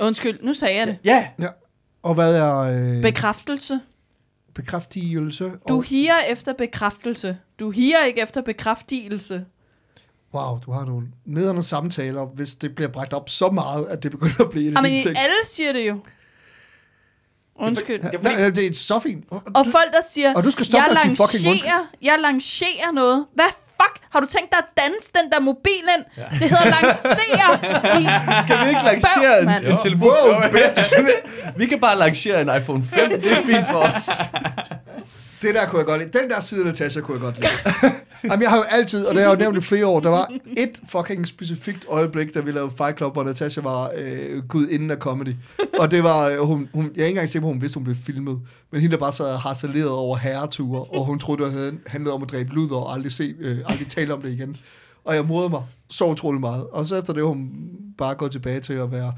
[0.00, 0.98] Undskyld, nu sagde jeg det.
[1.04, 1.48] Ja, Ja.
[2.02, 2.56] Og hvad er
[2.96, 3.80] øh, Bekræftelse.
[4.54, 5.44] bekræftigelse?
[5.68, 7.38] Du og, higer efter bekræftelse.
[7.60, 9.44] Du higer ikke efter bekræftigelse.
[10.34, 14.10] wow, du har nogle nederne samtaler, hvis det bliver bragt op så meget, at det
[14.10, 15.06] begynder at blive en Jamen, tekst.
[15.06, 16.00] alle siger det jo.
[17.58, 18.00] Undskyld.
[18.02, 19.24] Ja, Det er nej, det er så fint.
[19.30, 21.80] Og, Og folk, der siger, Og du skal stoppe jeg, med at sige fucking lancerer,
[22.02, 23.26] jeg lancerer noget.
[23.34, 23.44] Hvad
[23.76, 24.00] fuck?
[24.12, 26.04] Har du tænkt dig at danse den der mobil ind?
[26.16, 26.22] Ja.
[26.40, 27.48] Det hedder lancere.
[28.44, 30.08] Skal vi ikke bøv, lancere en, en telefon?
[30.08, 30.92] Wow, bitch!
[31.60, 33.10] vi kan bare lancere en iPhone 5.
[33.22, 34.08] Det er fint for os.
[35.44, 36.18] Det der kunne jeg godt lide.
[36.18, 37.48] Den der side af Natasha kunne jeg godt lide.
[38.30, 40.10] Jamen, jeg har jo altid, og det har jeg jo nævnt i flere år, der
[40.10, 44.68] var et fucking specifikt øjeblik, da vi lavede Fight Club, hvor Natasha var øh, gud
[44.68, 45.34] inden af comedy.
[45.78, 47.84] Og det var, øh, hun, hun, jeg er ikke engang sikker på, hun vidste, hun
[47.84, 48.40] blev filmet.
[48.72, 52.22] Men hende, der bare sad og harcelerede over herreture, og hun troede, det handlede om
[52.22, 54.56] at dræbe luder, og aldrig, se, øh, aldrig tale om det igen.
[55.04, 56.66] Og jeg modede mig så utrolig meget.
[56.66, 57.50] Og så efter det, hun
[57.98, 59.12] bare går tilbage til at være,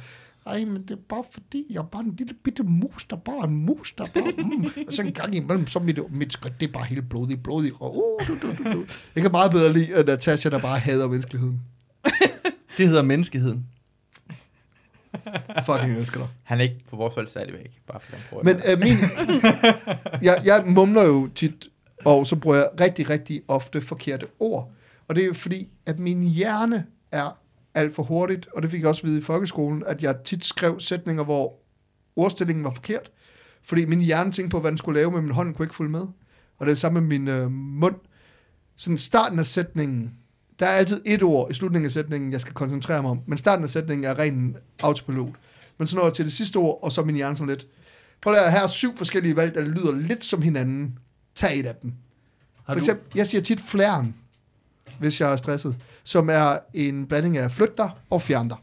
[0.46, 3.38] ej, men det er bare fordi, jeg er bare en lille bitte mus, der bare
[3.38, 4.32] er en mus, der bare...
[4.36, 4.64] Mm.
[4.86, 7.74] Og så en gang imellem, så mit, mit skridt, det er bare helt blodigt, blodigt.
[7.80, 8.84] Og, uh, du, du, du, du.
[9.14, 11.60] Jeg kan meget bedre lide uh, Natasha, der bare hader menneskeligheden.
[12.76, 13.66] Det hedder menneskeheden.
[15.66, 16.28] Fucking elsker dig.
[16.42, 18.44] han er ikke på vores hold stadigvæk, bare for den prøver.
[18.44, 18.96] Men uh, min...
[20.28, 21.68] jeg, jeg mumler jo tit,
[22.04, 24.72] og så bruger jeg rigtig, rigtig ofte forkerte ord.
[25.08, 27.38] Og det er jo fordi, at min hjerne er
[27.76, 30.44] alt for hurtigt, og det fik jeg også at vide i folkeskolen, at jeg tit
[30.44, 31.54] skrev sætninger, hvor
[32.16, 33.10] ordstillingen var forkert,
[33.62, 35.90] fordi min hjerne tænkte på, hvad den skulle lave, men min hånd kunne ikke følge
[35.90, 36.06] med.
[36.58, 37.94] Og det er samme med min øh, mund.
[38.76, 40.14] Sådan starten af sætningen,
[40.58, 43.38] der er altid et ord i slutningen af sætningen, jeg skal koncentrere mig om, men
[43.38, 45.34] starten af sætningen er ren autopilot.
[45.78, 47.66] Men så når jeg til det sidste ord, og så min hjerne sådan lidt,
[48.20, 50.98] prøv at her er syv forskellige valg, der lyder lidt som hinanden.
[51.34, 51.92] Tag et af dem.
[52.54, 54.14] Har For du, eksempel, jeg siger tit flæren,
[54.98, 58.56] hvis jeg er stresset, som er en blanding af flyt dig og fjern dig.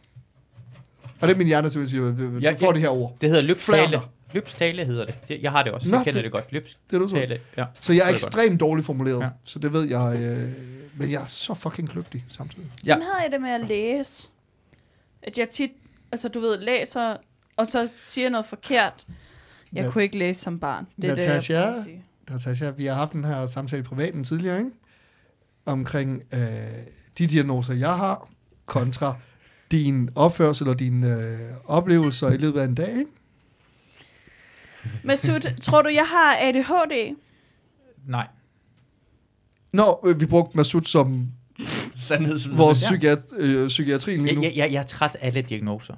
[1.21, 2.71] Og det er min hjerne, som siger, du Ja, får ja.
[2.73, 3.17] det her ord.
[3.21, 4.01] Det hedder løbstale.
[4.33, 5.39] Løbstale hedder det.
[5.41, 5.89] Jeg har det også.
[5.89, 6.51] Nå, jeg kender det- det, godt.
[6.89, 7.15] det er du så.
[7.15, 7.39] Løbstale.
[7.57, 7.65] Ja.
[7.79, 9.23] Så jeg er ekstremt dårligt formuleret, ja.
[9.25, 9.29] Ja.
[9.43, 10.51] så det ved jeg, øh,
[10.99, 12.65] men jeg er så fucking kløgtig samtidig.
[12.85, 14.29] Sådan havde jeg det med at læse.
[15.23, 15.71] At jeg tit,
[16.11, 17.17] altså du ved, læser,
[17.57, 19.05] og så siger noget forkert.
[19.73, 19.91] Jeg Ja.
[19.91, 20.87] kunne ikke læse som barn.
[21.01, 21.53] Det er Natasha?
[21.53, 22.03] det, jeg sige.
[22.29, 24.71] Natasha, vi har haft den her samtale i privaten tidligere, ikke?
[25.65, 26.39] Omkring øh,
[27.17, 28.29] de diagnoser, jeg har,
[28.65, 29.15] kontra
[29.71, 33.11] din opførsel og dine øh, oplevelser i løbet af en dag, ikke?
[35.03, 37.15] Masud, tror du, jeg har ADHD?
[38.07, 38.27] Nej.
[39.73, 41.27] Når øh, vi brugte Masud som
[41.95, 42.57] sandhedsvidne.
[42.57, 42.87] vores Ja.
[42.89, 44.41] psykiat, øh, psykiatri lige nu.
[44.43, 45.93] jeg, jeg, jeg er træt af alle diagnoser.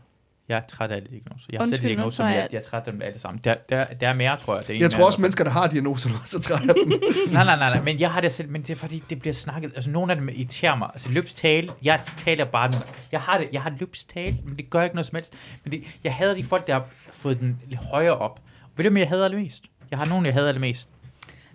[0.50, 1.46] Jeg er træt af alle diagnoser.
[1.52, 3.42] Jeg har Undskyld, selv nu diagnoser, men jeg, jeg, er træt af dem alle sammen.
[3.44, 4.68] Der, der, der er mere, tror jeg.
[4.68, 6.88] Det er Jeg tror også, mennesker, der har diagnoser, nu er så trætte af dem.
[7.32, 9.34] Nej, nej, nej, nej, men jeg har det selv, men det er fordi, det bliver
[9.34, 13.38] snakket, altså nogle af dem irriterer mig, altså løbstale, jeg taler bare nogle jeg har
[13.38, 16.36] det, jeg har løbstale, men det gør ikke noget som helst, men det, jeg hader
[16.36, 18.40] de folk, der har fået den lidt højere op.
[18.78, 19.64] Ved du, hvad jeg hader allermest?
[19.92, 20.90] Jeg har nogen, jeg hader allermest.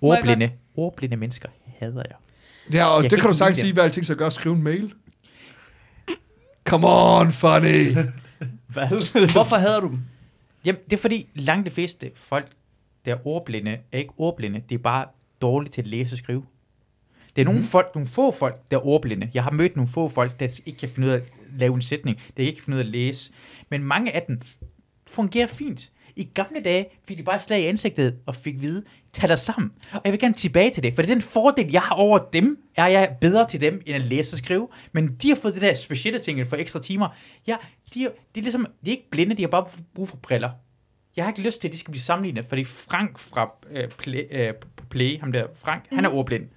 [0.01, 1.49] Ordblinde, ordblinde mennesker
[1.79, 2.17] hader jeg.
[2.73, 4.31] Ja, og Jeg det kan kan du sagtens sige, hvad alting skal gøre.
[4.31, 4.93] Skriv en mail.
[6.65, 7.97] Come on, funny.
[8.73, 9.33] Hvad?
[9.33, 10.01] Hvorfor hader du dem?
[10.65, 12.49] Jamen, det er fordi, langt de fleste folk,
[13.05, 15.07] der er ordblinde, er ikke ordblinde, det er bare
[15.43, 16.45] dårligt til at læse og skrive.
[17.37, 19.31] Det er nogle, folk, nogle få folk, der er ordblinde.
[19.35, 21.83] Jeg har mødt nogle få folk, der ikke kan finde ud af at lave en
[21.83, 23.31] sætning, der ikke kan finde ud af at læse.
[23.69, 24.41] Men mange af dem
[25.07, 25.91] fungerer fint.
[26.17, 29.73] I gamle dage fik de bare slag i ansigtet og fik vide, tag dig sammen.
[29.93, 32.19] Og jeg vil gerne tilbage til det, for det er den fordel, jeg har over
[32.19, 34.69] dem, er jeg bedre til dem, end at læse og skrive.
[34.93, 37.09] Men de har fået det der specielle ting for ekstra timer.
[37.47, 37.57] Ja,
[37.95, 40.51] de er, det er ligesom, de er ikke blinde, de har bare brug for briller.
[41.17, 44.25] Jeg har ikke lyst til, at de skal blive sammenlignet, fordi Frank fra øh, Play,
[44.31, 44.55] øh,
[44.91, 45.97] Play, ham der Frank, mm.
[45.97, 46.49] han er ordblind.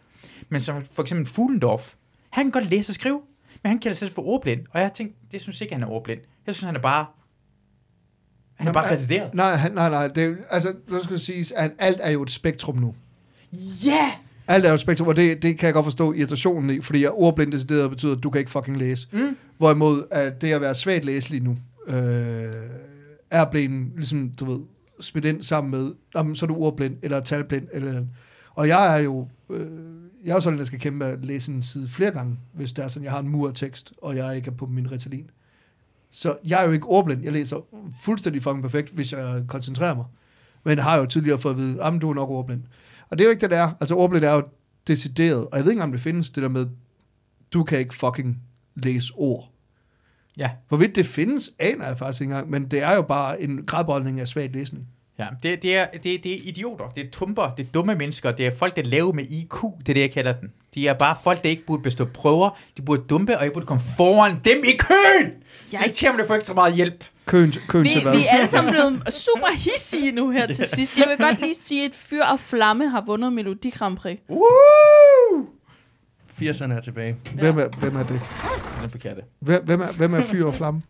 [0.49, 1.93] Men som for eksempel Fuglendorf,
[2.29, 3.21] han kan godt læse og skrive,
[3.63, 4.65] men han kalder sig selv for ordblind.
[4.71, 6.21] Og jeg har tænkt, det synes ikke, han er ordblind.
[6.47, 7.05] Jeg synes, han er bare...
[8.63, 9.33] Han er bare retarderet.
[9.33, 10.07] Nej, han, nej, nej.
[10.07, 12.95] Det, er- altså, nu skal siges, at alt er jo et spektrum nu.
[13.85, 14.11] Ja!
[14.47, 17.01] Alt er jo et spektrum, og det, det kan jeg godt forstå irritationen i, fordi
[17.01, 19.07] jeg ordblind decideret betyder, at du kan ikke fucking læse.
[19.11, 19.37] Mm.
[19.57, 21.57] Hvorimod at det at være svagt læselig nu,
[21.87, 21.95] øh,
[23.31, 24.59] er blevet, ligesom, du ved,
[25.01, 28.03] smidt ind sammen med, jamen, så er du ordblind, eller talblind, eller
[28.55, 29.67] Og jeg er jo, øh,
[30.25, 32.37] jeg er jo sådan, at jeg skal kæmpe med at læse en side flere gange,
[32.53, 34.65] hvis det er sådan, jeg har en mur af tekst, og jeg ikke er på
[34.65, 35.29] min Ritalin.
[36.13, 37.23] Så jeg er jo ikke ordblind.
[37.23, 37.57] Jeg læser
[38.01, 40.05] fuldstændig fucking perfekt, hvis jeg koncentrerer mig.
[40.63, 42.63] Men har jo tidligere fået at vide, at du er nok ordblind.
[43.09, 43.71] Og det er jo ikke det, der er.
[43.79, 44.43] Altså ordblind er jo
[44.87, 45.47] decideret.
[45.47, 46.67] Og jeg ved ikke om det findes, det der med,
[47.53, 48.41] du kan ikke fucking
[48.75, 49.51] læse ord.
[50.37, 50.49] Ja.
[50.67, 54.19] Hvorvidt det findes, aner jeg faktisk ikke engang, men det er jo bare en gradboldning
[54.19, 54.87] af svag læsning.
[55.19, 58.31] Ja, det, det, er, det, det er idioter, det er tumper, det er dumme mennesker,
[58.31, 60.51] det er folk, der laver med IQ, det er det, jeg kalder den.
[60.75, 63.65] De er bare folk, der ikke burde bestå prøver, de burde dumpe, og jeg burde
[63.65, 65.25] komme foran dem i køen!
[65.25, 65.33] Det
[65.73, 65.73] Yikes.
[65.85, 67.03] irriterer mig, det får ekstra meget hjælp.
[67.25, 68.17] Køen, køen Vi, til hvad?
[68.17, 70.97] vi er alle sammen blevet super hissige nu her til sidst.
[70.97, 74.19] Jeg vil godt lige sige, at Fyr og Flamme har vundet Melodi Grand Prix.
[74.29, 75.45] Woo!
[76.41, 77.15] 80'erne er tilbage.
[77.33, 78.21] Hvem er, hvem er det?
[78.81, 79.21] Den forkerte.
[79.39, 80.81] Hvem, hvem, er, hvem er fyr og flamme?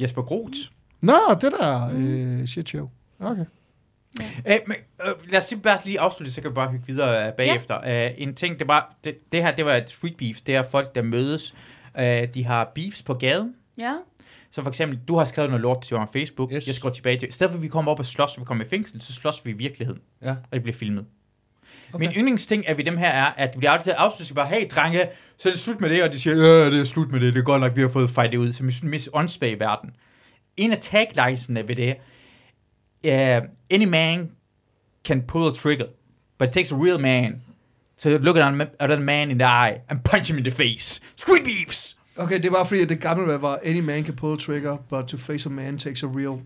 [0.00, 0.58] Jesper Groth.
[1.02, 2.90] Nå, det der øh, shit show.
[3.20, 3.44] Okay.
[4.46, 4.76] Æh, men,
[5.06, 7.78] øh, lad os bare lige afslutte, så kan vi bare hygge videre øh, bagefter.
[7.84, 8.08] Ja.
[8.08, 10.36] Øh, en ting, det var, det, det her, det var et street beef.
[10.46, 11.54] Det er folk, der mødes.
[11.98, 13.54] Øh, de har beefs på gaden.
[13.78, 13.94] Ja.
[14.50, 16.52] Så for eksempel, du har skrevet noget lort til mig på Facebook.
[16.52, 16.66] Yes.
[16.66, 17.28] Jeg skal gå tilbage til.
[17.28, 19.12] I stedet for, at vi kommer op og slås, og vi kommer i fængsel, så
[19.12, 20.00] slås vi i virkeligheden.
[20.22, 20.30] Ja.
[20.30, 21.04] Og det bliver filmet.
[21.92, 22.06] Okay.
[22.06, 25.06] Min yndlingsting af ved dem her er, at det bliver altid afsluttet bare, hey drenge,
[25.38, 27.34] så er det slut med det, og de siger, ja, det er slut med det,
[27.34, 29.90] det er godt nok, vi har fået det ud, som er mest åndssvage i verden.
[30.56, 31.96] En af taglinesene ved det,
[33.04, 34.30] uh, any man
[35.04, 35.86] can pull a trigger,
[36.38, 37.42] but it takes a real man
[37.98, 41.00] to look at another man in the eye and punch him in the face.
[41.16, 41.96] Street beefs!
[42.16, 45.08] Okay, det var fordi, at det gamle var, any man can pull a trigger, but
[45.08, 46.40] to face a man takes a real...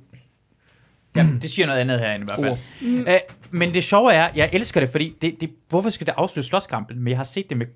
[1.16, 2.50] Ja, det siger noget andet herinde i hvert fald.
[2.50, 2.58] Ord.
[2.82, 3.00] Mm.
[3.00, 3.06] Uh,
[3.50, 6.98] men det sjove er, jeg elsker det, fordi det, det, hvorfor skal det afslutte slåskampen?
[6.98, 7.66] Men jeg har set det med,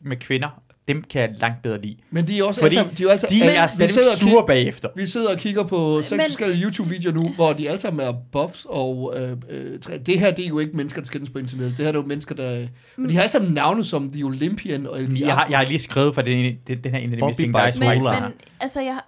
[0.00, 0.62] med kvinder.
[0.88, 1.96] Dem kan jeg langt bedre lide.
[2.10, 4.12] Men de er også Fordi alle sammen, de er alle De er vi sidder stadig
[4.12, 4.88] og sure kig- bagefter.
[4.96, 8.66] Vi sidder og kigger på seks forskellige YouTube-videoer nu, hvor de alle sammen er buffs,
[8.68, 11.76] og øh, øh, træ- det her, det er jo ikke mennesker, der skændes på internettet.
[11.78, 12.66] Det her det er jo mennesker, der...
[12.96, 15.64] Men de har alle sammen navne som The Olympian og de Jeg har, jeg har
[15.64, 18.80] lige skrevet for den, den, den her en af de mest Bites Men, men altså,
[18.80, 18.98] jeg,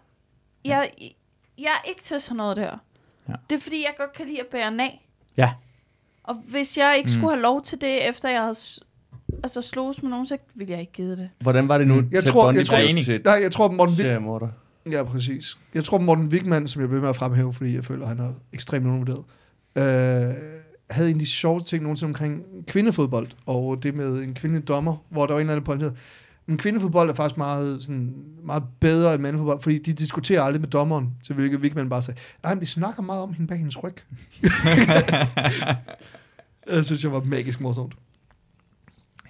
[0.64, 0.88] jeg,
[1.58, 2.62] jeg er ikke til sådan noget der.
[2.62, 2.68] Ja.
[3.28, 3.32] Ja.
[3.50, 5.08] Det er fordi, jeg godt kan lide at bære nag.
[5.36, 5.50] Ja.
[6.24, 7.14] Og hvis jeg ikke Mm.
[7.14, 8.54] skulle have lov til det, efter jeg havde
[9.42, 11.28] altså, slås med nogen, så ville jeg ikke give det.
[11.40, 12.00] Hvordan var det nu?
[12.00, 12.08] Mm.
[12.12, 13.04] Jeg tror- jeg tror- enig.
[13.04, 14.48] til Nej, jeg tror, Morten, seriemorder.
[14.90, 15.58] Ja, præcis.
[15.74, 18.32] Jeg tror, Morten Wigman, som jeg blev med at fremhæve, fordi jeg føler, han er
[18.52, 19.24] ekstremt undervurderet,
[19.78, 20.34] øh,
[20.90, 24.96] havde en af de sjove ting nogensinde omkring kvindefodbold, og det med en kvindelig dommer,
[25.10, 25.90] hvor der var en eller anden point, der
[26.46, 28.14] men kvindefodbold er faktisk meget, sådan,
[28.44, 32.20] meget bedre end mandefodbold, fordi de diskuterer aldrig med dommeren, til hvilket Wigman bare sagde,
[32.42, 33.94] nej, men de snakker meget om hende bag hendes ryg.
[36.74, 37.92] jeg synes, jeg var magisk morsomt.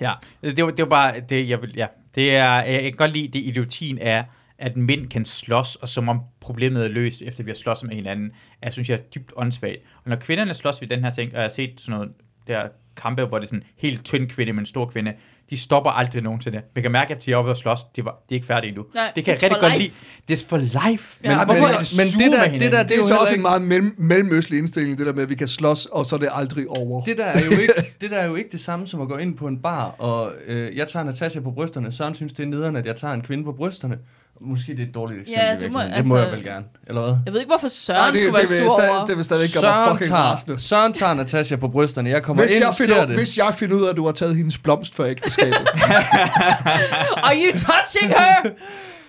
[0.01, 0.12] Ja,
[0.43, 1.87] det var, det var bare det, jeg vil, ja.
[2.15, 4.25] Det er, jeg kan godt lide, det idiotien er,
[4.59, 7.95] at mænd kan slås, og som om problemet er løst, efter vi har slås med
[7.95, 9.79] hinanden, er, synes jeg, er dybt åndssvagt.
[10.05, 12.12] Og når kvinderne slås ved den her ting, og jeg har set sådan noget
[12.47, 15.12] der kampe, hvor det er sådan en helt tynd kvinde med en stor kvinde,
[15.51, 16.61] de stopper aldrig nogensinde.
[16.75, 18.69] Man kan mærke, at de er oppe og slås, de, var, de er ikke færdige
[18.69, 18.85] endnu.
[18.95, 19.83] Nej, det kan jeg rigtig godt life.
[19.83, 19.93] lide.
[20.29, 21.19] Det er for life.
[21.25, 21.29] Ja.
[21.29, 23.33] Men, men, hvorfor- men, men det der- det der- Det er, jo så heller også
[23.33, 26.15] en ikke- meget mellem, mellemøstlig indstilling, det der med, at vi kan slås, og så
[26.16, 27.03] er det aldrig over.
[27.05, 29.16] Det der, er jo ikke, det der er jo ikke det samme som at gå
[29.16, 31.93] ind på en bar, og øh, jeg tager Natasha på brysterne.
[31.93, 33.99] Søren synes, det er nederen, at jeg tager en kvinde på brysterne.
[34.40, 35.90] Måske det er et dårligt eksempel Ja, du må- virkeligheden.
[35.90, 36.65] Det altså- må jeg vel gerne.
[36.86, 37.15] Eller hvad?
[37.27, 39.05] Jeg ved ikke, hvorfor Søren Nej, det, skulle det, være sur stadig, over.
[39.06, 40.59] det vil stadig ikke gøre fucking tager, rasende.
[40.60, 42.10] Søren tager Natasha på brysterne.
[42.10, 43.16] Jeg kommer Hvis ind jeg, og ser finder, det.
[43.19, 45.55] hvis jeg finder ud af, at du har taget hendes blomst for ægteskabet,
[47.27, 48.51] Are you touching her?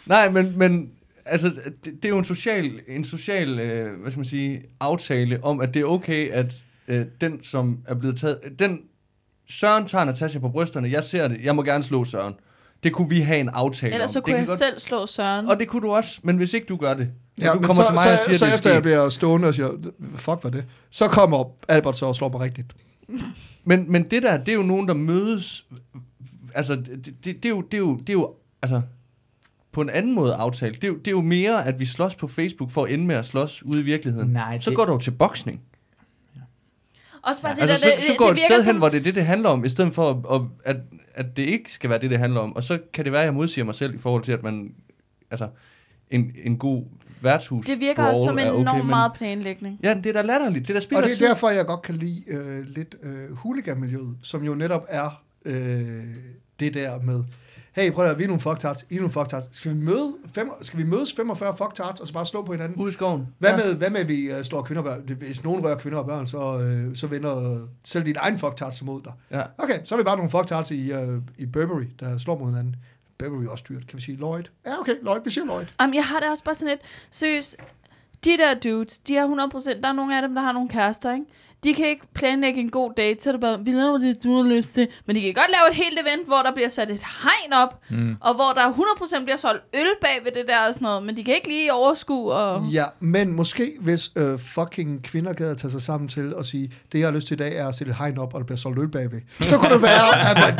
[0.05, 0.89] Nej, men, men
[1.25, 1.47] altså,
[1.85, 5.61] det, det er jo en social, en social øh, hvad skal man sige, aftale om,
[5.61, 6.53] at det er okay, at
[6.87, 8.37] øh, den, som er blevet taget...
[8.59, 8.77] Den,
[9.49, 10.91] Søren tager Natasha på brysterne.
[10.91, 11.37] Jeg ser det.
[11.43, 12.33] Jeg må gerne slå Søren.
[12.83, 14.13] Det kunne vi have en aftale Ellers om.
[14.13, 15.45] så det kunne kan jeg godt, selv slå Søren.
[15.47, 17.83] Og det kunne du også, men hvis ikke du gør det, ja, ja, du kommer
[17.83, 19.69] så, til mig så, og siger, så det er efter jeg bliver stående og siger,
[20.15, 22.73] fuck hvad det, så kommer Albert så og slår mig rigtigt.
[23.63, 25.65] Men, men det der, det er jo nogen, der mødes...
[26.55, 28.33] Altså, det, det, det, er, jo, det, er, jo, det er jo...
[28.61, 28.81] Altså,
[29.71, 30.75] på en anden måde aftalt.
[30.81, 33.05] Det er, jo, det er jo mere, at vi slås på Facebook for at ende
[33.05, 34.29] med at slås ude i virkeligheden.
[34.29, 35.61] Nej, så det- går du til boksning.
[37.21, 38.77] Også bare det Altså, der, så, det, så går det et virker sted som, hen,
[38.77, 40.41] hvor det er det, det handler om, i stedet for, at,
[40.75, 40.81] at,
[41.13, 42.55] at det ikke skal være det, det handler om.
[42.55, 44.71] Og så kan det være, at jeg modsiger mig selv i forhold til, at man...
[45.31, 45.47] Altså,
[46.11, 46.83] en, en god
[47.21, 49.79] værtshus Det virker også som en enormt men- meget planlægning.
[49.83, 50.67] Ja, det er da latterligt.
[50.67, 51.27] Det er da Og det er tid.
[51.27, 55.53] derfor, jeg godt kan lide øh, lidt øh, huliganmiljøet, som jo netop er øh,
[56.59, 57.23] det der med,
[57.79, 59.45] hey, prøv at høre, vi er nogle fucktards, I er nogle fucktards.
[59.51, 62.77] Skal vi, møde fem, skal vi mødes 45 fucktards, og så bare slå på hinanden?
[62.77, 63.27] Ude i skoven.
[63.37, 65.17] Hvad med, hvad med, at vi uh, slår kvinder og børn?
[65.17, 68.81] Hvis nogen rører kvinder og børn, så, uh, så vender uh, selv din egen fucktards
[68.81, 69.13] imod dig.
[69.31, 69.41] Ja.
[69.57, 72.75] Okay, så er vi bare nogle fucktards i, uh, i Burberry, der slår mod hinanden.
[73.17, 73.87] Burberry er også dyrt.
[73.87, 74.43] Kan vi sige Lloyd?
[74.65, 75.19] Ja, okay, Lloyd.
[75.25, 75.65] Vi siger Lloyd.
[75.81, 76.81] Jamen, jeg har det også bare sådan lidt,
[77.11, 77.57] seriøst,
[78.25, 81.13] de der dudes, de har 100%, der er nogle af dem, der har nogle kærester,
[81.13, 81.25] ikke?
[81.63, 84.35] De kan ikke planlægge en god date, så er det bare, vi laver det, du
[84.35, 84.87] har lyst til.
[85.05, 87.79] Men de kan godt lave et helt event, hvor der bliver sat et hegn op,
[87.89, 88.17] mm.
[88.21, 88.73] og hvor der
[89.19, 91.47] 100% bliver solgt øl bag ved det der og sådan noget, men de kan ikke
[91.47, 92.63] lige overskue og...
[92.71, 96.71] Ja, men måske hvis øh, fucking kvinder gad at tage sig sammen til at sige,
[96.91, 98.45] det jeg har lyst til i dag er at sætte et hegn op, og der
[98.45, 99.21] bliver solgt øl bagved.
[99.41, 100.55] Så kunne det være, at man,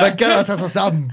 [0.00, 1.12] man gad at tage sig sammen.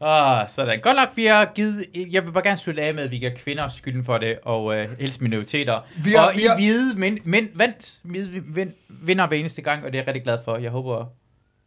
[0.00, 0.80] Ah, sådan.
[0.80, 1.84] Godt nok, vi har givet...
[2.10, 4.78] Jeg vil bare gerne slutte af med, at vi giver kvinder skylden for det, og
[4.78, 5.80] øh, helst minoriteter.
[6.04, 9.62] Vi har- og vi I har- hvide mænd, mænd vandt, hvide vind, vinder hver eneste
[9.62, 10.56] gang, og det er jeg rigtig glad for.
[10.56, 11.06] Jeg håber,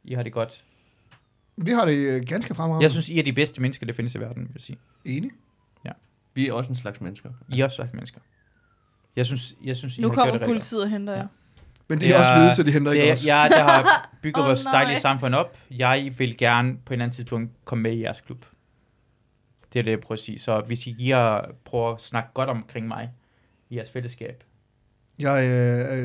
[0.03, 0.64] I har det godt.
[1.57, 2.84] Vi har det øh, ganske fremragende.
[2.84, 4.77] Jeg synes, I er de bedste mennesker, der findes i verden, vil jeg sige.
[5.06, 5.31] Enig.
[6.34, 7.30] Vi er også en slags mennesker.
[7.56, 8.19] I er også slags mennesker.
[9.15, 11.27] Jeg synes, jeg synes I Nu har gjort kommer politiet og henter jer.
[11.90, 13.26] Men de er også hvide, så de henter ikke det os.
[13.26, 14.72] Jeg, der har bygget Åh, vores nej.
[14.74, 15.57] dejlige samfund op.
[15.72, 18.45] Jeg vil gerne på en eller anden tidspunkt komme med i jeres klub.
[19.74, 20.40] Det er det, jeg prøver at sige.
[20.40, 23.10] Så hvis I giver, prøver at snakke godt omkring mig
[23.70, 24.44] i jeres fællesskab.
[25.20, 26.03] Jeg øh,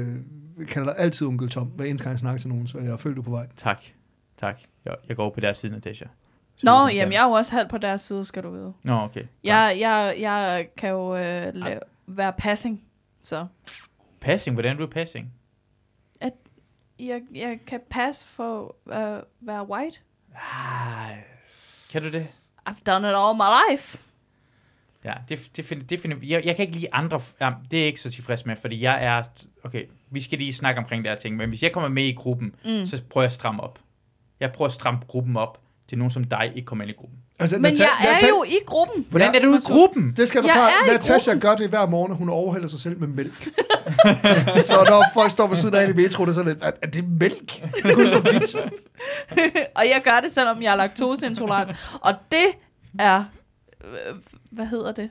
[0.61, 3.01] øh, kalder dig altid onkel Tom, hver eneste gang jeg snakker til nogen, så jeg
[3.01, 3.47] føler du på vej.
[3.56, 3.82] Tak.
[4.40, 4.61] Tak.
[4.85, 6.05] Jeg, jeg går på deres side, Natasha.
[6.56, 8.73] Så Nå, jamen jeg er jo også halvt på deres side, skal du vide.
[8.82, 9.23] Nå, okay.
[9.44, 12.82] Jeg, jeg, jeg kan jo øh, la- være passing,
[13.23, 13.47] så
[14.20, 15.32] Passing, hvordan er du passing?
[16.99, 20.01] Jeg, jeg kan passe for at uh, være white.
[20.35, 21.16] Ah,
[21.91, 22.27] kan du det?
[22.69, 23.99] I've done it all my life.
[25.05, 27.81] Ja, det, det, find, det find, jeg, jeg kan ikke lide andre, ja, det er
[27.81, 29.23] jeg ikke så tilfreds med, fordi jeg er,
[29.65, 32.12] okay, vi skal lige snakke omkring det her ting, men hvis jeg kommer med i
[32.12, 32.87] gruppen, mm.
[32.87, 33.79] så prøver jeg at stramme op.
[34.41, 37.19] Jeg prøver at stramme gruppen op til nogen som dig ikke kommer ind i gruppen.
[37.45, 39.07] Altså, Men Nata- jeg er Nata- jo i gruppen.
[39.11, 40.15] Hvordan Ja, er du i gruppen?
[40.16, 42.99] Det skal jeg Jeg i Natasha gør det hver morgen, at hun overhælder sig selv
[43.01, 43.49] med mælk.
[44.69, 46.87] så når folk står på siden af i metro, det er sådan lidt, er, er
[46.87, 47.62] det mælk?
[47.83, 48.57] Gud, hvor vildt.
[49.79, 51.77] Og jeg gør det, selvom jeg er laktoseintolerant.
[52.01, 52.47] Og det
[52.99, 53.25] er...
[53.85, 54.15] Øh,
[54.51, 55.11] hvad hedder det?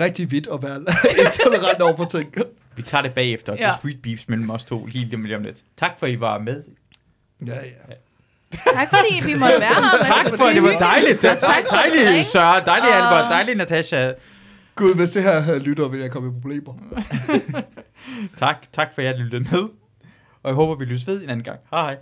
[0.00, 0.76] Rigtig vidt at være
[1.26, 2.34] intolerant over for ting.
[2.76, 3.58] Vi tager det bagefter, ja.
[3.58, 5.62] Det er sweet beefs mellem os to, lige lige om lidt.
[5.76, 6.62] Tak for, at I var med.
[7.46, 7.94] Ja, ja.
[8.74, 9.98] Tak fordi vi måtte være her.
[10.14, 11.22] Tak for, det var dejligt.
[11.22, 12.62] Det Og tak dejligt, Søren.
[12.64, 13.30] Dejligt, og- Albert.
[13.30, 14.12] Dejligt, Natasha.
[14.74, 16.72] Gud, hvis det her havde lyttet, ville jeg komme i problemer.
[18.38, 19.60] Tak, tak for, at I lyttede med.
[20.42, 21.58] Og jeg håber, vi lyttes ved en anden gang.
[21.70, 21.96] Hej hej.